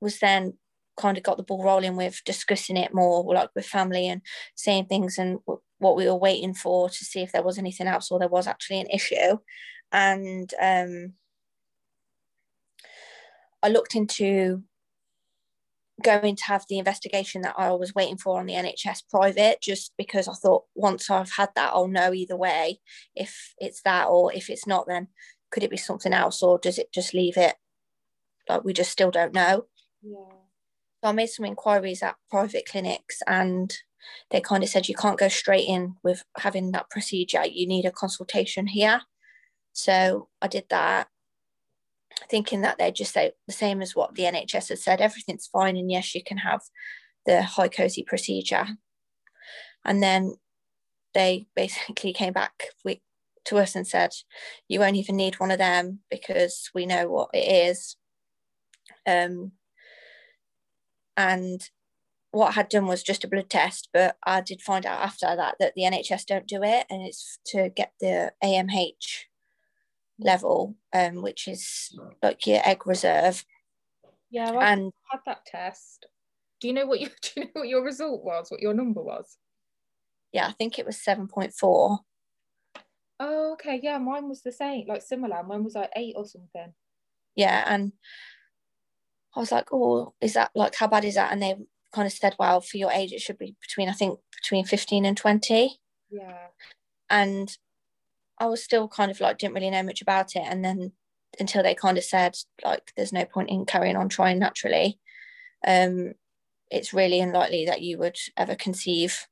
was 0.00 0.18
then 0.18 0.54
kind 0.96 1.16
of 1.18 1.22
got 1.22 1.36
the 1.36 1.42
ball 1.42 1.62
rolling 1.62 1.96
with 1.96 2.22
discussing 2.24 2.76
it 2.76 2.94
more, 2.94 3.22
like 3.34 3.50
with 3.54 3.66
family 3.66 4.08
and 4.08 4.22
saying 4.54 4.86
things 4.86 5.18
and 5.18 5.38
w- 5.46 5.60
what 5.78 5.96
we 5.96 6.06
were 6.06 6.16
waiting 6.16 6.54
for 6.54 6.88
to 6.88 7.04
see 7.04 7.20
if 7.20 7.32
there 7.32 7.42
was 7.42 7.58
anything 7.58 7.86
else 7.86 8.10
or 8.10 8.18
there 8.18 8.28
was 8.28 8.46
actually 8.46 8.80
an 8.80 8.90
issue. 8.90 9.38
and 9.92 10.52
um, 10.60 11.12
I 13.62 13.68
looked 13.68 13.94
into 13.94 14.62
going 16.02 16.36
to 16.36 16.44
have 16.44 16.64
the 16.68 16.78
investigation 16.78 17.42
that 17.42 17.54
I 17.56 17.72
was 17.72 17.94
waiting 17.94 18.18
for 18.18 18.38
on 18.38 18.46
the 18.46 18.54
NHS 18.54 19.04
private, 19.10 19.60
just 19.62 19.92
because 19.96 20.28
I 20.28 20.34
thought 20.34 20.64
once 20.74 21.10
I've 21.10 21.32
had 21.32 21.50
that, 21.54 21.72
I'll 21.72 21.88
know 21.88 22.12
either 22.12 22.36
way 22.36 22.80
if 23.14 23.54
it's 23.58 23.82
that 23.82 24.06
or 24.08 24.32
if 24.32 24.50
it's 24.50 24.66
not, 24.66 24.86
then 24.86 25.08
could 25.50 25.62
it 25.62 25.70
be 25.70 25.76
something 25.76 26.12
else 26.12 26.42
or 26.42 26.58
does 26.58 26.78
it 26.78 26.92
just 26.92 27.14
leave 27.14 27.36
it 27.36 27.56
like 28.48 28.64
we 28.64 28.72
just 28.72 28.90
still 28.90 29.10
don't 29.10 29.32
know? 29.32 29.66
Yeah. 30.02 30.36
So 31.02 31.10
I 31.10 31.12
made 31.12 31.28
some 31.28 31.44
inquiries 31.44 32.02
at 32.02 32.16
private 32.30 32.66
clinics 32.68 33.22
and 33.26 33.76
they 34.30 34.40
kind 34.40 34.62
of 34.62 34.68
said 34.68 34.88
you 34.88 34.94
can't 34.94 35.18
go 35.18 35.28
straight 35.28 35.68
in 35.68 35.96
with 36.02 36.24
having 36.38 36.72
that 36.72 36.90
procedure, 36.90 37.44
you 37.44 37.66
need 37.66 37.84
a 37.84 37.90
consultation 37.90 38.66
here. 38.66 39.02
So 39.72 40.28
I 40.40 40.48
did 40.48 40.64
that 40.70 41.08
thinking 42.30 42.62
that 42.62 42.78
they'd 42.78 42.94
just 42.94 43.12
say 43.12 43.32
the 43.46 43.52
same 43.52 43.82
as 43.82 43.94
what 43.94 44.14
the 44.14 44.22
NHS 44.22 44.70
has 44.70 44.82
said, 44.82 45.00
everything's 45.00 45.46
fine, 45.46 45.76
and 45.76 45.90
yes, 45.90 46.14
you 46.14 46.22
can 46.24 46.38
have 46.38 46.60
the 47.26 47.46
HyCoSy 47.56 48.06
procedure. 48.06 48.66
And 49.84 50.02
then 50.02 50.34
they 51.14 51.46
basically 51.54 52.12
came 52.12 52.32
back 52.32 52.70
to 53.44 53.58
us 53.58 53.76
and 53.76 53.86
said, 53.86 54.10
you 54.68 54.80
won't 54.80 54.96
even 54.96 55.16
need 55.16 55.38
one 55.38 55.50
of 55.50 55.58
them 55.58 56.00
because 56.10 56.70
we 56.74 56.86
know 56.86 57.08
what 57.08 57.30
it 57.32 57.68
is. 57.68 57.96
Um, 59.06 59.52
and 61.16 61.68
what 62.32 62.48
I 62.48 62.52
had 62.52 62.68
done 62.68 62.86
was 62.86 63.02
just 63.02 63.24
a 63.24 63.28
blood 63.28 63.48
test, 63.48 63.88
but 63.92 64.16
I 64.26 64.40
did 64.40 64.60
find 64.60 64.84
out 64.84 65.00
after 65.00 65.34
that 65.34 65.56
that 65.58 65.74
the 65.74 65.82
NHS 65.82 66.26
don't 66.26 66.46
do 66.46 66.62
it, 66.62 66.86
and 66.90 67.02
it's 67.02 67.38
to 67.46 67.70
get 67.70 67.92
the 68.00 68.32
AMH 68.44 69.24
level, 70.18 70.76
um, 70.92 71.22
which 71.22 71.48
is 71.48 71.98
like 72.22 72.46
your 72.46 72.60
egg 72.64 72.86
reserve. 72.86 73.44
Yeah, 74.30 74.50
I 74.50 74.72
And 74.72 74.92
had 75.10 75.20
that 75.26 75.46
test. 75.46 76.06
Do 76.60 76.68
you 76.68 76.74
know 76.74 76.86
what 76.86 77.00
you 77.00 77.08
do 77.22 77.30
you 77.36 77.44
know 77.44 77.50
what 77.54 77.68
your 77.68 77.84
result 77.84 78.24
was? 78.24 78.50
What 78.50 78.60
your 78.60 78.74
number 78.74 79.02
was? 79.02 79.36
yeah, 80.32 80.48
I 80.48 80.52
think 80.52 80.78
it 80.78 80.84
was 80.84 80.96
7.4. 80.98 81.98
Oh, 83.18 83.52
okay. 83.54 83.80
Yeah, 83.82 83.96
mine 83.96 84.28
was 84.28 84.42
the 84.42 84.52
same, 84.52 84.86
like 84.86 85.00
similar. 85.00 85.42
Mine 85.42 85.64
was 85.64 85.74
like 85.74 85.90
eight 85.96 86.14
or 86.16 86.26
something. 86.26 86.74
Yeah. 87.34 87.64
And 87.66 87.92
I 89.36 89.40
was 89.40 89.52
like, 89.52 89.68
oh, 89.72 90.14
is 90.20 90.32
that 90.32 90.50
like, 90.54 90.74
how 90.74 90.86
bad 90.86 91.04
is 91.04 91.14
that? 91.14 91.30
And 91.30 91.42
they 91.42 91.54
kind 91.92 92.06
of 92.06 92.12
said, 92.12 92.34
well, 92.38 92.60
for 92.60 92.78
your 92.78 92.90
age, 92.90 93.12
it 93.12 93.20
should 93.20 93.38
be 93.38 93.54
between, 93.60 93.88
I 93.88 93.92
think, 93.92 94.18
between 94.42 94.64
15 94.64 95.04
and 95.04 95.16
20. 95.16 95.78
Yeah. 96.10 96.46
And 97.10 97.56
I 98.38 98.46
was 98.46 98.62
still 98.62 98.88
kind 98.88 99.10
of 99.10 99.20
like, 99.20 99.38
didn't 99.38 99.54
really 99.54 99.70
know 99.70 99.82
much 99.82 100.02
about 100.02 100.34
it. 100.36 100.42
And 100.46 100.64
then 100.64 100.92
until 101.38 101.62
they 101.62 101.74
kind 101.74 101.98
of 101.98 102.04
said, 102.04 102.36
like, 102.64 102.92
there's 102.96 103.12
no 103.12 103.24
point 103.24 103.50
in 103.50 103.66
carrying 103.66 103.96
on 103.96 104.08
trying 104.08 104.38
naturally. 104.38 104.98
Um, 105.66 106.14
it's 106.70 106.94
really 106.94 107.20
unlikely 107.20 107.66
that 107.66 107.82
you 107.82 107.98
would 107.98 108.16
ever 108.36 108.54
conceive 108.54 109.26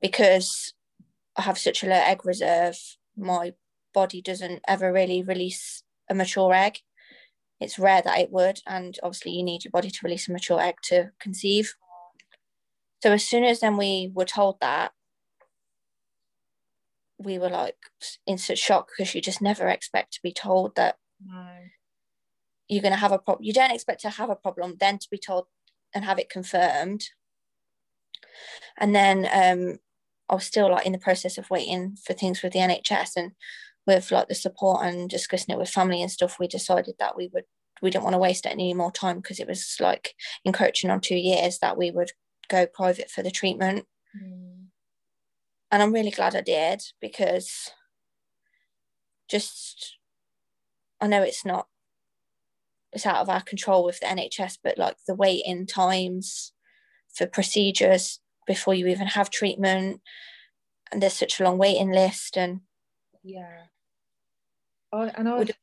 because 0.00 0.74
I 1.36 1.42
have 1.42 1.58
such 1.58 1.82
a 1.82 1.86
low 1.86 1.92
egg 1.92 2.24
reserve, 2.24 2.78
my 3.16 3.54
body 3.94 4.22
doesn't 4.22 4.60
ever 4.66 4.92
really 4.92 5.22
release 5.22 5.82
a 6.08 6.14
mature 6.14 6.52
egg. 6.54 6.80
It's 7.60 7.78
rare 7.78 8.02
that 8.02 8.18
it 8.20 8.30
would, 8.30 8.60
and 8.66 8.98
obviously 9.02 9.32
you 9.32 9.42
need 9.42 9.64
your 9.64 9.72
body 9.72 9.90
to 9.90 9.98
release 10.04 10.28
a 10.28 10.32
mature 10.32 10.60
egg 10.60 10.76
to 10.84 11.10
conceive. 11.18 11.74
So 13.02 13.12
as 13.12 13.24
soon 13.24 13.44
as 13.44 13.60
then 13.60 13.76
we 13.76 14.10
were 14.14 14.24
told 14.24 14.60
that, 14.60 14.92
we 17.18 17.38
were 17.38 17.48
like 17.50 17.76
in 18.26 18.38
such 18.38 18.58
shock 18.58 18.90
because 18.96 19.14
you 19.14 19.20
just 19.20 19.42
never 19.42 19.68
expect 19.68 20.12
to 20.12 20.20
be 20.22 20.32
told 20.32 20.76
that 20.76 20.96
No. 21.24 21.48
you're 22.68 22.82
going 22.82 22.92
to 22.94 22.98
have 22.98 23.12
a 23.12 23.18
problem. 23.18 23.44
You 23.44 23.52
don't 23.52 23.72
expect 23.72 24.00
to 24.02 24.10
have 24.10 24.30
a 24.30 24.36
problem, 24.36 24.76
then 24.78 24.98
to 24.98 25.08
be 25.10 25.18
told 25.18 25.46
and 25.94 26.04
have 26.04 26.18
it 26.18 26.30
confirmed. 26.30 27.02
And 28.76 28.94
then 28.94 29.26
um, 29.32 29.78
I 30.28 30.34
was 30.34 30.44
still 30.44 30.70
like 30.70 30.86
in 30.86 30.92
the 30.92 30.98
process 30.98 31.38
of 31.38 31.50
waiting 31.50 31.96
for 32.04 32.12
things 32.12 32.42
with 32.42 32.52
the 32.52 32.60
NHS 32.60 33.16
and 33.16 33.32
with 33.88 34.12
like 34.12 34.28
the 34.28 34.34
support 34.34 34.84
and 34.84 35.08
discussing 35.08 35.54
it 35.54 35.58
with 35.58 35.70
family 35.70 36.02
and 36.02 36.10
stuff. 36.10 36.38
We 36.38 36.46
decided 36.46 36.96
that 36.98 37.16
we 37.16 37.30
would 37.32 37.44
we 37.80 37.90
didn't 37.90 38.04
want 38.04 38.14
to 38.14 38.18
waste 38.18 38.46
any 38.46 38.74
more 38.74 38.92
time 38.92 39.16
because 39.16 39.40
it 39.40 39.48
was 39.48 39.76
like 39.80 40.14
encroaching 40.44 40.90
on 40.90 41.00
two 41.00 41.16
years 41.16 41.58
that 41.60 41.78
we 41.78 41.90
would 41.90 42.10
go 42.48 42.66
private 42.66 43.10
for 43.10 43.22
the 43.22 43.30
treatment. 43.30 43.86
Mm. 44.14 44.66
And 45.70 45.82
I'm 45.82 45.92
really 45.92 46.10
glad 46.10 46.36
I 46.36 46.42
did 46.42 46.82
because 47.00 47.70
just 49.28 49.96
I 51.00 51.06
know 51.06 51.22
it's 51.22 51.46
not 51.46 51.66
it's 52.92 53.06
out 53.06 53.16
of 53.22 53.30
our 53.30 53.42
control 53.42 53.84
with 53.84 54.00
the 54.00 54.06
NHS, 54.06 54.58
but 54.62 54.76
like 54.76 54.96
the 55.06 55.14
waiting 55.14 55.66
times 55.66 56.52
for 57.14 57.26
procedures 57.26 58.20
before 58.46 58.74
you 58.74 58.86
even 58.86 59.06
have 59.06 59.30
treatment, 59.30 60.02
and 60.92 61.02
there's 61.02 61.14
such 61.14 61.40
a 61.40 61.44
long 61.44 61.56
waiting 61.56 61.90
list, 61.90 62.36
and 62.36 62.60
Yeah. 63.22 63.66
I 64.92 65.08
and 65.08 65.28
I, 65.28 65.38
Would- 65.38 65.56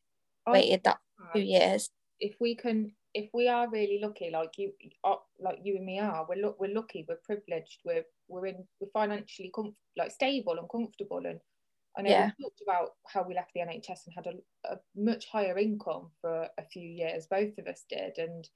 I 0.45 0.51
waited 0.51 0.83
that 0.83 0.99
two 1.33 1.41
years. 1.41 1.89
if 2.19 2.35
we 2.39 2.55
can 2.55 2.91
if 3.13 3.29
we 3.33 3.47
are 3.47 3.69
really 3.69 3.99
lucky 4.01 4.29
like 4.29 4.57
you 4.57 4.71
uh, 5.03 5.15
like 5.39 5.59
you 5.63 5.77
and 5.77 5.85
me 5.85 5.99
are 5.99 6.25
we're 6.27 6.41
look 6.41 6.59
we're 6.59 6.73
lucky 6.73 7.05
we're 7.07 7.19
privileged 7.25 7.79
we're 7.85 8.03
we're 8.27 8.45
in 8.45 8.65
we're 8.79 8.89
financially 8.93 9.49
com- 9.55 9.75
like 9.97 10.11
stable 10.11 10.57
and 10.59 10.69
comfortable 10.69 11.25
and 11.25 11.39
I 11.97 12.01
know 12.01 12.09
Yeah. 12.09 12.31
we 12.37 12.43
talked 12.43 12.61
about 12.61 12.89
how 13.07 13.23
we 13.23 13.33
left 13.33 13.51
the 13.53 13.61
NHS 13.61 14.05
and 14.07 14.13
had 14.15 14.27
a, 14.27 14.73
a 14.73 14.79
much 14.97 15.27
higher 15.27 15.57
income 15.57 16.11
for 16.21 16.49
a 16.57 16.63
few 16.65 16.87
years 16.87 17.25
both 17.27 17.57
of 17.57 17.67
us 17.67 17.85
did 17.89 18.17
and 18.17 18.47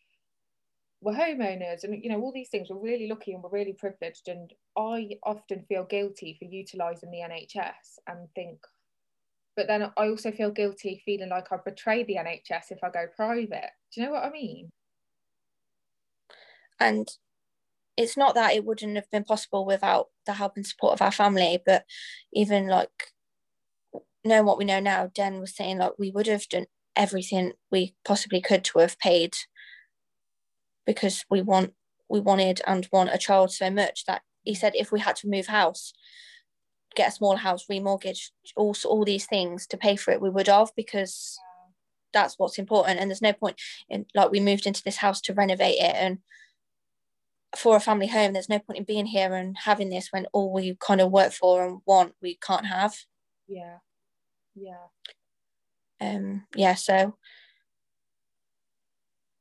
we're 1.02 1.14
homeowners 1.14 1.86
and 1.86 2.04
you 2.04 2.10
know 2.10 2.20
all 2.22 2.34
these 2.34 2.50
things 2.50 2.68
we're 2.70 2.78
really 2.92 3.08
lucky 3.08 3.32
and 3.34 3.42
we're 3.42 3.50
really 3.50 3.74
privileged 3.74 4.28
and 4.28 4.54
I 4.78 5.12
often 5.24 5.64
feel 5.70 5.86
guilty 5.86 6.36
for 6.38 6.46
utilizing 6.46 7.12
the 7.12 7.20
NHS 7.20 8.00
and 8.08 8.28
think 8.36 8.60
but 9.60 9.68
then 9.68 9.92
I 9.98 10.08
also 10.08 10.32
feel 10.32 10.52
guilty 10.52 11.02
feeling 11.04 11.28
like 11.28 11.52
I've 11.52 11.66
betrayed 11.66 12.08
the 12.08 12.16
NHS 12.16 12.72
if 12.72 12.80
I 12.82 12.90
go 12.90 13.08
private. 13.14 13.72
Do 13.94 14.00
you 14.00 14.08
know 14.08 14.14
what 14.14 14.24
I 14.24 14.30
mean? 14.30 14.70
And 16.80 17.10
it's 17.98 18.16
not 18.16 18.36
that 18.36 18.54
it 18.54 18.64
wouldn't 18.64 18.96
have 18.96 19.12
been 19.12 19.26
possible 19.26 19.66
without 19.66 20.08
the 20.26 20.32
help 20.32 20.56
and 20.56 20.66
support 20.66 20.94
of 20.94 21.02
our 21.02 21.12
family, 21.12 21.62
but 21.66 21.84
even 22.32 22.68
like 22.68 23.12
knowing 24.24 24.46
what 24.46 24.58
we 24.58 24.64
know 24.64 24.80
now, 24.80 25.12
Den 25.14 25.42
was 25.42 25.54
saying 25.54 25.80
like 25.80 26.00
we 26.00 26.10
would 26.10 26.28
have 26.28 26.48
done 26.48 26.68
everything 26.96 27.52
we 27.70 27.96
possibly 28.06 28.40
could 28.40 28.64
to 28.64 28.80
have 28.80 28.98
paid 28.98 29.36
because 30.86 31.26
we 31.30 31.42
want 31.42 31.74
we 32.08 32.22
wanted 32.22 32.62
and 32.66 32.88
want 32.94 33.10
a 33.12 33.18
child 33.18 33.52
so 33.52 33.70
much 33.70 34.06
that 34.06 34.22
he 34.44 34.56
said 34.56 34.72
if 34.76 34.90
we 34.90 35.02
had 35.02 35.18
to 35.18 35.28
move 35.28 35.48
house, 35.48 35.92
get 36.96 37.10
a 37.10 37.12
smaller 37.12 37.38
house, 37.38 37.66
remortgage, 37.68 38.32
all 38.56 38.76
all 38.86 39.06
these 39.06 39.26
things 39.26 39.68
to 39.68 39.78
pay 39.78 39.96
for 39.96 40.12
it, 40.12 40.22
we 40.22 40.30
would 40.30 40.48
have 40.48 40.72
because 40.76 41.40
that's 42.14 42.38
what's 42.38 42.58
important. 42.58 43.00
And 43.00 43.10
there's 43.10 43.22
no 43.22 43.34
point 43.34 43.60
in 43.90 44.06
like 44.16 44.32
we 44.32 44.40
moved 44.40 44.66
into 44.66 44.84
this 44.84 44.98
house 44.98 45.22
to 45.22 45.34
renovate 45.34 45.78
it 45.78 45.96
and 45.96 46.20
for 47.56 47.76
a 47.76 47.80
family 47.80 48.08
home, 48.08 48.34
there's 48.34 48.50
no 48.50 48.60
point 48.60 48.78
in 48.78 48.84
being 48.84 49.06
here 49.06 49.34
and 49.34 49.56
having 49.58 49.90
this 49.90 50.10
when 50.12 50.28
all 50.34 50.54
we 50.54 50.78
kind 50.80 51.02
of 51.02 51.12
work 51.12 51.32
for 51.34 51.66
and 51.66 51.82
want 51.86 52.14
we 52.22 52.36
can't 52.36 52.68
have. 52.68 52.96
Yeah. 53.48 53.78
Yeah. 54.56 54.88
Um 56.00 56.46
yeah, 56.56 56.76
so 56.76 57.16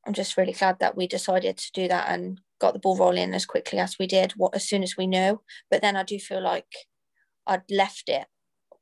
I'm 0.05 0.13
just 0.13 0.37
really 0.37 0.53
glad 0.53 0.79
that 0.79 0.97
we 0.97 1.07
decided 1.07 1.57
to 1.57 1.71
do 1.71 1.87
that 1.87 2.09
and 2.09 2.41
got 2.59 2.73
the 2.73 2.79
ball 2.79 2.97
rolling 2.97 3.33
as 3.33 3.45
quickly 3.45 3.79
as 3.79 3.97
we 3.99 4.07
did, 4.07 4.31
what 4.33 4.55
as 4.55 4.67
soon 4.67 4.81
as 4.81 4.97
we 4.97 5.07
know. 5.07 5.41
But 5.69 5.81
then 5.81 5.95
I 5.95 6.03
do 6.03 6.19
feel 6.19 6.41
like 6.41 6.65
I'd 7.49 7.69
left 7.69 8.07
it 8.07 8.27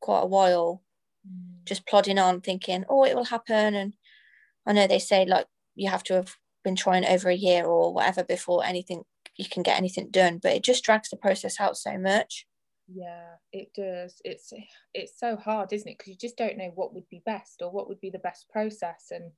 quite 0.02 0.22
a 0.22 0.28
while 0.28 0.84
mm. 1.28 1.64
just 1.66 1.88
plodding 1.88 2.20
on 2.20 2.42
thinking 2.42 2.86
oh 2.90 3.06
it 3.06 3.16
will 3.16 3.26
happen 3.26 3.74
and 3.74 3.94
i 4.66 4.74
know 4.74 4.88
they 4.88 5.00
say 5.00 5.26
like 5.26 5.48
you 5.76 5.90
have 5.90 6.04
to 6.04 6.14
have 6.14 6.36
been 6.64 6.76
trying 6.76 7.06
over 7.06 7.30
a 7.30 7.36
year 7.36 7.66
or 7.66 7.94
whatever 7.94 8.24
before 8.24 8.64
anything 8.64 9.04
you 9.38 9.46
can 9.50 9.64
get 9.64 9.78
anything 9.78 10.10
done 10.10 10.40
but 10.42 10.54
it 10.54 10.64
just 10.64 10.84
drags 10.84 11.10
the 11.10 11.18
process 11.18 11.60
out 11.60 11.78
so 11.78 11.98
much 11.98 12.46
Yeah, 12.88 13.36
it 13.52 13.70
does. 13.76 14.22
It's 14.24 14.54
it's 14.94 15.20
so 15.20 15.36
hard, 15.36 15.74
isn't 15.74 15.88
it? 15.88 15.98
Because 15.98 16.12
you 16.12 16.18
just 16.18 16.38
don't 16.38 16.58
know 16.58 16.72
what 16.74 16.94
would 16.94 17.10
be 17.10 17.22
best 17.26 17.62
or 17.62 17.70
what 17.70 17.90
would 17.90 18.00
be 18.00 18.10
the 18.10 18.20
best 18.20 18.48
process. 18.50 19.12
And 19.12 19.32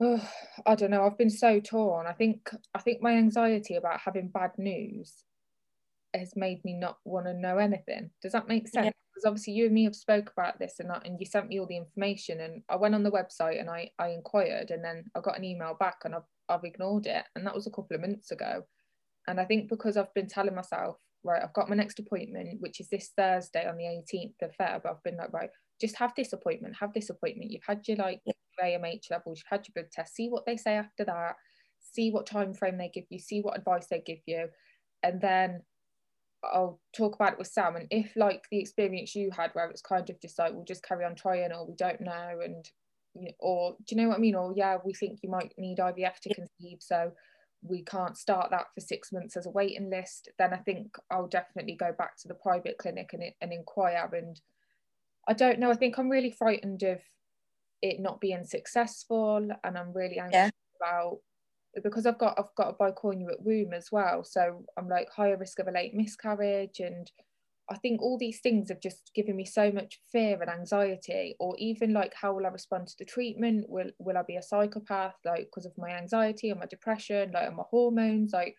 oh, 0.00 0.28
I 0.66 0.74
don't 0.74 0.90
know. 0.90 1.04
I've 1.06 1.18
been 1.18 1.30
so 1.30 1.60
torn. 1.60 2.06
I 2.06 2.12
think 2.12 2.50
I 2.74 2.80
think 2.80 3.00
my 3.00 3.12
anxiety 3.12 3.76
about 3.76 4.00
having 4.00 4.28
bad 4.28 4.58
news 4.58 5.22
has 6.14 6.34
made 6.36 6.64
me 6.64 6.74
not 6.74 6.98
want 7.04 7.26
to 7.26 7.34
know 7.34 7.58
anything. 7.58 8.10
Does 8.22 8.32
that 8.32 8.48
make 8.48 8.68
sense? 8.68 8.86
Yeah. 8.86 8.92
Because 9.14 9.28
obviously 9.28 9.54
you 9.54 9.66
and 9.66 9.74
me 9.74 9.84
have 9.84 9.96
spoke 9.96 10.30
about 10.36 10.58
this 10.58 10.74
and 10.78 10.92
I, 10.92 11.00
and 11.04 11.18
you 11.18 11.26
sent 11.26 11.48
me 11.48 11.58
all 11.58 11.66
the 11.66 11.76
information 11.76 12.40
and 12.40 12.62
I 12.68 12.76
went 12.76 12.94
on 12.94 13.02
the 13.02 13.10
website 13.10 13.58
and 13.58 13.70
I 13.70 13.90
I 13.98 14.08
inquired 14.08 14.70
and 14.70 14.84
then 14.84 15.04
I 15.14 15.20
got 15.20 15.38
an 15.38 15.44
email 15.44 15.74
back 15.78 15.98
and 16.04 16.14
I've 16.14 16.28
I've 16.48 16.64
ignored 16.64 17.06
it 17.06 17.24
and 17.34 17.46
that 17.46 17.54
was 17.54 17.66
a 17.66 17.70
couple 17.70 17.94
of 17.94 18.02
months 18.02 18.30
ago. 18.30 18.62
And 19.26 19.40
I 19.40 19.44
think 19.44 19.68
because 19.68 19.96
I've 19.96 20.12
been 20.14 20.28
telling 20.28 20.54
myself, 20.54 20.98
right, 21.24 21.42
I've 21.42 21.54
got 21.54 21.68
my 21.68 21.76
next 21.76 21.98
appointment, 21.98 22.60
which 22.60 22.78
is 22.80 22.88
this 22.88 23.10
Thursday 23.16 23.66
on 23.66 23.76
the 23.76 23.84
18th 23.84 24.42
of 24.42 24.56
Feb. 24.56 24.86
I've 24.86 25.02
been 25.02 25.16
like, 25.16 25.32
right, 25.32 25.50
just 25.80 25.96
have 25.96 26.12
this 26.16 26.32
appointment, 26.32 26.76
have 26.78 26.92
this 26.92 27.10
appointment. 27.10 27.50
You've 27.50 27.64
had 27.66 27.86
your 27.88 27.96
like 27.96 28.20
AMH 28.62 29.10
levels, 29.10 29.38
you've 29.38 29.58
had 29.58 29.66
your 29.66 29.82
blood 29.82 29.90
test, 29.92 30.14
see 30.14 30.28
what 30.28 30.46
they 30.46 30.56
say 30.56 30.74
after 30.74 31.04
that, 31.04 31.34
see 31.80 32.10
what 32.10 32.26
time 32.26 32.54
frame 32.54 32.78
they 32.78 32.90
give 32.92 33.04
you, 33.10 33.18
see 33.18 33.40
what 33.40 33.58
advice 33.58 33.86
they 33.90 34.02
give 34.04 34.20
you, 34.26 34.48
and 35.02 35.20
then 35.20 35.62
I'll 36.52 36.80
talk 36.96 37.14
about 37.14 37.34
it 37.34 37.38
with 37.38 37.48
Sam. 37.48 37.76
And 37.76 37.86
if 37.90 38.12
like 38.16 38.44
the 38.50 38.58
experience 38.58 39.14
you 39.14 39.30
had 39.30 39.50
where 39.52 39.68
it's 39.68 39.82
kind 39.82 40.08
of 40.08 40.20
just 40.20 40.38
like 40.38 40.52
we'll 40.52 40.64
just 40.64 40.84
carry 40.84 41.04
on 41.04 41.14
trying 41.14 41.52
or 41.52 41.66
we 41.66 41.74
don't 41.74 42.00
know 42.00 42.40
and 42.42 42.66
or 43.40 43.76
do 43.86 43.94
you 43.94 44.02
know 44.02 44.08
what 44.08 44.18
I 44.18 44.20
mean? 44.20 44.34
Or 44.34 44.52
yeah, 44.54 44.78
we 44.84 44.92
think 44.92 45.20
you 45.22 45.30
might 45.30 45.54
need 45.56 45.78
IVF 45.78 46.18
to 46.20 46.34
conceive, 46.34 46.78
so 46.80 47.12
we 47.62 47.82
can't 47.82 48.16
start 48.16 48.50
that 48.50 48.66
for 48.74 48.80
six 48.80 49.12
months 49.12 49.36
as 49.36 49.46
a 49.46 49.50
waiting 49.50 49.90
list, 49.90 50.28
then 50.38 50.52
I 50.52 50.58
think 50.58 50.96
I'll 51.10 51.26
definitely 51.26 51.74
go 51.74 51.92
back 51.96 52.16
to 52.18 52.28
the 52.28 52.34
private 52.34 52.78
clinic 52.78 53.10
and, 53.12 53.22
and 53.40 53.52
inquire. 53.52 54.08
And 54.12 54.40
I 55.26 55.32
don't 55.32 55.58
know, 55.58 55.70
I 55.70 55.74
think 55.74 55.98
I'm 55.98 56.08
really 56.08 56.30
frightened 56.30 56.82
of 56.82 57.00
it 57.82 58.00
not 58.00 58.20
being 58.20 58.44
successful 58.44 59.48
and 59.64 59.78
I'm 59.78 59.92
really 59.92 60.18
anxious 60.18 60.32
yeah. 60.32 60.50
about 60.80 61.18
because 61.82 62.06
I've 62.06 62.18
got 62.18 62.38
I've 62.38 62.54
got 62.56 62.70
a 62.70 62.74
bicornuate 62.74 63.40
womb 63.40 63.72
as 63.72 63.90
well. 63.92 64.24
So 64.24 64.64
I'm 64.76 64.88
like 64.88 65.08
higher 65.10 65.36
risk 65.36 65.58
of 65.58 65.68
a 65.68 65.72
late 65.72 65.94
miscarriage 65.94 66.80
and 66.80 67.10
I 67.68 67.76
think 67.76 68.00
all 68.00 68.16
these 68.16 68.40
things 68.40 68.68
have 68.68 68.80
just 68.80 69.10
given 69.14 69.34
me 69.36 69.44
so 69.44 69.72
much 69.72 70.00
fear 70.12 70.40
and 70.40 70.48
anxiety, 70.48 71.34
or 71.40 71.56
even 71.58 71.92
like 71.92 72.14
how 72.14 72.32
will 72.32 72.46
I 72.46 72.50
respond 72.50 72.86
to 72.88 72.94
the 72.98 73.04
treatment? 73.04 73.68
Will 73.68 73.90
will 73.98 74.16
I 74.16 74.22
be 74.22 74.36
a 74.36 74.42
psychopath 74.42 75.16
like 75.24 75.46
because 75.46 75.66
of 75.66 75.76
my 75.76 75.90
anxiety 75.90 76.52
or 76.52 76.54
my 76.54 76.66
depression, 76.66 77.32
like 77.32 77.52
my 77.54 77.64
hormones? 77.68 78.32
Like 78.32 78.54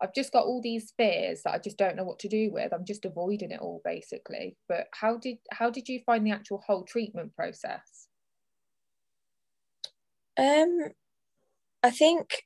I've 0.00 0.14
just 0.14 0.32
got 0.32 0.44
all 0.44 0.60
these 0.60 0.92
fears 0.96 1.42
that 1.44 1.54
I 1.54 1.58
just 1.58 1.76
don't 1.78 1.96
know 1.96 2.04
what 2.04 2.18
to 2.20 2.28
do 2.28 2.50
with. 2.52 2.72
I'm 2.72 2.84
just 2.84 3.04
avoiding 3.04 3.52
it 3.52 3.60
all 3.60 3.80
basically. 3.84 4.56
But 4.68 4.88
how 4.92 5.18
did 5.18 5.38
how 5.52 5.70
did 5.70 5.88
you 5.88 6.00
find 6.04 6.26
the 6.26 6.32
actual 6.32 6.62
whole 6.66 6.84
treatment 6.84 7.34
process? 7.36 8.08
Um 10.36 10.78
I 11.82 11.90
think 11.90 12.42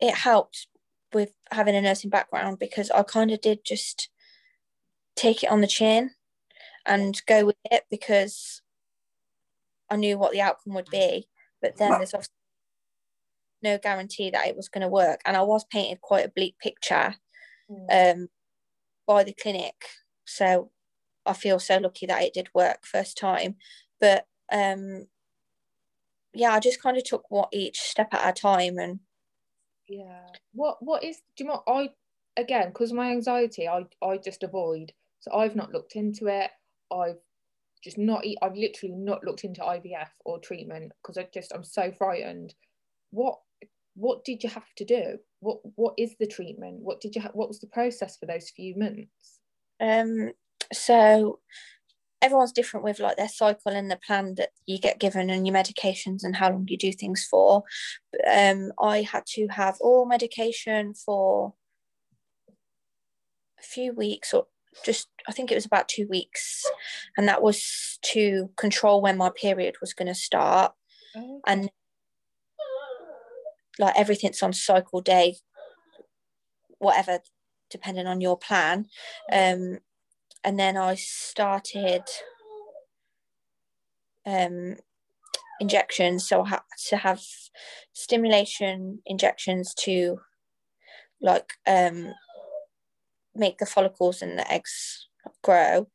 it 0.00 0.14
helped 0.14 0.66
with 1.12 1.32
having 1.50 1.74
a 1.74 1.80
nursing 1.80 2.10
background 2.10 2.58
because 2.58 2.90
I 2.90 3.02
kind 3.02 3.30
of 3.30 3.40
did 3.40 3.64
just 3.64 4.10
take 5.16 5.42
it 5.42 5.50
on 5.50 5.60
the 5.60 5.66
chin 5.66 6.10
and 6.86 7.20
go 7.26 7.46
with 7.46 7.56
it 7.70 7.84
because 7.90 8.62
I 9.90 9.96
knew 9.96 10.18
what 10.18 10.32
the 10.32 10.40
outcome 10.40 10.74
would 10.74 10.90
be. 10.90 11.28
But 11.60 11.76
then 11.76 11.90
there's 11.90 12.14
obviously 12.14 12.34
no 13.62 13.78
guarantee 13.78 14.30
that 14.30 14.46
it 14.46 14.56
was 14.56 14.68
going 14.68 14.82
to 14.82 14.88
work. 14.88 15.20
And 15.24 15.36
I 15.36 15.42
was 15.42 15.64
painted 15.64 16.00
quite 16.00 16.26
a 16.26 16.32
bleak 16.34 16.56
picture 16.60 17.14
mm. 17.70 18.12
um, 18.14 18.28
by 19.06 19.24
the 19.24 19.32
clinic. 19.32 19.74
So 20.24 20.70
I 21.26 21.32
feel 21.32 21.58
so 21.58 21.78
lucky 21.78 22.06
that 22.06 22.22
it 22.22 22.34
did 22.34 22.48
work 22.54 22.84
first 22.84 23.18
time. 23.18 23.56
But 24.00 24.26
um, 24.52 25.06
yeah, 26.32 26.52
I 26.52 26.60
just 26.60 26.82
kind 26.82 26.96
of 26.96 27.04
took 27.04 27.24
what 27.30 27.48
each 27.52 27.78
step 27.80 28.08
at 28.12 28.28
a 28.28 28.40
time 28.40 28.78
and 28.78 29.00
yeah. 29.88 30.26
What 30.52 30.78
what 30.80 31.04
is 31.04 31.22
do 31.36 31.44
you 31.44 31.50
know 31.50 31.62
I 31.66 31.90
again 32.36 32.68
because 32.68 32.92
my 32.92 33.10
anxiety 33.10 33.66
I 33.68 33.84
I 34.02 34.18
just 34.18 34.42
avoid 34.42 34.92
so 35.20 35.32
I've 35.34 35.56
not 35.56 35.72
looked 35.72 35.96
into 35.96 36.26
it. 36.28 36.50
I've 36.92 37.18
just 37.82 37.98
not, 37.98 38.24
I've 38.42 38.56
literally 38.56 38.94
not 38.94 39.24
looked 39.24 39.44
into 39.44 39.60
IVF 39.60 40.08
or 40.24 40.38
treatment 40.38 40.92
because 41.02 41.18
I 41.18 41.28
just, 41.32 41.52
I'm 41.54 41.64
so 41.64 41.92
frightened. 41.92 42.54
What, 43.10 43.38
what 43.94 44.24
did 44.24 44.42
you 44.42 44.50
have 44.50 44.74
to 44.76 44.84
do? 44.84 45.18
What, 45.40 45.58
what 45.76 45.94
is 45.98 46.14
the 46.18 46.26
treatment? 46.26 46.80
What 46.80 47.00
did 47.00 47.14
you, 47.14 47.22
ha- 47.22 47.30
what 47.32 47.48
was 47.48 47.60
the 47.60 47.66
process 47.66 48.16
for 48.16 48.26
those 48.26 48.50
few 48.50 48.76
months? 48.76 49.40
Um, 49.80 50.32
so 50.72 51.38
everyone's 52.20 52.52
different 52.52 52.84
with 52.84 52.98
like 52.98 53.16
their 53.16 53.28
cycle 53.28 53.72
and 53.72 53.90
the 53.90 53.96
plan 53.96 54.34
that 54.36 54.50
you 54.66 54.78
get 54.78 54.98
given 54.98 55.30
and 55.30 55.46
your 55.46 55.54
medications 55.54 56.24
and 56.24 56.36
how 56.36 56.50
long 56.50 56.66
you 56.68 56.76
do 56.76 56.92
things 56.92 57.26
for. 57.30 57.62
Um, 58.30 58.72
I 58.80 59.02
had 59.02 59.24
to 59.34 59.46
have 59.48 59.76
all 59.80 60.06
medication 60.06 60.94
for 60.94 61.54
a 63.58 63.62
few 63.62 63.92
weeks 63.92 64.34
or 64.34 64.46
just 64.84 65.08
I 65.28 65.32
think 65.32 65.50
it 65.50 65.54
was 65.54 65.66
about 65.66 65.88
two 65.88 66.06
weeks, 66.08 66.64
and 67.16 67.28
that 67.28 67.42
was 67.42 67.98
to 68.02 68.50
control 68.56 69.00
when 69.00 69.16
my 69.16 69.30
period 69.30 69.76
was 69.80 69.94
going 69.94 70.08
to 70.08 70.14
start, 70.14 70.72
okay. 71.16 71.38
and 71.46 71.70
like 73.78 73.98
everything's 73.98 74.42
on 74.42 74.52
cycle 74.52 75.00
day, 75.00 75.36
whatever, 76.78 77.20
depending 77.70 78.06
on 78.06 78.20
your 78.20 78.36
plan. 78.36 78.86
Um, 79.32 79.78
and 80.44 80.58
then 80.58 80.76
I 80.76 80.94
started 80.94 82.02
um, 84.26 84.76
injections, 85.60 86.28
so 86.28 86.42
I 86.42 86.48
had 86.48 86.60
to 86.88 86.96
have 86.96 87.22
stimulation 87.92 89.00
injections 89.06 89.74
to 89.74 90.20
like 91.20 91.54
um 91.66 92.12
make 93.34 93.58
the 93.58 93.66
follicles 93.66 94.22
and 94.22 94.38
the 94.38 94.50
eggs 94.50 95.08
grow 95.42 95.88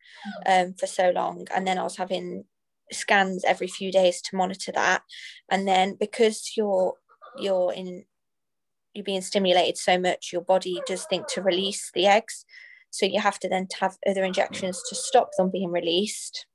um, 0.46 0.74
for 0.74 0.88
so 0.88 1.12
long. 1.12 1.48
And 1.54 1.68
then 1.68 1.78
I 1.78 1.84
was 1.84 1.98
having 1.98 2.46
scans 2.92 3.44
every 3.46 3.68
few 3.68 3.92
days 3.92 4.22
to 4.22 4.36
monitor 4.36 4.72
that. 4.74 5.04
And 5.50 5.68
then 5.68 5.96
because 6.00 6.54
you're 6.56 6.96
you're 7.38 7.74
in 7.74 8.06
you're 8.94 9.04
being 9.04 9.22
stimulated 9.22 9.78
so 9.78 9.98
much, 9.98 10.30
your 10.32 10.44
body 10.44 10.82
does 10.86 11.06
think 11.06 11.28
to 11.28 11.42
release 11.42 11.92
the 11.94 12.06
eggs. 12.06 12.46
So 12.94 13.08
you 13.08 13.20
have 13.20 13.40
to 13.40 13.50
then 13.50 13.68
have 13.80 13.98
other 14.08 14.24
injections 14.24 14.80
to 14.88 14.94
stop 14.94 15.32
them 15.36 15.50
being 15.50 15.72
released. 15.72 16.46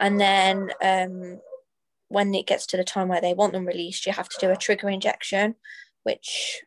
And 0.00 0.18
then 0.18 0.70
um, 0.82 1.40
when 2.08 2.34
it 2.34 2.46
gets 2.46 2.64
to 2.68 2.78
the 2.78 2.84
time 2.84 3.08
where 3.08 3.20
they 3.20 3.34
want 3.34 3.52
them 3.52 3.66
released, 3.66 4.06
you 4.06 4.12
have 4.12 4.30
to 4.30 4.38
do 4.40 4.50
a 4.50 4.56
trigger 4.56 4.88
injection, 4.88 5.56
which 6.04 6.62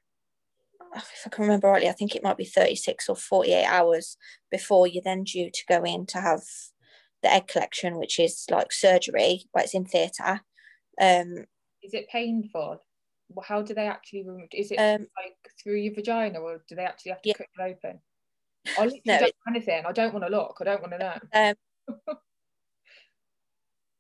if 0.96 1.24
I 1.26 1.30
can 1.30 1.46
remember 1.46 1.68
rightly, 1.68 1.90
I 1.90 1.94
think 1.94 2.16
it 2.16 2.22
might 2.24 2.38
be 2.38 2.46
36 2.46 3.10
or 3.10 3.16
48 3.16 3.66
hours 3.66 4.18
before 4.52 4.86
you're 4.86 5.02
then 5.04 5.24
due 5.24 5.50
to 5.52 5.66
go 5.68 5.84
in 5.84 6.06
to 6.06 6.22
have 6.22 6.44
the 7.24 7.34
egg 7.34 7.48
collection, 7.48 7.98
which 7.98 8.20
is 8.20 8.46
like 8.52 8.72
surgery, 8.72 9.46
but 9.52 9.64
it's 9.64 9.74
in 9.74 9.86
theatre. 9.86 10.42
Um, 11.02 11.46
is 11.82 11.96
it 11.96 12.08
painful? 12.08 12.84
How 13.44 13.64
do 13.64 13.74
they 13.74 13.88
actually 13.88 14.26
remove? 14.28 14.50
Is 14.54 14.72
it 14.72 14.76
um, 14.76 15.08
like 15.18 15.38
through 15.62 15.78
your 15.78 15.96
vagina, 15.96 16.40
or 16.40 16.64
do 16.70 16.76
they 16.76 16.86
actually 16.86 17.14
have 17.14 17.22
to 17.24 17.30
yeah. 17.30 17.34
cut 17.36 17.48
it 17.58 17.78
open? 17.84 18.00
I 18.78 18.82
literally 18.84 19.02
no, 19.06 19.20
don't 19.20 19.34
anything. 19.50 19.84
I 19.86 19.92
don't 19.92 20.14
want 20.14 20.26
to 20.26 20.32
look. 20.32 20.58
I 20.60 20.64
don't 20.64 20.82
want 20.82 20.94
to 20.94 20.98
know. 20.98 21.18
Um, 21.34 21.56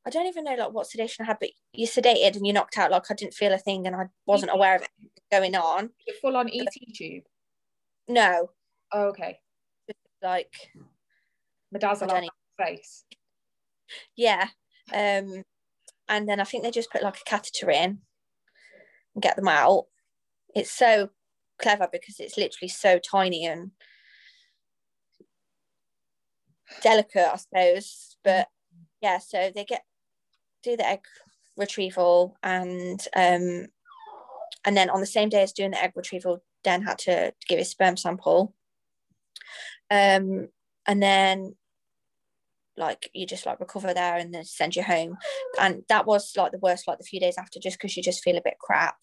I 0.05 0.09
don't 0.09 0.28
even 0.28 0.45
know 0.45 0.55
like 0.55 0.72
what 0.72 0.88
sedation 0.88 1.24
I 1.24 1.28
had, 1.28 1.39
but 1.39 1.49
you're 1.74 1.88
sedated 1.88 2.38
and 2.38 2.45
you're 2.45 2.53
knocked 2.53 2.78
out. 2.78 2.91
Like 2.91 3.11
I 3.11 3.13
didn't 3.13 3.34
feel 3.34 3.53
a 3.53 3.57
thing, 3.57 3.86
and 3.88 3.95
I 3.95 4.05
wasn't 4.26 4.53
aware 4.53 4.76
of 4.76 4.84
it 4.84 4.89
going 5.32 5.55
on. 5.55 5.89
Full 6.22 6.38
on 6.38 6.49
ET 6.53 6.74
tube. 6.95 7.24
No. 8.07 8.51
Oh, 8.93 9.07
okay. 9.07 9.39
Like 10.22 10.53
Midazolam 11.76 12.28
face. 12.57 13.03
Yeah. 14.15 14.47
Um, 14.93 15.43
and 16.09 16.28
then 16.28 16.39
I 16.39 16.43
think 16.43 16.63
they 16.63 16.72
just 16.72 16.91
put 16.91 17.03
like 17.03 17.18
a 17.18 17.30
catheter 17.30 17.70
in 17.70 17.99
and 19.13 19.22
get 19.22 19.36
them 19.36 19.47
out. 19.47 19.86
It's 20.55 20.72
so 20.72 21.09
clever 21.61 21.88
because 21.91 22.20
it's 22.20 22.38
literally 22.38 22.70
so 22.70 22.99
tiny 22.99 23.45
and 23.45 23.72
delicate, 26.82 27.28
I 27.32 27.38
suppose. 27.38 28.18
But 28.24 28.47
yeah, 29.01 29.20
so 29.20 29.51
they 29.53 29.65
get 29.65 29.84
do 30.63 30.76
the 30.76 30.88
egg 30.88 31.01
retrieval 31.55 32.38
and 32.43 32.99
um, 33.15 33.68
and 34.65 34.76
then 34.76 34.89
on 34.89 34.99
the 34.99 35.05
same 35.05 35.30
day 35.30 35.43
as 35.43 35.53
doing 35.53 35.72
the 35.72 35.82
egg 35.82 35.93
retrieval, 35.95 36.43
Dan 36.63 36.82
had 36.82 36.97
to 36.99 37.34
give 37.47 37.59
his 37.59 37.70
sperm 37.70 37.97
sample. 37.97 38.53
Um, 39.89 40.49
and 40.86 41.01
then 41.01 41.55
like 42.76 43.09
you 43.13 43.26
just 43.26 43.45
like 43.45 43.59
recover 43.59 43.93
there 43.93 44.18
and 44.18 44.34
then 44.34 44.43
send 44.45 44.76
you 44.76 44.84
home. 44.84 45.18
And 45.59 45.84
that 45.89 46.05
was 46.05 46.34
like 46.38 46.51
the 46.51 46.59
worst, 46.59 46.88
like 46.88 46.99
the 46.99 47.03
few 47.03 47.20
days 47.20 47.38
after, 47.38 47.59
just 47.59 47.78
because 47.78 47.95
you 47.97 48.03
just 48.03 48.24
feel 48.24 48.38
a 48.38 48.41
bit 48.43 48.59
crap. 48.59 48.97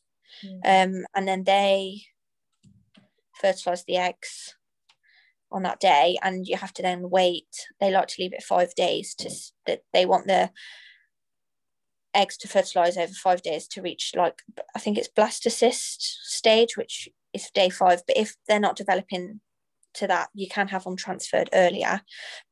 Mm. 0.45 0.59
Um, 1.01 1.07
and 1.15 1.27
then 1.27 1.45
they 1.45 2.03
fertilize 3.41 3.85
the 3.85 3.97
eggs 3.97 4.55
on 5.55 5.63
that 5.63 5.81
day, 5.81 6.19
and 6.23 6.47
you 6.47 6.57
have 6.57 6.75
to 6.75 6.83
then 6.83 7.09
wait. 7.09 7.47
They 7.81 7.91
like 7.91 8.09
to 8.09 8.23
leave 8.23 8.35
it 8.35 8.43
five 8.43 8.75
days 8.75 9.15
to 9.17 9.31
that 9.67 9.83
they 9.93 10.05
want 10.05 10.27
the 10.27 10.51
eggs 12.13 12.37
to 12.39 12.49
fertilize 12.49 12.97
over 12.97 13.13
five 13.13 13.43
days 13.43 13.67
to 13.67 13.83
reach 13.83 14.13
like 14.15 14.41
I 14.75 14.79
think 14.79 14.99
it's 14.99 15.09
blastocyst 15.09 15.97
stage, 15.99 16.77
which 16.77 17.09
is 17.33 17.51
day 17.55 17.71
five. 17.71 18.03
But 18.07 18.17
if 18.17 18.35
they're 18.49 18.61
not 18.61 18.77
developing 18.77 19.41
to 19.95 20.07
that, 20.09 20.29
you 20.35 20.49
can 20.49 20.69
have 20.69 20.85
them 20.85 20.97
transferred 20.97 21.49
earlier, 21.53 22.03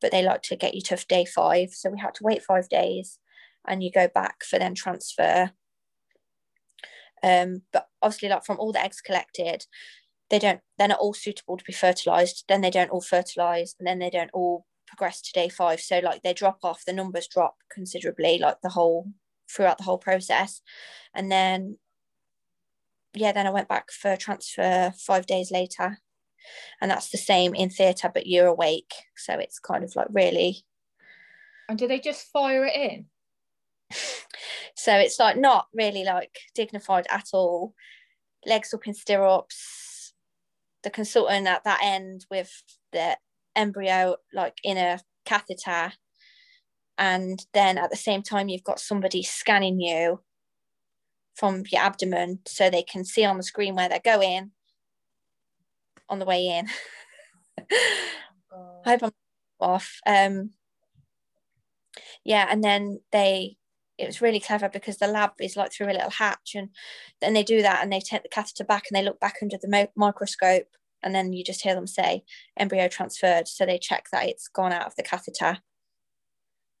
but 0.01 0.11
they 0.11 0.23
like 0.23 0.41
to 0.43 0.55
get 0.55 0.73
you 0.73 0.81
to 0.81 1.05
day 1.07 1.25
five. 1.25 1.69
So 1.71 1.89
we 1.89 1.99
had 1.99 2.15
to 2.15 2.23
wait 2.23 2.41
five 2.41 2.69
days 2.69 3.19
and 3.67 3.83
you 3.83 3.91
go 3.91 4.07
back 4.07 4.43
for 4.43 4.57
then 4.59 4.75
transfer. 4.75 5.51
Um, 7.21 7.61
but 7.71 7.87
obviously, 8.01 8.29
like 8.29 8.45
from 8.45 8.59
all 8.59 8.73
the 8.73 8.83
eggs 8.83 9.01
collected, 9.01 9.65
they 10.33 10.39
don't 10.39 10.61
they're 10.79 10.87
not 10.87 10.99
all 10.99 11.13
suitable 11.13 11.57
to 11.57 11.63
be 11.63 11.73
fertilized. 11.73 12.45
Then 12.47 12.61
they 12.61 12.71
don't 12.71 12.89
all 12.89 13.01
fertilize, 13.01 13.75
and 13.77 13.85
then 13.85 13.99
they 13.99 14.09
don't 14.09 14.31
all 14.33 14.65
progress 14.87 15.21
to 15.21 15.31
day 15.31 15.47
five. 15.47 15.79
So 15.79 15.99
like 15.99 16.23
they 16.23 16.33
drop 16.33 16.57
off, 16.63 16.85
the 16.85 16.91
numbers 16.91 17.27
drop 17.27 17.57
considerably, 17.71 18.39
like 18.39 18.57
the 18.63 18.69
whole 18.69 19.11
throughout 19.47 19.77
the 19.77 19.83
whole 19.83 19.99
process. 19.99 20.61
And 21.13 21.31
then 21.31 21.77
yeah, 23.13 23.31
then 23.31 23.45
I 23.45 23.51
went 23.51 23.67
back 23.67 23.91
for 23.91 24.17
transfer 24.17 24.91
five 24.97 25.27
days 25.27 25.51
later. 25.51 25.99
And 26.81 26.89
that's 26.89 27.09
the 27.09 27.19
same 27.19 27.53
in 27.53 27.69
theatre, 27.69 28.09
but 28.11 28.25
you're 28.25 28.47
awake. 28.47 28.91
So 29.15 29.35
it's 29.35 29.59
kind 29.59 29.83
of 29.83 29.95
like 29.95 30.07
really. 30.09 30.63
And 31.69 31.77
do 31.77 31.87
they 31.87 31.99
just 31.99 32.31
fire 32.31 32.65
it 32.65 32.75
in? 32.75 33.05
so 34.75 34.95
it's 34.97 35.19
like 35.19 35.37
not 35.37 35.67
really 35.75 36.03
like 36.03 36.39
dignified 36.55 37.05
at 37.11 37.27
all. 37.33 37.75
Legs 38.47 38.73
up 38.73 38.87
in 38.87 38.95
stirrups. 38.95 39.92
The 40.83 40.89
consultant 40.89 41.47
at 41.47 41.63
that 41.63 41.79
end 41.81 42.25
with 42.29 42.51
the 42.91 43.17
embryo 43.55 44.17
like 44.33 44.57
in 44.63 44.77
a 44.77 44.99
catheter. 45.25 45.93
And 46.97 47.43
then 47.53 47.77
at 47.77 47.89
the 47.89 47.97
same 47.97 48.21
time, 48.21 48.49
you've 48.49 48.63
got 48.63 48.79
somebody 48.79 49.23
scanning 49.23 49.79
you 49.79 50.21
from 51.35 51.63
your 51.71 51.81
abdomen 51.81 52.39
so 52.45 52.69
they 52.69 52.83
can 52.83 53.03
see 53.03 53.25
on 53.25 53.37
the 53.37 53.43
screen 53.43 53.75
where 53.75 53.89
they're 53.89 53.99
going 54.03 54.51
on 56.09 56.19
the 56.19 56.25
way 56.25 56.47
in. 56.47 56.67
oh. 58.51 58.81
I 58.85 58.91
hope 58.91 59.03
I'm 59.03 59.11
off. 59.59 59.99
Um, 60.05 60.51
yeah, 62.23 62.47
and 62.49 62.63
then 62.63 62.99
they 63.11 63.57
it 63.97 64.05
was 64.05 64.21
really 64.21 64.39
clever 64.39 64.69
because 64.69 64.97
the 64.97 65.07
lab 65.07 65.31
is 65.39 65.55
like 65.55 65.71
through 65.71 65.87
a 65.87 65.93
little 65.93 66.09
hatch 66.09 66.55
and 66.55 66.69
then 67.21 67.33
they 67.33 67.43
do 67.43 67.61
that 67.61 67.83
and 67.83 67.91
they 67.91 67.99
take 67.99 68.23
the 68.23 68.29
catheter 68.29 68.63
back 68.63 68.85
and 68.89 68.95
they 68.95 69.03
look 69.03 69.19
back 69.19 69.37
under 69.41 69.57
the 69.61 69.69
mo- 69.69 69.91
microscope 69.95 70.67
and 71.03 71.13
then 71.13 71.33
you 71.33 71.43
just 71.43 71.61
hear 71.61 71.75
them 71.75 71.87
say 71.87 72.23
embryo 72.57 72.87
transferred. 72.87 73.47
So 73.47 73.65
they 73.65 73.77
check 73.77 74.07
that 74.11 74.27
it's 74.27 74.47
gone 74.47 74.71
out 74.71 74.87
of 74.87 74.95
the 74.95 75.03
catheter. 75.03 75.59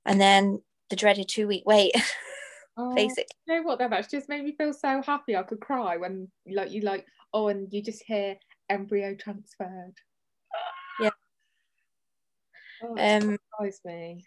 And 0.05 0.19
then 0.19 0.61
the 0.89 0.95
dreaded 0.95 1.27
two 1.27 1.47
week 1.47 1.63
wait 1.65 1.91
oh, 2.77 2.93
basically. 2.93 3.25
you 3.47 3.55
know 3.55 3.63
what 3.63 3.79
that 3.79 3.89
that's 3.89 4.11
just 4.11 4.29
made 4.29 4.43
me 4.43 4.53
feel 4.57 4.73
so 4.73 5.01
happy. 5.01 5.35
I 5.35 5.43
could 5.43 5.59
cry 5.59 5.97
when 5.97 6.29
like 6.47 6.71
you 6.71 6.81
like 6.81 7.05
oh 7.33 7.47
and 7.47 7.71
you 7.71 7.81
just 7.81 8.03
hear 8.03 8.35
embryo 8.69 9.15
transferred. 9.15 9.95
Yeah. 10.99 11.09
Oh, 12.83 12.95
um 12.97 13.37
me 13.85 14.25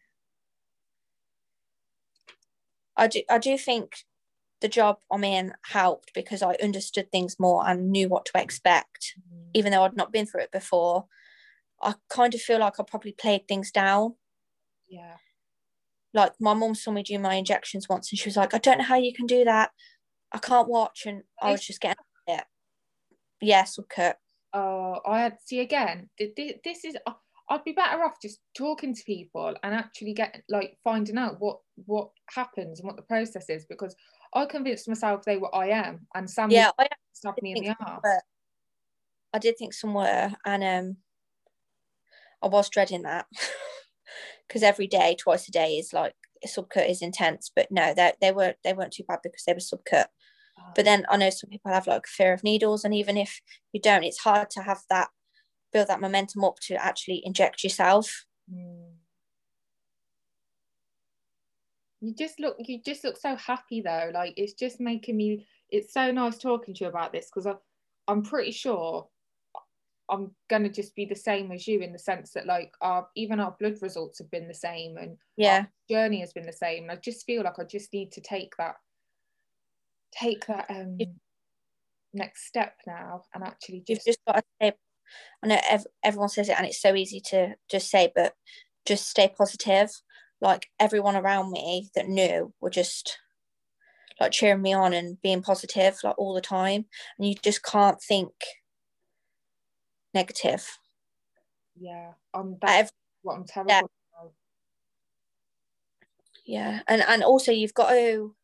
I 2.97 3.07
do 3.07 3.23
I 3.29 3.39
do 3.39 3.59
think 3.59 4.05
the 4.61 4.69
job 4.69 4.99
I'm 5.11 5.25
in 5.25 5.53
helped 5.63 6.15
because 6.15 6.43
I 6.43 6.55
understood 6.63 7.11
things 7.13 7.39
more 7.39 7.67
and 7.69 7.91
knew 7.91 8.09
what 8.09 8.25
to 8.27 8.41
expect, 8.41 9.15
mm. 9.19 9.51
even 9.55 9.73
though 9.73 9.83
I'd 9.85 9.97
not 9.97 10.13
been 10.13 10.27
through 10.27 10.43
it 10.43 10.53
before. 10.53 11.07
I 11.83 11.95
kind 12.09 12.35
of 12.35 12.41
feel 12.41 12.59
like 12.61 12.81
I 12.81 12.83
probably 12.83 13.13
played 13.13 13.47
things 13.47 13.71
down. 13.71 14.15
Yeah. 14.89 15.17
Like 16.15 16.33
my 16.41 16.55
mom 16.55 16.75
saw 16.75 16.91
me 16.91 17.03
do 17.03 17.19
my 17.19 17.35
injections 17.35 17.89
once 17.89 18.11
and 18.11 18.19
she 18.19 18.29
was 18.29 18.37
like, 18.37 18.55
I 18.55 18.59
don't 18.59 18.79
know 18.79 18.85
how 18.85 18.97
you 18.97 19.13
can 19.13 19.27
do 19.27 19.45
that. 19.45 19.73
I 20.33 20.39
can't 20.39 20.69
watch. 20.69 21.05
And 21.07 21.23
I 21.41 21.53
was 21.53 21.65
just 21.65 21.81
getting 21.81 22.03
it. 22.27 22.45
Yes, 23.43 23.77
we'll 23.77 23.87
cut. 23.89 24.19
Oh, 24.55 25.01
I 25.07 25.21
had 25.21 25.37
see 25.45 25.61
again. 25.61 26.09
This 26.19 26.85
is 26.85 26.97
I'd 27.49 27.65
be 27.65 27.73
better 27.73 28.03
off 28.03 28.21
just 28.21 28.41
talking 28.57 28.95
to 28.95 29.05
people 29.05 29.55
and 29.63 29.75
actually 29.75 30.15
get 30.15 30.43
like 30.49 30.79
finding 30.83 31.19
out 31.19 31.37
what 31.39 31.59
what 31.87 32.11
happens 32.35 32.81
and 32.81 32.87
what 32.87 32.97
the 32.97 33.03
process 33.03 33.49
is 33.49 33.67
because 33.69 33.95
I 34.35 34.47
convinced 34.47 34.89
myself 34.89 35.25
they 35.25 35.37
were 35.37 35.55
I 35.55 35.69
am 35.69 36.07
and 36.15 36.29
Sam 36.29 36.51
yeah, 36.51 36.71
stabbed 37.13 37.41
me 37.43 37.53
in 37.53 37.65
the 37.65 37.77
arse. 37.87 38.23
I 39.33 39.39
did 39.39 39.57
think 39.59 39.75
some 39.75 39.95
were 39.95 40.33
and 40.45 40.65
um 40.65 40.97
I 42.43 42.49
was 42.49 42.69
dreading 42.69 43.03
that 43.03 43.27
because 44.49 44.63
every 44.63 44.87
day, 44.87 45.17
twice 45.19 45.49
a 45.49 45.51
day 45.51 45.75
is 45.77 45.93
like 45.93 46.15
a 46.45 46.49
subcut 46.49 46.89
is 46.89 47.03
intense. 47.03 47.51
But 47.55 47.69
no, 47.71 47.95
they 47.95 48.13
they 48.21 48.33
were 48.33 48.55
they 48.65 48.73
weren't 48.73 48.93
too 48.93 49.05
bad 49.07 49.21
because 49.23 49.45
they 49.47 49.53
were 49.53 49.59
subcut. 49.59 50.07
Oh. 50.59 50.73
But 50.75 50.85
then 50.85 51.05
I 51.09 51.17
know 51.17 51.31
some 51.31 51.51
people 51.51 51.73
have 51.73 51.87
like 51.87 52.07
fear 52.07 52.33
of 52.33 52.45
needles, 52.45 52.85
and 52.85 52.95
even 52.95 53.17
if 53.17 53.41
you 53.73 53.81
don't, 53.81 54.05
it's 54.05 54.21
hard 54.21 54.51
to 54.51 54.63
have 54.63 54.83
that 54.91 55.09
build 55.73 55.89
that 55.89 56.01
momentum 56.01 56.45
up 56.45 56.59
to 56.63 56.75
actually 56.75 57.23
inject 57.25 57.63
yourself. 57.63 58.25
Mm. 58.53 58.93
You 62.01 62.15
just 62.15 62.39
look 62.39 62.57
you 62.59 62.81
just 62.85 63.05
look 63.05 63.17
so 63.17 63.37
happy 63.37 63.81
though. 63.81 64.11
Like 64.13 64.35
it's 64.37 64.53
just 64.53 64.81
making 64.81 65.17
me 65.17 65.47
it's 65.71 65.93
so 65.93 66.13
nice 66.13 66.39
talking 66.39 66.75
to 66.75 66.85
you 66.85 66.91
about 66.91 67.13
this 67.13 67.27
because 67.27 67.47
I 67.47 67.55
I'm 68.07 68.23
pretty 68.23 68.53
sure 68.53 69.09
I'm 70.09 70.31
gonna 70.49 70.69
just 70.69 70.95
be 70.95 71.05
the 71.05 71.17
same 71.17 71.51
as 71.51 71.67
you 71.67 71.81
in 71.81 71.93
the 71.93 71.99
sense 71.99 72.33
that 72.33 72.47
like 72.47 72.73
our 72.81 73.09
even 73.17 73.41
our 73.41 73.57
blood 73.59 73.79
results 73.81 74.19
have 74.19 74.31
been 74.31 74.47
the 74.47 74.55
same 74.55 74.97
and 74.99 75.17
yeah 75.37 75.67
journey 75.91 76.21
has 76.21 76.33
been 76.33 76.47
the 76.47 76.53
same. 76.53 76.85
And 76.85 76.93
I 76.93 76.97
just 76.97 77.27
feel 77.27 77.43
like 77.43 77.59
I 77.59 77.65
just 77.65 77.93
need 77.93 78.13
to 78.13 78.21
take 78.21 78.53
that 78.59 78.77
take 80.13 80.47
that 80.47 80.67
um 80.71 80.99
next 82.15 82.47
step 82.47 82.75
now 82.87 83.23
and 83.35 83.45
actually 83.45 83.81
just, 83.87 84.07
You've 84.07 84.15
just 84.15 84.25
got 84.27 84.37
to 84.37 84.43
stay 84.61 84.73
I 85.43 85.47
know 85.47 85.61
ev- 85.69 85.87
everyone 86.03 86.29
says 86.29 86.49
it 86.49 86.57
and 86.57 86.67
it's 86.67 86.81
so 86.81 86.95
easy 86.95 87.21
to 87.27 87.55
just 87.71 87.91
say, 87.91 88.13
but 88.15 88.35
just 88.85 89.09
stay 89.09 89.33
positive. 89.37 89.91
Like 90.41 90.67
everyone 90.79 91.17
around 91.17 91.51
me 91.51 91.91
that 91.95 92.09
knew 92.09 92.53
were 92.61 92.71
just 92.71 93.19
like 94.21 94.33
cheering 94.33 94.63
me 94.63 94.73
on 94.73 94.93
and 94.93 95.21
being 95.21 95.43
positive 95.43 95.99
like 96.03 96.19
all 96.19 96.35
the 96.35 96.41
time. 96.41 96.87
And 97.19 97.29
you 97.29 97.35
just 97.43 97.63
can't 97.63 98.01
think 98.01 98.33
negative. 100.15 100.79
Yeah, 101.79 102.13
um, 102.33 102.57
that's 102.61 102.79
every, 102.79 102.91
what 103.23 103.37
I'm 103.37 103.45
terrible 103.45 103.71
yeah. 103.71 103.83
Yeah, 106.47 106.81
and 106.87 107.03
and 107.03 107.25
also 107.25 107.51
you've 107.51 107.75
got 107.75 107.91
to 107.91 108.35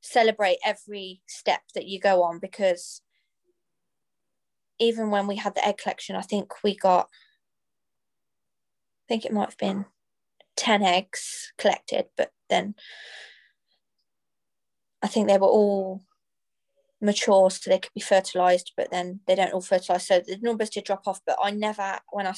celebrate 0.00 0.58
every 0.64 1.20
step 1.26 1.60
that 1.74 1.86
you 1.86 2.00
go 2.00 2.22
on 2.22 2.38
because 2.38 3.00
even 4.78 5.10
when 5.10 5.26
we 5.26 5.36
had 5.36 5.54
the 5.54 5.66
egg 5.66 5.78
collection, 5.78 6.16
I 6.16 6.22
think 6.22 6.62
we 6.62 6.76
got, 6.76 7.08
I 9.04 9.06
think 9.08 9.24
it 9.24 9.32
might 9.32 9.50
have 9.50 9.58
been 9.58 9.86
10 10.56 10.82
eggs 10.82 11.52
collected, 11.58 12.06
but 12.16 12.30
then 12.48 12.74
I 15.02 15.08
think 15.08 15.28
they 15.28 15.38
were 15.38 15.46
all 15.46 16.02
mature 17.00 17.50
so 17.50 17.70
they 17.70 17.78
could 17.78 17.94
be 17.94 18.00
fertilized, 18.00 18.72
but 18.76 18.90
then 18.90 19.20
they 19.26 19.34
don't 19.34 19.52
all 19.52 19.60
fertilize. 19.60 20.06
So 20.06 20.20
the 20.20 20.38
numbers 20.40 20.70
did 20.70 20.84
drop 20.84 21.06
off, 21.06 21.20
but 21.26 21.38
I 21.42 21.50
never, 21.50 21.98
when 22.10 22.26
I 22.26 22.34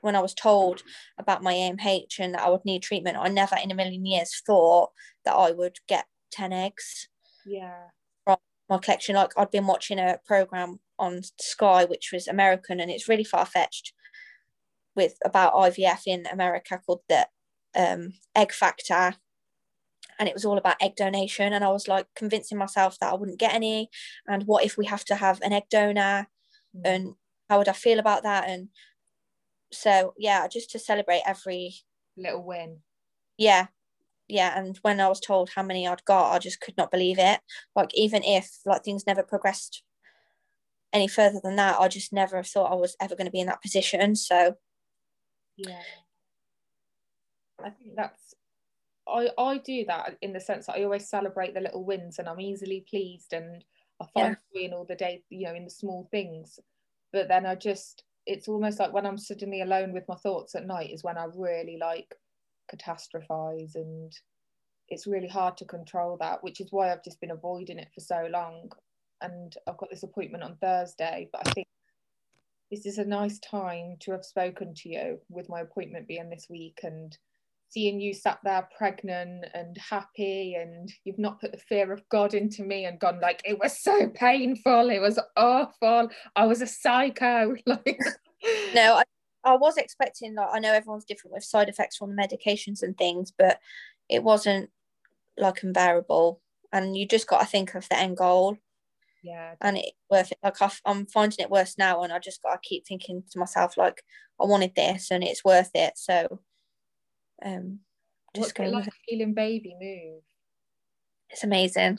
when 0.00 0.16
I 0.16 0.20
was 0.20 0.34
told 0.34 0.82
about 1.18 1.42
my 1.42 1.52
AMH 1.52 2.18
and 2.18 2.34
that 2.34 2.42
I 2.42 2.48
would 2.48 2.64
need 2.64 2.82
treatment, 2.82 3.18
I 3.18 3.28
never 3.28 3.56
in 3.62 3.70
a 3.70 3.74
million 3.74 4.06
years 4.06 4.42
thought 4.46 4.90
that 5.24 5.34
I 5.34 5.50
would 5.50 5.76
get 5.88 6.06
10 6.32 6.52
eggs. 6.52 7.08
Yeah. 7.44 7.88
My 8.70 8.78
collection. 8.78 9.16
Like 9.16 9.32
I'd 9.36 9.50
been 9.50 9.66
watching 9.66 9.98
a 9.98 10.18
program 10.24 10.80
on 10.98 11.22
Sky, 11.38 11.84
which 11.84 12.10
was 12.12 12.26
American, 12.26 12.80
and 12.80 12.90
it's 12.90 13.08
really 13.08 13.24
far 13.24 13.44
fetched 13.44 13.92
with 14.96 15.14
about 15.24 15.54
IVF 15.54 16.02
in 16.06 16.26
America 16.26 16.80
called 16.84 17.00
the 17.08 17.26
um, 17.76 18.14
Egg 18.34 18.52
Factor. 18.52 19.14
And 20.18 20.28
it 20.28 20.34
was 20.34 20.44
all 20.44 20.58
about 20.58 20.76
egg 20.82 20.96
donation. 20.96 21.52
And 21.52 21.64
I 21.64 21.70
was 21.70 21.88
like 21.88 22.06
convincing 22.14 22.58
myself 22.58 22.98
that 23.00 23.12
I 23.12 23.16
wouldn't 23.16 23.38
get 23.38 23.54
any. 23.54 23.88
And 24.26 24.42
what 24.44 24.64
if 24.64 24.76
we 24.76 24.86
have 24.86 25.04
to 25.06 25.14
have 25.14 25.40
an 25.40 25.52
egg 25.52 25.64
donor? 25.70 26.28
Mm. 26.76 26.80
And 26.84 27.14
how 27.48 27.58
would 27.58 27.68
I 27.68 27.72
feel 27.72 27.98
about 27.98 28.22
that? 28.24 28.48
And 28.48 28.68
so, 29.72 30.14
yeah, 30.18 30.46
just 30.46 30.70
to 30.72 30.78
celebrate 30.78 31.22
every 31.26 31.74
little 32.16 32.44
win. 32.44 32.80
Yeah. 33.38 33.68
Yeah. 34.30 34.56
And 34.56 34.78
when 34.82 35.00
I 35.00 35.08
was 35.08 35.20
told 35.20 35.50
how 35.50 35.62
many 35.62 35.86
I'd 35.86 36.04
got, 36.04 36.32
I 36.32 36.38
just 36.38 36.60
could 36.60 36.76
not 36.76 36.92
believe 36.92 37.18
it. 37.18 37.40
Like, 37.74 37.90
even 37.94 38.22
if 38.22 38.60
like 38.64 38.84
things 38.84 39.06
never 39.06 39.22
progressed 39.22 39.82
any 40.92 41.08
further 41.08 41.40
than 41.42 41.56
that, 41.56 41.80
I 41.80 41.88
just 41.88 42.12
never 42.12 42.42
thought 42.42 42.72
I 42.72 42.76
was 42.76 42.96
ever 43.00 43.16
going 43.16 43.26
to 43.26 43.32
be 43.32 43.40
in 43.40 43.48
that 43.48 43.62
position. 43.62 44.14
So, 44.14 44.54
yeah, 45.56 45.82
I 47.58 47.70
think 47.70 47.96
that's 47.96 48.34
I 49.08 49.30
I 49.36 49.58
do 49.58 49.84
that 49.86 50.16
in 50.22 50.32
the 50.32 50.40
sense 50.40 50.66
that 50.66 50.76
I 50.76 50.84
always 50.84 51.08
celebrate 51.08 51.54
the 51.54 51.60
little 51.60 51.84
wins, 51.84 52.18
and 52.18 52.28
I'm 52.28 52.40
easily 52.40 52.84
pleased, 52.88 53.32
and 53.32 53.64
I 54.00 54.06
find 54.14 54.36
yeah. 54.54 54.60
joy 54.60 54.66
in 54.66 54.72
all 54.72 54.84
the 54.84 54.94
day, 54.94 55.22
you 55.28 55.46
know, 55.46 55.54
in 55.54 55.64
the 55.64 55.70
small 55.70 56.08
things. 56.10 56.58
But 57.12 57.28
then 57.28 57.46
I 57.46 57.56
just, 57.56 58.04
it's 58.26 58.48
almost 58.48 58.78
like 58.78 58.92
when 58.92 59.04
I'm 59.04 59.18
suddenly 59.18 59.62
alone 59.62 59.92
with 59.92 60.08
my 60.08 60.14
thoughts 60.14 60.54
at 60.54 60.66
night 60.66 60.90
is 60.90 61.02
when 61.02 61.18
I 61.18 61.26
really 61.34 61.76
like 61.80 62.14
catastrophize 62.72 63.74
and 63.74 64.12
it's 64.88 65.06
really 65.06 65.28
hard 65.28 65.56
to 65.56 65.64
control 65.64 66.16
that 66.20 66.42
which 66.42 66.60
is 66.60 66.68
why 66.70 66.90
I've 66.90 67.04
just 67.04 67.20
been 67.20 67.30
avoiding 67.30 67.78
it 67.78 67.88
for 67.94 68.00
so 68.00 68.26
long 68.30 68.70
and 69.20 69.54
I've 69.68 69.76
got 69.76 69.90
this 69.90 70.02
appointment 70.02 70.42
on 70.42 70.56
Thursday, 70.56 71.28
but 71.32 71.46
I 71.46 71.50
think 71.50 71.66
this 72.70 72.86
is 72.86 72.98
a 72.98 73.04
nice 73.04 73.38
time 73.40 73.96
to 74.00 74.12
have 74.12 74.24
spoken 74.24 74.74
to 74.74 74.88
you 74.88 75.18
with 75.28 75.48
my 75.48 75.60
appointment 75.60 76.08
being 76.08 76.30
this 76.30 76.46
week 76.48 76.80
and 76.82 77.16
seeing 77.68 78.00
you 78.00 78.12
sat 78.12 78.38
there 78.42 78.68
pregnant 78.76 79.44
and 79.54 79.76
happy 79.78 80.54
and 80.54 80.92
you've 81.04 81.18
not 81.18 81.40
put 81.40 81.52
the 81.52 81.58
fear 81.58 81.92
of 81.92 82.02
God 82.08 82.34
into 82.34 82.62
me 82.62 82.84
and 82.84 82.98
gone 82.98 83.20
like 83.20 83.40
it 83.44 83.58
was 83.58 83.78
so 83.78 84.08
painful, 84.08 84.90
it 84.90 85.00
was 85.00 85.18
awful, 85.36 86.08
I 86.36 86.46
was 86.46 86.62
a 86.62 86.66
psycho. 86.66 87.54
Like 87.66 88.00
no, 88.74 88.94
I, 88.94 89.02
I 89.50 89.56
was 89.56 89.76
expecting 89.76 90.34
like 90.34 90.48
I 90.52 90.58
know 90.58 90.72
everyone's 90.72 91.04
different 91.04 91.34
with 91.34 91.44
side 91.44 91.68
effects 91.68 91.96
from 91.96 92.14
the 92.14 92.22
medications 92.22 92.82
and 92.82 92.96
things, 92.96 93.32
but 93.36 93.58
it 94.08 94.22
wasn't 94.22 94.70
like 95.36 95.62
unbearable. 95.62 96.40
And 96.72 96.96
you 96.96 97.06
just 97.06 97.26
got 97.26 97.40
to 97.40 97.46
think 97.46 97.74
of 97.74 97.88
the 97.88 97.98
end 97.98 98.16
goal. 98.16 98.56
Yeah. 99.22 99.54
And 99.60 99.78
it 99.78 99.92
worth 100.08 100.32
it. 100.32 100.38
Like 100.42 100.56
I'm 100.84 101.06
finding 101.06 101.40
it 101.40 101.50
worse 101.50 101.76
now, 101.76 102.02
and 102.02 102.12
I 102.12 102.18
just 102.18 102.42
got 102.42 102.62
to 102.62 102.68
keep 102.68 102.86
thinking 102.86 103.22
to 103.30 103.38
myself 103.38 103.76
like 103.76 104.02
I 104.40 104.44
wanted 104.44 104.74
this, 104.74 105.10
and 105.10 105.22
it's 105.22 105.44
worth 105.44 105.70
it. 105.74 105.94
So, 105.96 106.40
um, 107.44 107.80
just 108.34 108.58
What's 108.58 108.70
it 108.70 108.74
like 108.74 108.88
feeling 109.08 109.34
baby 109.34 109.74
move? 109.80 110.22
It's 111.28 111.44
amazing. 111.44 111.98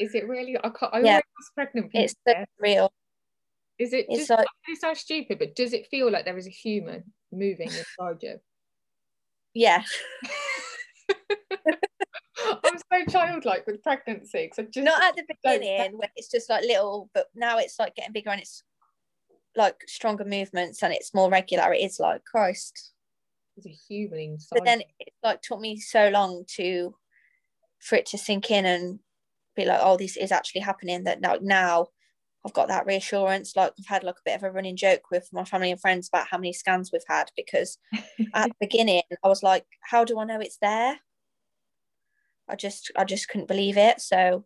Is 0.00 0.14
it 0.14 0.28
really? 0.28 0.56
I 0.56 0.68
can't. 0.68 0.94
I 0.94 1.00
yeah. 1.00 1.12
always 1.12 1.50
pregnant. 1.54 1.90
It's 1.94 2.14
so 2.26 2.44
real. 2.58 2.92
Is 3.78 3.92
it? 3.92 4.06
It's 4.08 4.30
like 4.30 4.46
it 4.68 4.80
sounds 4.80 5.00
stupid, 5.00 5.38
but 5.38 5.56
does 5.56 5.72
it 5.72 5.88
feel 5.88 6.10
like 6.10 6.24
there 6.24 6.38
is 6.38 6.46
a 6.46 6.50
human 6.50 7.04
moving 7.32 7.68
inside 7.98 8.18
you? 8.22 8.38
Yeah. 9.54 9.82
I'm 12.64 12.78
so 12.78 13.04
childlike 13.10 13.66
with 13.66 13.82
pregnancy 13.82 14.44
because 14.44 14.58
I 14.58 14.62
just 14.64 14.84
not 14.84 15.02
at 15.02 15.16
the 15.16 15.24
beginning 15.28 15.96
where 15.96 16.10
it's 16.16 16.30
just 16.30 16.50
like 16.50 16.64
little, 16.64 17.10
but 17.14 17.26
now 17.34 17.58
it's 17.58 17.78
like 17.78 17.94
getting 17.94 18.12
bigger 18.12 18.30
and 18.30 18.40
it's 18.40 18.62
like 19.56 19.76
stronger 19.86 20.24
movements 20.24 20.82
and 20.82 20.92
it's 20.92 21.14
more 21.14 21.30
regular. 21.30 21.72
It 21.72 21.82
is 21.82 21.98
like 22.00 22.24
Christ. 22.24 22.92
There's 23.56 23.66
a 23.66 23.78
human 23.88 24.18
inside. 24.18 24.56
But 24.56 24.64
then 24.64 24.82
it 24.98 25.12
like 25.22 25.42
took 25.42 25.60
me 25.60 25.78
so 25.78 26.08
long 26.10 26.44
to 26.56 26.94
for 27.80 27.96
it 27.96 28.06
to 28.06 28.18
sink 28.18 28.50
in 28.50 28.66
and 28.66 28.98
be 29.54 29.64
like, 29.64 29.80
oh, 29.82 29.96
this 29.96 30.16
is 30.16 30.32
actually 30.32 30.62
happening. 30.62 31.04
That 31.04 31.20
now 31.20 31.38
now 31.40 31.86
I've 32.44 32.52
got 32.52 32.68
that 32.68 32.86
reassurance. 32.86 33.56
Like 33.56 33.72
I've 33.78 33.86
had 33.86 34.04
like 34.04 34.16
a 34.16 34.24
bit 34.24 34.36
of 34.36 34.42
a 34.42 34.50
running 34.50 34.76
joke 34.76 35.10
with 35.10 35.28
my 35.32 35.44
family 35.44 35.70
and 35.70 35.80
friends 35.80 36.08
about 36.08 36.28
how 36.30 36.38
many 36.38 36.52
scans 36.52 36.90
we've 36.92 37.02
had 37.08 37.30
because 37.36 37.78
at 38.34 38.48
the 38.48 38.54
beginning 38.60 39.02
I 39.22 39.28
was 39.28 39.42
like, 39.42 39.64
how 39.80 40.04
do 40.04 40.18
I 40.18 40.24
know 40.24 40.40
it's 40.40 40.58
there? 40.58 40.98
I 42.48 42.56
just 42.56 42.90
I 42.96 43.04
just 43.04 43.28
couldn't 43.28 43.48
believe 43.48 43.78
it. 43.78 44.00
So 44.00 44.44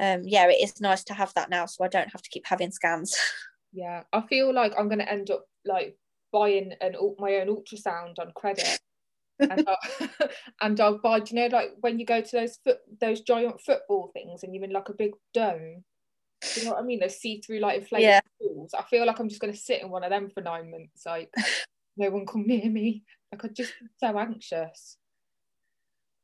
um 0.00 0.22
yeah, 0.24 0.48
it 0.48 0.62
is 0.62 0.80
nice 0.80 1.04
to 1.04 1.14
have 1.14 1.32
that 1.34 1.50
now 1.50 1.66
so 1.66 1.84
I 1.84 1.88
don't 1.88 2.10
have 2.10 2.22
to 2.22 2.30
keep 2.30 2.46
having 2.46 2.70
scans. 2.70 3.16
Yeah, 3.76 4.04
I 4.12 4.20
feel 4.28 4.54
like 4.54 4.72
I'm 4.78 4.88
gonna 4.88 5.02
end 5.02 5.32
up 5.32 5.46
like 5.64 5.96
buying 6.32 6.74
an 6.80 6.94
my 7.18 7.34
own 7.36 7.48
ultrasound 7.48 8.20
on 8.20 8.30
credit. 8.36 8.78
and, 9.40 9.66
I'll, 9.68 10.08
and 10.60 10.80
I'll 10.80 10.98
buy, 10.98 11.18
do 11.18 11.34
you 11.34 11.40
know, 11.40 11.56
like 11.56 11.70
when 11.80 11.98
you 11.98 12.06
go 12.06 12.20
to 12.20 12.36
those 12.36 12.56
foot, 12.62 12.78
those 13.00 13.22
giant 13.22 13.60
football 13.60 14.12
things 14.12 14.44
and 14.44 14.54
you're 14.54 14.62
in 14.62 14.70
like 14.70 14.90
a 14.90 14.94
big 14.94 15.10
dome, 15.32 15.82
do 16.52 16.60
you 16.60 16.66
know 16.66 16.72
what 16.72 16.82
I 16.82 16.86
mean? 16.86 17.00
Those 17.00 17.18
see-through 17.18 17.60
like 17.60 17.78
inflated 17.78 18.08
yeah. 18.08 18.20
pools. 18.40 18.74
I 18.74 18.82
feel 18.82 19.06
like 19.06 19.18
I'm 19.18 19.28
just 19.28 19.40
gonna 19.40 19.56
sit 19.56 19.82
in 19.82 19.90
one 19.90 20.04
of 20.04 20.10
them 20.10 20.30
for 20.30 20.40
nine 20.40 20.70
months. 20.70 21.04
Like 21.06 21.32
no 21.96 22.10
one 22.10 22.26
come 22.26 22.46
near 22.46 22.68
me. 22.70 23.04
Like 23.32 23.44
I 23.44 23.48
just 23.48 23.72
so 23.98 24.18
anxious. 24.18 24.96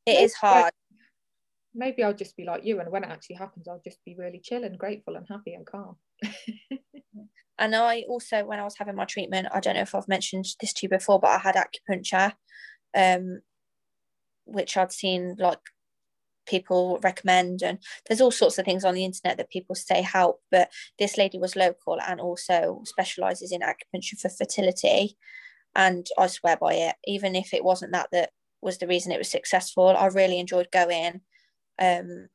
It 0.05 0.13
maybe 0.13 0.23
is 0.23 0.33
hard. 0.33 0.73
maybe 1.73 2.03
I'll 2.03 2.13
just 2.13 2.35
be 2.35 2.45
like 2.45 2.65
you, 2.65 2.79
and 2.79 2.91
when 2.91 3.03
it 3.03 3.09
actually 3.09 3.35
happens, 3.37 3.67
I'll 3.67 3.81
just 3.83 4.03
be 4.05 4.15
really 4.17 4.39
chill 4.43 4.63
and 4.63 4.77
grateful 4.77 5.15
and 5.15 5.27
happy 5.27 5.53
and 5.53 5.65
calm. 5.65 5.95
and 7.59 7.75
I 7.75 8.01
also, 8.07 8.43
when 8.45 8.59
I 8.59 8.63
was 8.63 8.77
having 8.77 8.95
my 8.95 9.05
treatment, 9.05 9.47
I 9.53 9.59
don't 9.59 9.75
know 9.75 9.81
if 9.81 9.93
I've 9.93 10.07
mentioned 10.07 10.45
this 10.59 10.73
to 10.73 10.79
you 10.83 10.89
before, 10.89 11.19
but 11.19 11.29
I 11.29 11.37
had 11.37 11.55
acupuncture, 11.55 12.33
um, 12.95 13.41
which 14.45 14.75
I'd 14.75 14.91
seen 14.91 15.35
like 15.37 15.59
people 16.51 16.99
recommend 17.01 17.63
and 17.63 17.79
there's 18.05 18.21
all 18.21 18.29
sorts 18.31 18.57
of 18.57 18.65
things 18.65 18.83
on 18.83 18.93
the 18.93 19.05
internet 19.05 19.37
that 19.37 19.49
people 19.49 19.73
say 19.73 20.01
help 20.01 20.41
but 20.51 20.69
this 20.99 21.17
lady 21.17 21.39
was 21.39 21.55
local 21.55 21.97
and 22.07 22.19
also 22.19 22.81
specializes 22.85 23.51
in 23.51 23.61
acupuncture 23.61 24.19
for 24.19 24.29
fertility 24.29 25.17
and 25.75 26.07
i 26.17 26.27
swear 26.27 26.57
by 26.57 26.73
it. 26.73 26.95
Even 27.05 27.33
if 27.35 27.53
it 27.53 27.63
wasn't 27.63 27.93
that 27.93 28.09
that 28.11 28.31
was 28.61 28.77
the 28.77 28.87
reason 28.87 29.11
it 29.11 29.17
was 29.17 29.31
successful 29.31 29.95
i 29.97 30.05
really 30.07 30.39
enjoyed 30.39 30.67
going 30.71 31.21
um 31.79 32.27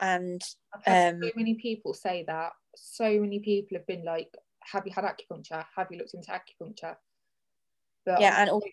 and 0.00 0.42
um, 0.86 1.20
so 1.22 1.30
many 1.34 1.54
people 1.54 1.92
say 1.92 2.24
that. 2.28 2.52
So 2.76 3.18
many 3.18 3.40
people 3.40 3.76
have 3.76 3.86
been 3.86 4.04
like 4.04 4.28
have 4.72 4.86
you 4.86 4.92
had 4.94 5.04
acupuncture? 5.04 5.64
Have 5.74 5.88
you 5.90 5.98
looked 5.98 6.14
into 6.14 6.30
acupuncture? 6.30 6.94
But 8.06 8.20
yeah 8.20 8.40
and 8.40 8.48
also 8.48 8.66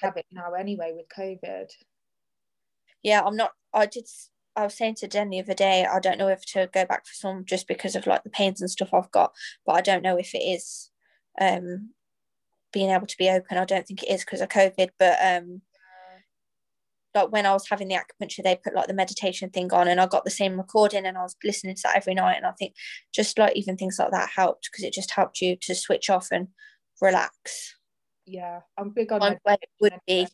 have 0.00 0.16
it 0.16 0.26
now 0.32 0.52
anyway 0.54 0.92
with 0.96 1.08
covid 1.08 1.68
yeah, 3.02 3.22
I'm 3.24 3.36
not. 3.36 3.52
I 3.72 3.86
did. 3.86 4.06
I 4.56 4.64
was 4.64 4.74
saying 4.74 4.96
to 4.96 5.08
Jen 5.08 5.30
the 5.30 5.40
other 5.40 5.54
day, 5.54 5.86
I 5.86 6.00
don't 6.00 6.18
know 6.18 6.28
if 6.28 6.44
to 6.52 6.68
go 6.72 6.84
back 6.84 7.06
for 7.06 7.14
some 7.14 7.44
just 7.44 7.68
because 7.68 7.94
of 7.94 8.06
like 8.06 8.24
the 8.24 8.30
pains 8.30 8.60
and 8.60 8.70
stuff 8.70 8.92
I've 8.92 9.10
got, 9.12 9.32
but 9.64 9.76
I 9.76 9.80
don't 9.80 10.02
know 10.02 10.16
if 10.16 10.34
it 10.34 10.38
is 10.38 10.90
um 11.40 11.90
being 12.72 12.90
able 12.90 13.06
to 13.06 13.16
be 13.16 13.30
open. 13.30 13.56
I 13.56 13.64
don't 13.64 13.86
think 13.86 14.02
it 14.02 14.10
is 14.10 14.24
because 14.24 14.40
of 14.40 14.48
COVID, 14.48 14.90
but 14.98 15.16
um 15.22 15.62
like 17.14 17.32
when 17.32 17.46
I 17.46 17.52
was 17.52 17.68
having 17.68 17.88
the 17.88 17.96
acupuncture, 17.96 18.42
they 18.42 18.56
put 18.56 18.74
like 18.74 18.86
the 18.86 18.94
meditation 18.94 19.50
thing 19.50 19.72
on, 19.72 19.88
and 19.88 20.00
I 20.00 20.06
got 20.06 20.24
the 20.24 20.30
same 20.30 20.56
recording, 20.56 21.06
and 21.06 21.16
I 21.16 21.22
was 21.22 21.36
listening 21.42 21.74
to 21.76 21.82
that 21.84 21.96
every 21.96 22.14
night. 22.14 22.36
And 22.36 22.46
I 22.46 22.52
think 22.52 22.74
just 23.12 23.38
like 23.38 23.56
even 23.56 23.76
things 23.76 23.98
like 23.98 24.10
that 24.10 24.30
helped 24.34 24.68
because 24.70 24.84
it 24.84 24.92
just 24.92 25.10
helped 25.10 25.40
you 25.40 25.56
to 25.62 25.74
switch 25.74 26.10
off 26.10 26.28
and 26.30 26.48
relax. 27.00 27.76
Yeah, 28.26 28.60
I'm 28.76 28.90
big 28.90 29.10
on. 29.12 29.38
Where 29.42 29.58
it 29.60 29.68
would 29.80 29.94
be 30.06 30.28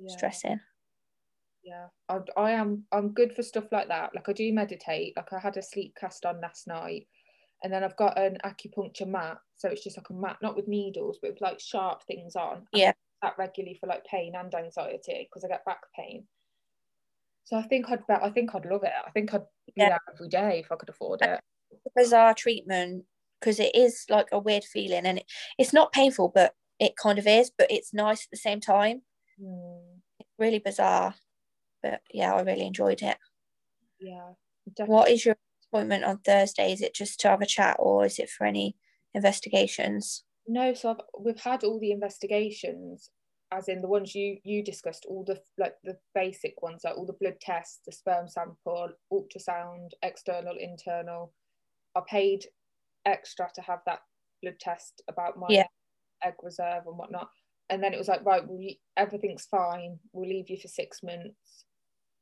yeah. 0.00 0.16
stressing. 0.16 0.60
Yeah. 1.62 1.86
I, 2.08 2.18
I 2.36 2.50
am 2.52 2.84
i'm 2.92 3.10
good 3.10 3.34
for 3.34 3.42
stuff 3.42 3.64
like 3.72 3.88
that. 3.88 4.14
Like 4.14 4.28
i 4.28 4.32
do 4.32 4.52
meditate. 4.52 5.14
Like 5.16 5.32
i 5.32 5.38
had 5.38 5.56
a 5.56 5.62
sleep 5.62 5.94
cast 5.98 6.24
on 6.24 6.40
last 6.40 6.66
night. 6.66 7.06
And 7.62 7.72
then 7.72 7.84
i've 7.84 7.96
got 7.96 8.18
an 8.18 8.38
acupuncture 8.44 9.06
mat. 9.06 9.38
So 9.56 9.68
it's 9.68 9.84
just 9.84 9.96
like 9.96 10.10
a 10.10 10.14
mat 10.14 10.38
not 10.42 10.56
with 10.56 10.68
needles 10.68 11.18
but 11.20 11.32
with 11.32 11.40
like 11.40 11.60
sharp 11.60 12.02
things 12.04 12.36
on. 12.36 12.66
Yeah. 12.72 12.92
That 13.22 13.34
regularly 13.38 13.76
for 13.78 13.86
like 13.86 14.04
pain 14.06 14.32
and 14.34 14.54
anxiety 14.54 15.28
because 15.28 15.44
i 15.44 15.48
get 15.48 15.64
back 15.64 15.80
pain. 15.96 16.24
So 17.44 17.56
i 17.56 17.62
think 17.62 17.90
i'd 17.90 18.06
bet 18.06 18.22
i 18.22 18.30
think 18.30 18.54
i'd 18.54 18.66
love 18.66 18.84
it. 18.84 18.92
I 19.06 19.10
think 19.10 19.34
i'd 19.34 19.44
be 19.66 19.72
yeah. 19.76 19.90
there 19.90 20.00
every 20.14 20.28
day 20.28 20.60
if 20.64 20.72
i 20.72 20.76
could 20.76 20.88
afford 20.88 21.20
it. 21.22 21.40
Bizarre 21.94 22.34
treatment 22.34 23.04
because 23.40 23.60
it 23.60 23.74
is 23.74 24.04
like 24.08 24.28
a 24.32 24.38
weird 24.38 24.64
feeling 24.64 25.06
and 25.06 25.18
it, 25.18 25.24
it's 25.58 25.72
not 25.72 25.92
painful 25.92 26.30
but 26.34 26.54
it 26.78 26.96
kind 26.96 27.18
of 27.18 27.26
is 27.26 27.50
but 27.56 27.70
it's 27.70 27.92
nice 27.92 28.24
at 28.24 28.30
the 28.30 28.36
same 28.36 28.60
time. 28.60 29.02
Mm. 29.42 29.89
Really 30.40 30.58
bizarre 30.58 31.14
but 31.82 32.00
yeah 32.12 32.34
I 32.34 32.42
really 32.42 32.66
enjoyed 32.66 33.02
it. 33.02 33.16
Yeah. 34.00 34.32
Definitely. 34.76 34.94
what 34.94 35.10
is 35.10 35.24
your 35.24 35.36
appointment 35.68 36.04
on 36.04 36.18
Thursday? 36.18 36.72
Is 36.72 36.82
it 36.82 36.94
just 36.94 37.20
to 37.20 37.28
have 37.28 37.42
a 37.42 37.46
chat 37.46 37.76
or 37.78 38.04
is 38.04 38.18
it 38.18 38.30
for 38.30 38.46
any 38.46 38.76
investigations? 39.14 40.24
No 40.46 40.74
so 40.74 40.90
I've, 40.90 41.00
we've 41.18 41.40
had 41.40 41.64
all 41.64 41.78
the 41.80 41.92
investigations 41.92 43.10
as 43.52 43.68
in 43.68 43.80
the 43.80 43.88
ones 43.88 44.14
you 44.14 44.38
you 44.44 44.62
discussed 44.62 45.06
all 45.08 45.24
the 45.24 45.40
like 45.58 45.74
the 45.82 45.96
basic 46.14 46.60
ones 46.62 46.82
like 46.84 46.96
all 46.96 47.06
the 47.06 47.16
blood 47.20 47.34
tests 47.40 47.80
the 47.84 47.92
sperm 47.92 48.28
sample 48.28 48.90
ultrasound 49.12 49.90
external 50.02 50.56
internal. 50.58 51.32
I 51.96 52.02
paid 52.08 52.44
extra 53.06 53.48
to 53.54 53.62
have 53.62 53.80
that 53.86 54.00
blood 54.42 54.60
test 54.60 55.02
about 55.08 55.38
my 55.38 55.48
yeah. 55.50 55.66
egg 56.22 56.34
reserve 56.42 56.84
and 56.86 56.96
whatnot 56.96 57.28
and 57.70 57.82
then 57.82 57.94
it 57.94 57.98
was 57.98 58.08
like 58.08 58.24
right 58.24 58.42
everything's 58.96 59.46
fine. 59.46 59.98
We'll 60.12 60.28
leave 60.28 60.50
you 60.50 60.58
for 60.58 60.68
six 60.68 61.02
months. 61.02 61.64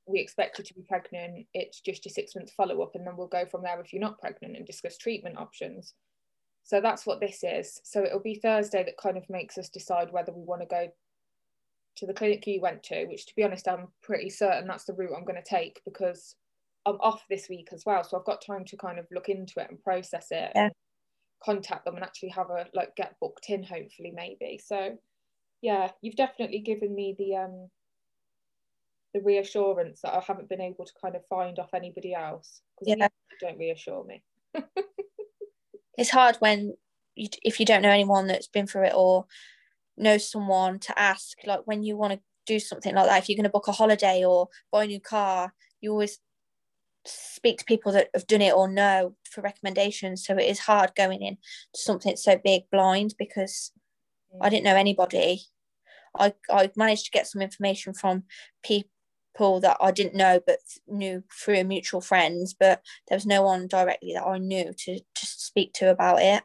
We 0.07 0.21
expect 0.21 0.59
you 0.59 0.65
to 0.65 0.75
be 0.75 0.85
pregnant. 0.89 1.47
It's 1.55 1.81
just 1.81 2.05
your 2.05 2.13
six 2.13 2.35
month 2.35 2.53
follow 2.53 2.83
up 2.83 2.93
and 2.95 3.07
then 3.07 3.17
we'll 3.17 3.27
go 3.27 3.45
from 3.47 3.63
there 3.63 3.81
if 3.81 3.93
you're 3.93 4.01
not 4.01 4.21
pregnant 4.21 4.57
and 4.57 4.67
discuss 4.67 4.97
treatment 4.97 5.39
options. 5.39 5.95
So 6.65 6.81
that's 6.81 7.07
what 7.07 7.21
this 7.21 7.41
is. 7.43 7.81
So 7.85 8.05
it'll 8.05 8.21
be 8.21 8.41
thursday 8.43 8.85
that 8.85 8.99
kind 9.03 9.17
of 9.17 9.29
makes 9.29 9.59
us 9.59 9.69
decide 9.69 10.13
whether 10.13 10.33
we 10.33 10.43
want 10.43 10.63
to 10.63 10.67
go 10.67 10.89
to 11.97 12.07
the 12.07 12.15
clinic 12.15 12.47
you 12.47 12.61
went 12.61 12.83
to 12.85 13.07
which 13.07 13.27
to 13.27 13.35
be 13.35 13.43
honest 13.43 13.67
i'm 13.67 13.89
pretty 14.05 14.31
certain 14.31 14.69
that's 14.69 14.85
the 14.85 14.93
route 14.93 15.11
i'm 15.17 15.25
going 15.25 15.35
to 15.43 15.51
take 15.51 15.81
because 15.85 16.37
i'm 16.87 16.95
off 17.01 17.25
this 17.29 17.49
week 17.49 17.71
as 17.73 17.83
well. 17.85 18.05
So 18.05 18.17
i've 18.17 18.25
got 18.25 18.41
time 18.41 18.65
to 18.67 18.77
kind 18.77 18.99
of 19.01 19.07
look 19.11 19.29
into 19.29 19.59
it 19.59 19.69
and 19.69 19.83
process 19.83 20.29
it 20.31 20.53
yeah. 20.55 20.69
contact 21.45 21.85
them 21.85 21.97
and 21.97 22.05
actually 22.05 22.29
have 22.31 22.51
a 22.51 22.67
like 22.73 22.95
get 22.97 23.17
booked 23.21 23.47
in 23.49 23.65
hopefully 23.65 24.13
maybe. 24.15 24.61
So 24.65 24.97
yeah, 25.63 25.91
you've 26.01 26.17
definitely 26.17 26.61
given 26.61 26.95
me 26.95 27.15
the 27.19 27.37
um 27.37 27.69
the 29.15 29.21
reassurance 29.21 30.01
that 30.03 30.15
I 30.15 30.21
haven't 30.21 30.49
been 30.49 30.61
able 30.61 30.85
to 30.85 30.93
kind 31.01 31.17
of 31.17 31.27
find 31.27 31.59
off 31.59 31.75
anybody 31.75 32.15
else 32.15 32.61
because 32.79 32.97
yeah. 32.99 33.09
don't 33.41 33.59
reassure 33.59 34.05
me. 34.05 34.23
it's 35.99 36.11
hard 36.11 36.37
when 36.37 36.75
you, 37.15 37.29
if 37.43 37.59
you 37.59 37.67
don't 37.67 37.83
know 37.83 37.91
anyone 37.91 38.27
that's 38.27 38.49
been 38.49 38.67
through 38.67 38.85
it 38.85 38.93
or 38.95 39.27
know 39.97 40.19
someone 40.19 40.79
to 40.81 40.99
ask. 40.99 41.39
Like 41.47 41.61
when 41.65 41.83
you 41.83 41.97
want 41.97 42.15
to 42.15 42.21
do 42.47 42.61
something 42.61 42.95
like 42.95 43.07
that, 43.07 43.23
if 43.23 43.29
you're 43.29 43.37
going 43.37 43.45
to 43.45 43.51
book 43.51 43.69
a 43.69 43.73
holiday 43.73 44.25
or 44.25 44.49
buy 44.71 44.85
a 44.85 44.87
new 44.87 45.01
car, 45.01 45.53
you 45.81 45.91
always 45.91 46.19
speak 47.05 47.59
to 47.59 47.65
people 47.65 47.93
that 47.93 48.09
have 48.15 48.27
done 48.27 48.43
it 48.43 48.55
or 48.55 48.69
know 48.69 49.15
for 49.31 49.41
recommendations. 49.41 50.25
So 50.25 50.37
it 50.37 50.45
is 50.45 50.61
hard 50.61 50.93
going 50.95 51.23
in 51.23 51.37
to 51.75 51.81
something 51.81 52.17
so 52.17 52.39
big 52.43 52.63
blind 52.71 53.15
because 53.19 53.73
I 54.41 54.49
didn't 54.49 54.65
know 54.65 54.77
anybody. 54.77 55.43
I, 56.19 56.35
I 56.51 56.71
managed 56.77 57.05
to 57.07 57.11
get 57.11 57.27
some 57.27 57.43
information 57.43 57.95
from 57.95 58.25
people 58.63 59.61
that 59.61 59.77
I 59.81 59.91
didn't 59.93 60.15
know 60.15 60.41
but 60.47 60.59
knew 60.87 61.23
through 61.33 61.65
mutual 61.65 62.01
friends, 62.01 62.55
but 62.59 62.83
there 63.09 63.17
was 63.17 63.27
no 63.27 63.43
one 63.43 63.69
directly 63.69 64.13
that 64.15 64.27
I 64.27 64.39
knew 64.39 64.73
to 64.73 64.99
to 64.99 65.27
speak 65.27 65.73
to 65.75 65.91
about 65.91 66.21
it. 66.23 66.43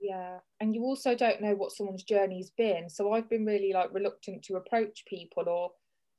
yeah 0.00 0.38
and 0.60 0.74
you 0.74 0.82
also 0.82 1.14
don't 1.14 1.40
know 1.40 1.54
what 1.54 1.72
someone's 1.72 2.02
journey's 2.04 2.50
been 2.50 2.88
so 2.88 3.12
i've 3.12 3.28
been 3.30 3.44
really 3.44 3.72
like 3.72 3.92
reluctant 3.92 4.42
to 4.42 4.56
approach 4.56 5.04
people 5.06 5.48
or 5.48 5.70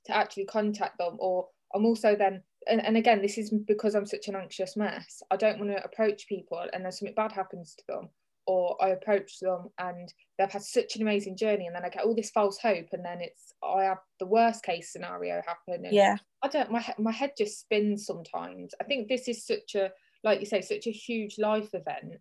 to 0.05 0.15
actually 0.15 0.45
contact 0.45 0.97
them 0.97 1.15
or 1.19 1.47
i'm 1.73 1.85
also 1.85 2.15
then 2.15 2.41
and, 2.67 2.85
and 2.85 2.97
again 2.97 3.21
this 3.21 3.37
is 3.37 3.51
because 3.67 3.95
i'm 3.95 4.05
such 4.05 4.27
an 4.27 4.35
anxious 4.35 4.75
mess 4.77 5.21
i 5.31 5.35
don't 5.35 5.59
want 5.59 5.71
to 5.71 5.83
approach 5.83 6.27
people 6.27 6.63
and 6.73 6.83
then 6.83 6.91
something 6.91 7.15
bad 7.15 7.31
happens 7.31 7.75
to 7.75 7.83
them 7.87 8.09
or 8.45 8.75
i 8.81 8.89
approach 8.89 9.39
them 9.39 9.69
and 9.79 10.13
they've 10.37 10.51
had 10.51 10.61
such 10.61 10.95
an 10.95 11.01
amazing 11.01 11.37
journey 11.37 11.65
and 11.65 11.75
then 11.75 11.85
i 11.85 11.89
get 11.89 12.03
all 12.03 12.15
this 12.15 12.31
false 12.31 12.57
hope 12.57 12.87
and 12.91 13.05
then 13.05 13.21
it's 13.21 13.53
i 13.63 13.83
have 13.83 13.99
the 14.19 14.25
worst 14.25 14.63
case 14.63 14.91
scenario 14.91 15.41
happen 15.47 15.85
and 15.85 15.93
yeah. 15.93 16.17
I 16.43 16.49
don't 16.49 16.71
my, 16.71 16.85
my 16.99 17.11
head 17.11 17.31
just 17.37 17.61
spins 17.61 18.05
sometimes. 18.05 18.73
I 18.79 18.83
think 18.83 19.07
this 19.07 19.27
is 19.29 19.47
such 19.47 19.75
a 19.75 19.91
like 20.23 20.41
you 20.41 20.45
say 20.45 20.61
such 20.61 20.87
a 20.87 20.91
huge 20.91 21.37
life 21.39 21.69
event 21.73 22.19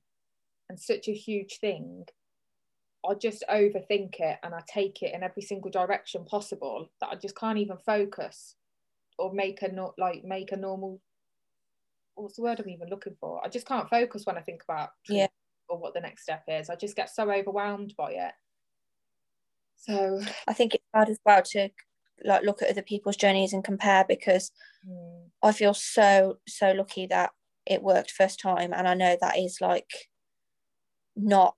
and 0.68 0.78
such 0.78 1.08
a 1.08 1.12
huge 1.12 1.58
thing. 1.60 2.04
I 3.08 3.14
just 3.14 3.42
overthink 3.50 4.20
it 4.20 4.38
and 4.44 4.54
I 4.54 4.60
take 4.68 5.02
it 5.02 5.12
in 5.12 5.24
every 5.24 5.42
single 5.42 5.72
direction 5.72 6.24
possible 6.24 6.88
that 7.00 7.08
I 7.10 7.16
just 7.16 7.36
can't 7.36 7.58
even 7.58 7.78
focus 7.78 8.54
or 9.18 9.34
make 9.34 9.62
a 9.62 9.72
not 9.72 9.94
like 9.98 10.22
make 10.24 10.52
a 10.52 10.56
normal 10.56 11.00
what's 12.14 12.36
the 12.36 12.42
word 12.42 12.60
I'm 12.60 12.68
even 12.68 12.88
looking 12.90 13.16
for? 13.18 13.44
I 13.44 13.48
just 13.48 13.66
can't 13.66 13.90
focus 13.90 14.24
when 14.24 14.38
I 14.38 14.42
think 14.42 14.62
about 14.62 14.90
yeah 15.08 15.26
or 15.72 15.78
what 15.78 15.94
the 15.94 16.00
next 16.00 16.22
step 16.22 16.44
is. 16.46 16.68
I 16.68 16.76
just 16.76 16.94
get 16.94 17.10
so 17.10 17.30
overwhelmed 17.30 17.94
by 17.96 18.12
it. 18.12 18.32
So 19.76 20.20
I 20.46 20.52
think 20.52 20.74
it's 20.74 20.84
hard 20.94 21.08
as 21.08 21.18
well 21.24 21.42
to 21.42 21.70
like 22.24 22.44
look 22.44 22.62
at 22.62 22.70
other 22.70 22.82
people's 22.82 23.16
journeys 23.16 23.52
and 23.52 23.64
compare 23.64 24.04
because 24.06 24.52
mm. 24.88 25.24
I 25.42 25.50
feel 25.50 25.74
so 25.74 26.38
so 26.46 26.72
lucky 26.72 27.06
that 27.06 27.30
it 27.66 27.82
worked 27.82 28.12
first 28.12 28.38
time 28.38 28.72
and 28.72 28.86
I 28.86 28.94
know 28.94 29.16
that 29.20 29.38
is 29.38 29.58
like 29.60 29.90
not 31.16 31.56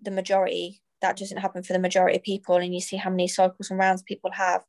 the 0.00 0.10
majority 0.10 0.80
that 1.02 1.16
doesn't 1.16 1.38
happen 1.38 1.62
for 1.62 1.74
the 1.74 1.78
majority 1.78 2.16
of 2.16 2.22
people 2.22 2.56
and 2.56 2.72
you 2.72 2.80
see 2.80 2.96
how 2.96 3.10
many 3.10 3.28
cycles 3.28 3.70
and 3.70 3.78
rounds 3.78 4.02
people 4.02 4.30
have 4.32 4.64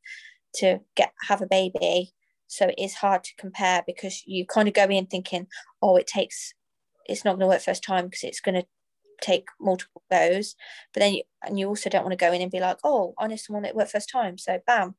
to 0.56 0.80
get 0.96 1.12
have 1.28 1.40
a 1.40 1.46
baby 1.46 2.12
so 2.46 2.66
it 2.66 2.74
is 2.78 2.94
hard 2.94 3.24
to 3.24 3.36
compare 3.38 3.82
because 3.86 4.22
you 4.26 4.44
kind 4.44 4.68
of 4.68 4.74
go 4.74 4.84
in 4.84 5.06
thinking 5.06 5.46
oh 5.80 5.96
it 5.96 6.06
takes 6.06 6.52
it's 7.06 7.24
not 7.24 7.32
going 7.32 7.40
to 7.40 7.46
work 7.46 7.62
first 7.62 7.82
time 7.82 8.06
because 8.06 8.24
it's 8.24 8.40
going 8.40 8.54
to 8.54 8.66
take 9.20 9.46
multiple 9.60 10.02
goes 10.10 10.54
but 10.92 11.00
then 11.00 11.14
you 11.14 11.22
and 11.44 11.58
you 11.58 11.66
also 11.68 11.90
don't 11.90 12.04
want 12.04 12.12
to 12.12 12.24
go 12.24 12.32
in 12.32 12.42
and 12.42 12.50
be 12.50 12.60
like 12.60 12.78
oh 12.84 13.14
I 13.18 13.26
know 13.26 13.36
someone 13.36 13.62
that 13.64 13.74
worked 13.74 13.92
first 13.92 14.10
time 14.10 14.38
so 14.38 14.60
bam. 14.66 14.94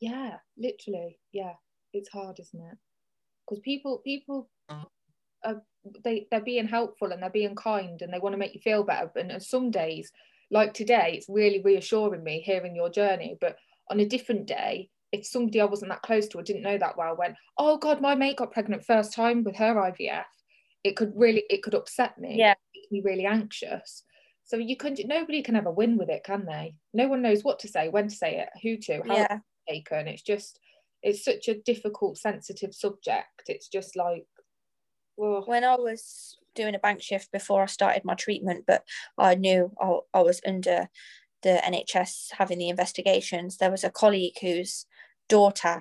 Yeah 0.00 0.36
literally 0.56 1.18
yeah. 1.32 1.54
It's 1.92 2.08
hard 2.10 2.38
isn't 2.38 2.60
it? 2.60 2.78
Because 3.46 3.60
people 3.60 3.98
people 4.04 4.48
are, 5.42 5.62
they 6.04 6.26
they're 6.30 6.40
being 6.40 6.68
helpful 6.68 7.12
and 7.12 7.22
they're 7.22 7.30
being 7.30 7.54
kind 7.54 8.02
and 8.02 8.12
they 8.12 8.18
want 8.18 8.32
to 8.34 8.38
make 8.38 8.54
you 8.54 8.60
feel 8.60 8.84
better 8.84 9.10
and 9.16 9.42
some 9.42 9.70
days 9.70 10.12
like 10.50 10.74
today 10.74 11.14
it's 11.16 11.26
really 11.28 11.62
reassuring 11.62 12.22
me 12.22 12.40
hearing 12.40 12.76
your 12.76 12.90
journey 12.90 13.36
but 13.40 13.56
on 13.90 14.00
a 14.00 14.06
different 14.06 14.46
day 14.46 14.90
if 15.12 15.26
somebody 15.26 15.60
I 15.60 15.64
wasn't 15.64 15.90
that 15.90 16.02
close 16.02 16.28
to 16.28 16.38
or 16.38 16.42
didn't 16.42 16.62
know 16.62 16.76
that 16.76 16.98
well 16.98 17.16
went 17.16 17.34
oh 17.56 17.78
god 17.78 18.00
my 18.02 18.14
mate 18.14 18.36
got 18.36 18.52
pregnant 18.52 18.84
first 18.84 19.14
time 19.14 19.42
with 19.42 19.56
her 19.56 19.74
IVF 19.74 20.24
it 20.84 20.96
could 20.96 21.12
really 21.14 21.44
it 21.50 21.62
could 21.62 21.74
upset 21.74 22.18
me. 22.18 22.36
Yeah 22.38 22.54
me 22.90 23.02
really 23.04 23.26
anxious. 23.26 24.04
So 24.44 24.56
you 24.56 24.76
can 24.76 24.96
nobody 25.04 25.42
can 25.42 25.56
ever 25.56 25.70
win 25.70 25.96
with 25.96 26.08
it 26.08 26.24
can 26.24 26.44
they? 26.46 26.74
No 26.92 27.08
one 27.08 27.22
knows 27.22 27.44
what 27.44 27.60
to 27.60 27.68
say 27.68 27.88
when 27.88 28.08
to 28.08 28.14
say 28.14 28.38
it 28.38 28.48
who 28.62 28.76
to 28.78 29.02
how 29.06 29.14
yeah. 29.14 29.38
taken. 29.68 30.08
It's 30.08 30.22
just 30.22 30.58
it's 31.02 31.24
such 31.24 31.48
a 31.48 31.60
difficult 31.60 32.18
sensitive 32.18 32.74
subject. 32.74 33.42
It's 33.46 33.68
just 33.68 33.96
like 33.96 34.26
well 35.16 35.44
when 35.46 35.64
I 35.64 35.76
was 35.76 36.36
doing 36.54 36.74
a 36.74 36.80
bank 36.80 37.00
shift 37.00 37.30
before 37.32 37.62
I 37.62 37.66
started 37.66 38.04
my 38.04 38.14
treatment, 38.14 38.64
but 38.66 38.82
I 39.16 39.36
knew 39.36 39.72
I, 39.80 39.98
I 40.12 40.22
was 40.22 40.40
under 40.46 40.88
the 41.42 41.60
NHS 41.64 42.32
having 42.32 42.58
the 42.58 42.68
investigations. 42.68 43.56
There 43.56 43.70
was 43.70 43.84
a 43.84 43.90
colleague 43.90 44.38
whose 44.40 44.86
daughter 45.28 45.80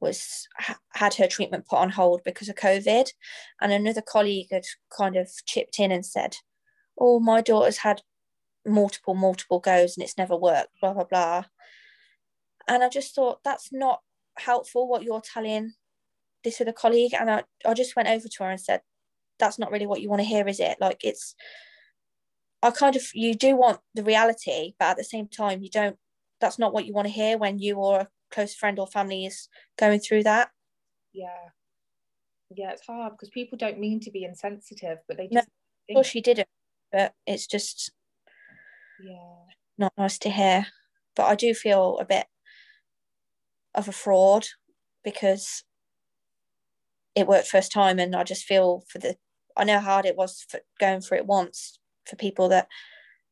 was 0.00 0.46
had 0.94 1.14
her 1.14 1.26
treatment 1.26 1.66
put 1.66 1.78
on 1.78 1.90
hold 1.90 2.22
because 2.24 2.48
of 2.48 2.56
COVID, 2.56 3.08
and 3.60 3.72
another 3.72 4.02
colleague 4.02 4.48
had 4.50 4.64
kind 4.96 5.16
of 5.16 5.30
chipped 5.46 5.78
in 5.78 5.92
and 5.92 6.04
said, 6.04 6.36
"Oh, 6.98 7.20
my 7.20 7.40
daughter's 7.40 7.78
had 7.78 8.02
multiple 8.66 9.14
multiple 9.14 9.60
goes 9.60 9.96
and 9.96 10.04
it's 10.04 10.18
never 10.18 10.36
worked." 10.36 10.70
Blah 10.80 10.94
blah 10.94 11.04
blah. 11.04 11.44
And 12.68 12.82
I 12.82 12.88
just 12.88 13.14
thought 13.14 13.44
that's 13.44 13.72
not 13.72 14.00
helpful 14.38 14.88
what 14.88 15.04
you're 15.04 15.20
telling 15.22 15.74
this 16.44 16.60
other 16.60 16.72
colleague, 16.72 17.14
and 17.14 17.30
I, 17.30 17.44
I 17.64 17.74
just 17.74 17.96
went 17.96 18.08
over 18.08 18.28
to 18.28 18.44
her 18.44 18.50
and 18.50 18.60
said, 18.60 18.82
that's 19.38 19.58
not 19.58 19.70
really 19.70 19.86
what 19.86 20.00
you 20.00 20.08
want 20.08 20.20
to 20.20 20.28
hear 20.28 20.46
is 20.48 20.60
it 20.60 20.76
like 20.80 21.00
it's 21.04 21.34
i 22.62 22.70
kind 22.70 22.96
of 22.96 23.02
you 23.14 23.34
do 23.34 23.56
want 23.56 23.78
the 23.94 24.02
reality 24.02 24.74
but 24.78 24.86
at 24.86 24.96
the 24.96 25.04
same 25.04 25.28
time 25.28 25.62
you 25.62 25.70
don't 25.70 25.96
that's 26.40 26.58
not 26.58 26.72
what 26.72 26.86
you 26.86 26.92
want 26.92 27.06
to 27.06 27.12
hear 27.12 27.38
when 27.38 27.58
you 27.58 27.76
or 27.76 28.00
a 28.00 28.08
close 28.30 28.54
friend 28.54 28.78
or 28.78 28.86
family 28.86 29.26
is 29.26 29.48
going 29.78 30.00
through 30.00 30.24
that? 30.24 30.50
Yeah. 31.12 31.50
Yeah 32.54 32.72
it's 32.72 32.86
hard 32.86 33.12
because 33.12 33.30
people 33.30 33.58
don't 33.58 33.78
mean 33.78 34.00
to 34.00 34.10
be 34.10 34.24
insensitive 34.24 34.98
but 35.08 35.16
they 35.16 35.28
no, 35.30 35.40
just 35.40 35.48
of 35.90 35.94
course 35.94 36.06
she 36.06 36.20
didn't 36.20 36.48
but 36.92 37.12
it's 37.26 37.46
just 37.46 37.90
yeah. 39.00 39.46
not 39.76 39.92
nice 39.98 40.18
to 40.18 40.30
hear. 40.30 40.66
But 41.16 41.24
i 41.24 41.34
do 41.34 41.54
feel 41.54 41.98
a 41.98 42.04
bit 42.04 42.26
of 43.74 43.88
a 43.88 43.92
fraud 43.92 44.46
because 45.02 45.64
it 47.14 47.26
worked 47.26 47.48
first 47.48 47.72
time 47.72 47.98
and 47.98 48.14
i 48.14 48.22
just 48.22 48.44
feel 48.44 48.84
for 48.88 48.98
the 48.98 49.16
I 49.56 49.64
know 49.64 49.78
how 49.78 49.92
hard 49.92 50.06
it 50.06 50.16
was 50.16 50.44
for 50.48 50.60
going 50.78 51.00
through 51.00 51.18
it 51.18 51.26
once 51.26 51.78
for 52.04 52.16
people 52.16 52.48
that 52.50 52.68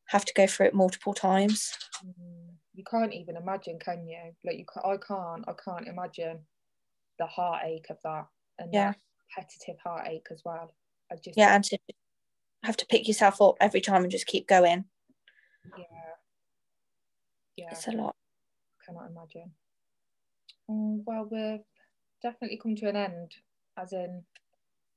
have 0.08 0.24
to 0.24 0.34
go 0.34 0.46
through 0.46 0.66
it 0.66 0.74
multiple 0.74 1.12
times. 1.12 1.72
Mm, 2.04 2.43
you 2.74 2.84
can't 2.84 3.14
even 3.14 3.36
imagine, 3.36 3.78
can 3.78 4.06
you? 4.06 4.32
Like 4.44 4.58
you, 4.58 4.64
can't, 4.72 4.86
I 4.86 4.96
can't. 4.96 5.44
I 5.48 5.52
can't 5.64 5.88
imagine 5.88 6.40
the 7.18 7.26
heartache 7.26 7.86
of 7.90 7.98
that 8.02 8.26
and 8.58 8.72
yeah, 8.72 8.92
repetitive 9.36 9.80
heartache 9.82 10.26
as 10.30 10.42
well. 10.44 10.74
I 11.10 11.16
just 11.16 11.36
yeah, 11.36 11.54
and 11.54 11.64
to 11.64 11.78
have 12.64 12.76
to 12.78 12.86
pick 12.86 13.06
yourself 13.06 13.40
up 13.40 13.56
every 13.60 13.80
time 13.80 14.02
and 14.02 14.10
just 14.10 14.26
keep 14.26 14.48
going. 14.48 14.84
Yeah, 15.76 15.84
yeah, 17.56 17.68
it's 17.70 17.86
a 17.88 17.92
lot. 17.92 18.16
I 18.80 18.84
cannot 18.86 19.10
imagine. 19.10 19.52
Um, 20.68 21.02
well, 21.04 21.28
we've 21.30 21.60
definitely 22.22 22.58
come 22.62 22.74
to 22.76 22.88
an 22.88 22.96
end, 22.96 23.32
as 23.78 23.92
in 23.92 24.24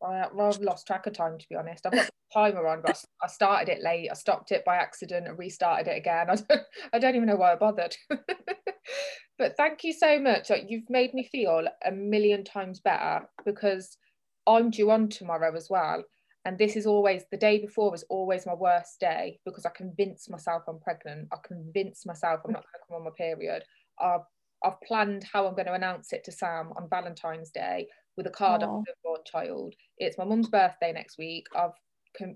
I, 0.06 0.18
have 0.18 0.60
lost 0.62 0.88
track 0.88 1.08
of 1.08 1.14
time 1.14 1.38
to 1.38 1.46
be 1.50 1.56
honest. 1.56 1.86
I've 1.86 1.94
got 1.94 2.10
timer 2.34 2.68
on, 2.68 2.82
but 2.86 3.04
I 3.22 3.28
started 3.28 3.70
it 3.70 3.84
late. 3.84 4.10
I 4.12 4.14
stopped 4.14 4.52
it 4.52 4.66
by 4.66 4.76
accident 4.76 5.28
and 5.28 5.38
restarted 5.38 5.88
it 5.88 5.98
again. 5.98 6.28
I 6.30 6.36
don't, 6.36 6.62
I 6.94 7.00
don't 7.00 7.16
even 7.16 7.28
know 7.28 7.36
why 7.36 7.54
I 7.54 7.56
bothered. 7.56 7.96
but 9.38 9.58
thank 9.58 9.84
you 9.84 9.94
so 9.94 10.20
much. 10.20 10.52
You've 10.68 10.90
made 10.90 11.14
me 11.14 11.28
feel 11.32 11.68
a 11.86 11.92
million 11.92 12.44
times 12.44 12.80
better 12.80 13.28
because 13.46 13.98
I'm 14.46 14.70
due 14.70 14.92
on 14.92 15.10
tomorrow 15.10 15.56
as 15.56 15.68
well. 15.70 16.04
And 16.46 16.58
this 16.58 16.78
is 16.78 16.86
always 16.86 17.24
the 17.30 17.38
day 17.38 17.60
before 17.60 17.94
is 17.94 18.06
always 18.10 18.46
my 18.46 18.54
worst 18.54 19.02
day 19.02 19.40
because 19.44 19.66
I 19.66 19.70
convince 19.76 20.30
myself 20.30 20.64
I'm 20.68 20.80
pregnant. 20.80 21.28
I 21.34 21.38
convince 21.46 22.06
myself 22.06 22.40
I'm 22.46 22.54
not 22.54 22.64
going 22.64 22.74
to 22.74 22.88
come 22.88 22.98
on 22.98 23.04
my 23.04 23.12
period. 23.18 23.64
I've, 24.00 24.22
I've 24.64 24.80
planned 24.82 25.26
how 25.26 25.46
I'm 25.46 25.56
going 25.56 25.66
to 25.66 25.74
announce 25.74 26.14
it 26.14 26.24
to 26.24 26.32
Sam 26.32 26.72
on 26.78 26.88
Valentine's 26.90 27.50
Day 27.50 27.88
with 28.18 28.28
a 28.28 28.32
card 28.32 28.62
Aww. 28.62 28.80
of 28.80 28.86
a 28.88 28.94
born 29.04 29.22
child. 29.26 29.76
It's 29.98 30.18
my 30.18 30.26
mum's 30.26 30.50
birthday 30.50 30.92
next 30.92 31.18
week. 31.18 31.46
I've 31.56 31.72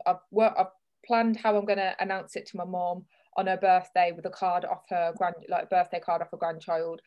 I've 0.06 0.18
worked, 0.30 0.60
I've 0.60 0.68
planned 1.06 1.38
how 1.38 1.58
I'm 1.58 1.66
going 1.66 1.80
to 1.80 1.96
announce 2.00 2.36
it 2.36 2.46
to 2.48 2.58
my 2.58 2.66
mum 2.66 3.06
on 3.36 3.48
her 3.48 3.58
birthday 3.58 4.12
with 4.16 4.26
a 4.26 4.30
card 4.30 4.64
off 4.64 4.84
her 4.90 5.12
grand 5.18 5.36
like 5.50 5.70
birthday 5.72 6.00
card 6.00 6.22
off 6.22 6.34
a 6.34 6.38
grandchild. 6.38 7.02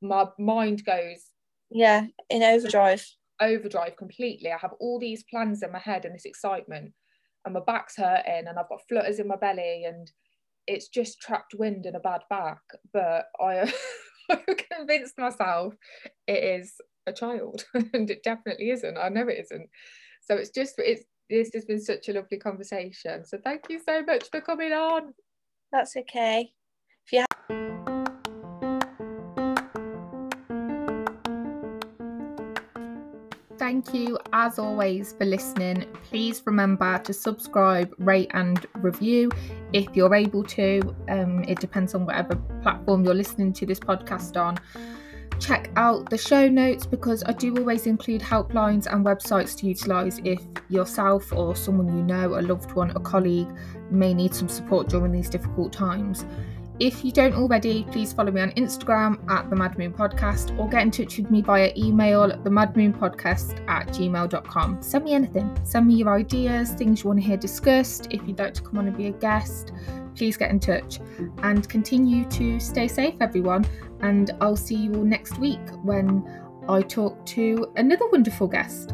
My 0.00 0.26
mind 0.38 0.84
goes 0.84 1.30
yeah 1.70 2.06
in 2.30 2.42
overdrive. 2.42 3.06
Overdrive 3.40 3.96
completely. 3.96 4.50
I 4.50 4.58
have 4.58 4.72
all 4.80 4.98
these 4.98 5.24
plans 5.24 5.62
in 5.62 5.72
my 5.72 5.78
head 5.78 6.04
and 6.04 6.14
this 6.14 6.24
excitement, 6.24 6.92
and 7.44 7.54
my 7.54 7.60
back's 7.66 7.96
hurting, 7.96 8.46
and 8.46 8.58
I've 8.58 8.68
got 8.68 8.80
flutters 8.88 9.18
in 9.18 9.28
my 9.28 9.36
belly, 9.36 9.84
and 9.84 10.10
it's 10.66 10.88
just 10.88 11.20
trapped 11.20 11.54
wind 11.58 11.84
and 11.84 11.96
a 11.96 12.00
bad 12.00 12.22
back. 12.30 12.62
But 12.92 13.26
I. 13.40 13.70
I've 14.30 14.56
convinced 14.72 15.18
myself 15.18 15.74
it 16.26 16.62
is 16.62 16.80
a 17.06 17.12
child 17.12 17.64
and 17.74 18.10
it 18.10 18.22
definitely 18.22 18.70
isn't. 18.70 18.96
I 18.96 19.08
know 19.08 19.28
it 19.28 19.38
isn't. 19.40 19.68
So 20.22 20.36
it's 20.36 20.50
just 20.50 20.74
it's 20.78 21.04
this 21.30 21.50
has 21.54 21.64
been 21.64 21.80
such 21.80 22.08
a 22.08 22.12
lovely 22.12 22.38
conversation. 22.38 23.24
So 23.24 23.38
thank 23.42 23.64
you 23.68 23.80
so 23.84 24.02
much 24.02 24.30
for 24.30 24.40
coming 24.40 24.72
on. 24.72 25.14
That's 25.72 25.96
okay. 25.96 26.52
If 27.06 27.12
you 27.12 27.18
have 27.20 27.28
Thank 33.56 33.94
you, 33.94 34.18
as 34.32 34.58
always, 34.58 35.14
for 35.14 35.24
listening. 35.24 35.86
Please 36.02 36.42
remember 36.44 36.98
to 36.98 37.12
subscribe, 37.14 37.94
rate, 37.98 38.30
and 38.34 38.66
review 38.74 39.30
if 39.72 39.86
you're 39.94 40.14
able 40.14 40.42
to. 40.44 40.94
Um, 41.08 41.44
it 41.44 41.60
depends 41.60 41.94
on 41.94 42.04
whatever 42.04 42.36
platform 42.62 43.04
you're 43.04 43.14
listening 43.14 43.52
to 43.54 43.64
this 43.66 43.80
podcast 43.80 44.38
on 44.38 44.58
check 45.44 45.70
out 45.76 46.08
the 46.08 46.16
show 46.16 46.48
notes 46.48 46.86
because 46.86 47.22
I 47.24 47.32
do 47.32 47.56
always 47.56 47.86
include 47.86 48.20
helplines 48.22 48.86
and 48.90 49.04
websites 49.04 49.56
to 49.58 49.66
utilise 49.66 50.20
if 50.24 50.40
yourself 50.68 51.32
or 51.32 51.54
someone 51.54 51.88
you 51.88 52.02
know, 52.02 52.38
a 52.38 52.40
loved 52.40 52.72
one, 52.72 52.90
a 52.92 53.00
colleague, 53.00 53.48
may 53.90 54.14
need 54.14 54.34
some 54.34 54.48
support 54.48 54.88
during 54.88 55.12
these 55.12 55.28
difficult 55.28 55.72
times. 55.72 56.24
If 56.80 57.04
you 57.04 57.12
don't 57.12 57.34
already, 57.34 57.84
please 57.92 58.12
follow 58.12 58.32
me 58.32 58.40
on 58.40 58.50
Instagram 58.52 59.30
at 59.30 59.48
the 59.48 59.54
Mad 59.54 59.78
Moon 59.78 59.92
Podcast 59.92 60.58
or 60.58 60.68
get 60.68 60.82
in 60.82 60.90
touch 60.90 61.18
with 61.18 61.30
me 61.30 61.40
via 61.40 61.72
email 61.76 62.26
the 62.26 62.50
madmoonpodcast 62.50 63.68
at 63.68 63.86
gmail.com. 63.88 64.82
Send 64.82 65.04
me 65.04 65.12
anything. 65.12 65.56
Send 65.62 65.86
me 65.86 65.94
your 65.94 66.12
ideas, 66.12 66.70
things 66.70 67.04
you 67.04 67.10
want 67.10 67.20
to 67.20 67.26
hear 67.26 67.36
discussed. 67.36 68.08
If 68.10 68.26
you'd 68.26 68.40
like 68.40 68.54
to 68.54 68.62
come 68.62 68.78
on 68.78 68.88
and 68.88 68.96
be 68.96 69.06
a 69.06 69.12
guest, 69.12 69.70
please 70.16 70.36
get 70.36 70.50
in 70.50 70.58
touch 70.58 70.98
and 71.44 71.68
continue 71.68 72.24
to 72.30 72.58
stay 72.58 72.88
safe, 72.88 73.14
everyone. 73.20 73.64
And 74.04 74.30
I'll 74.42 74.54
see 74.54 74.74
you 74.74 74.94
all 74.96 75.02
next 75.02 75.38
week 75.38 75.66
when 75.82 76.22
I 76.68 76.82
talk 76.82 77.24
to 77.26 77.72
another 77.76 78.06
wonderful 78.12 78.46
guest. 78.46 78.92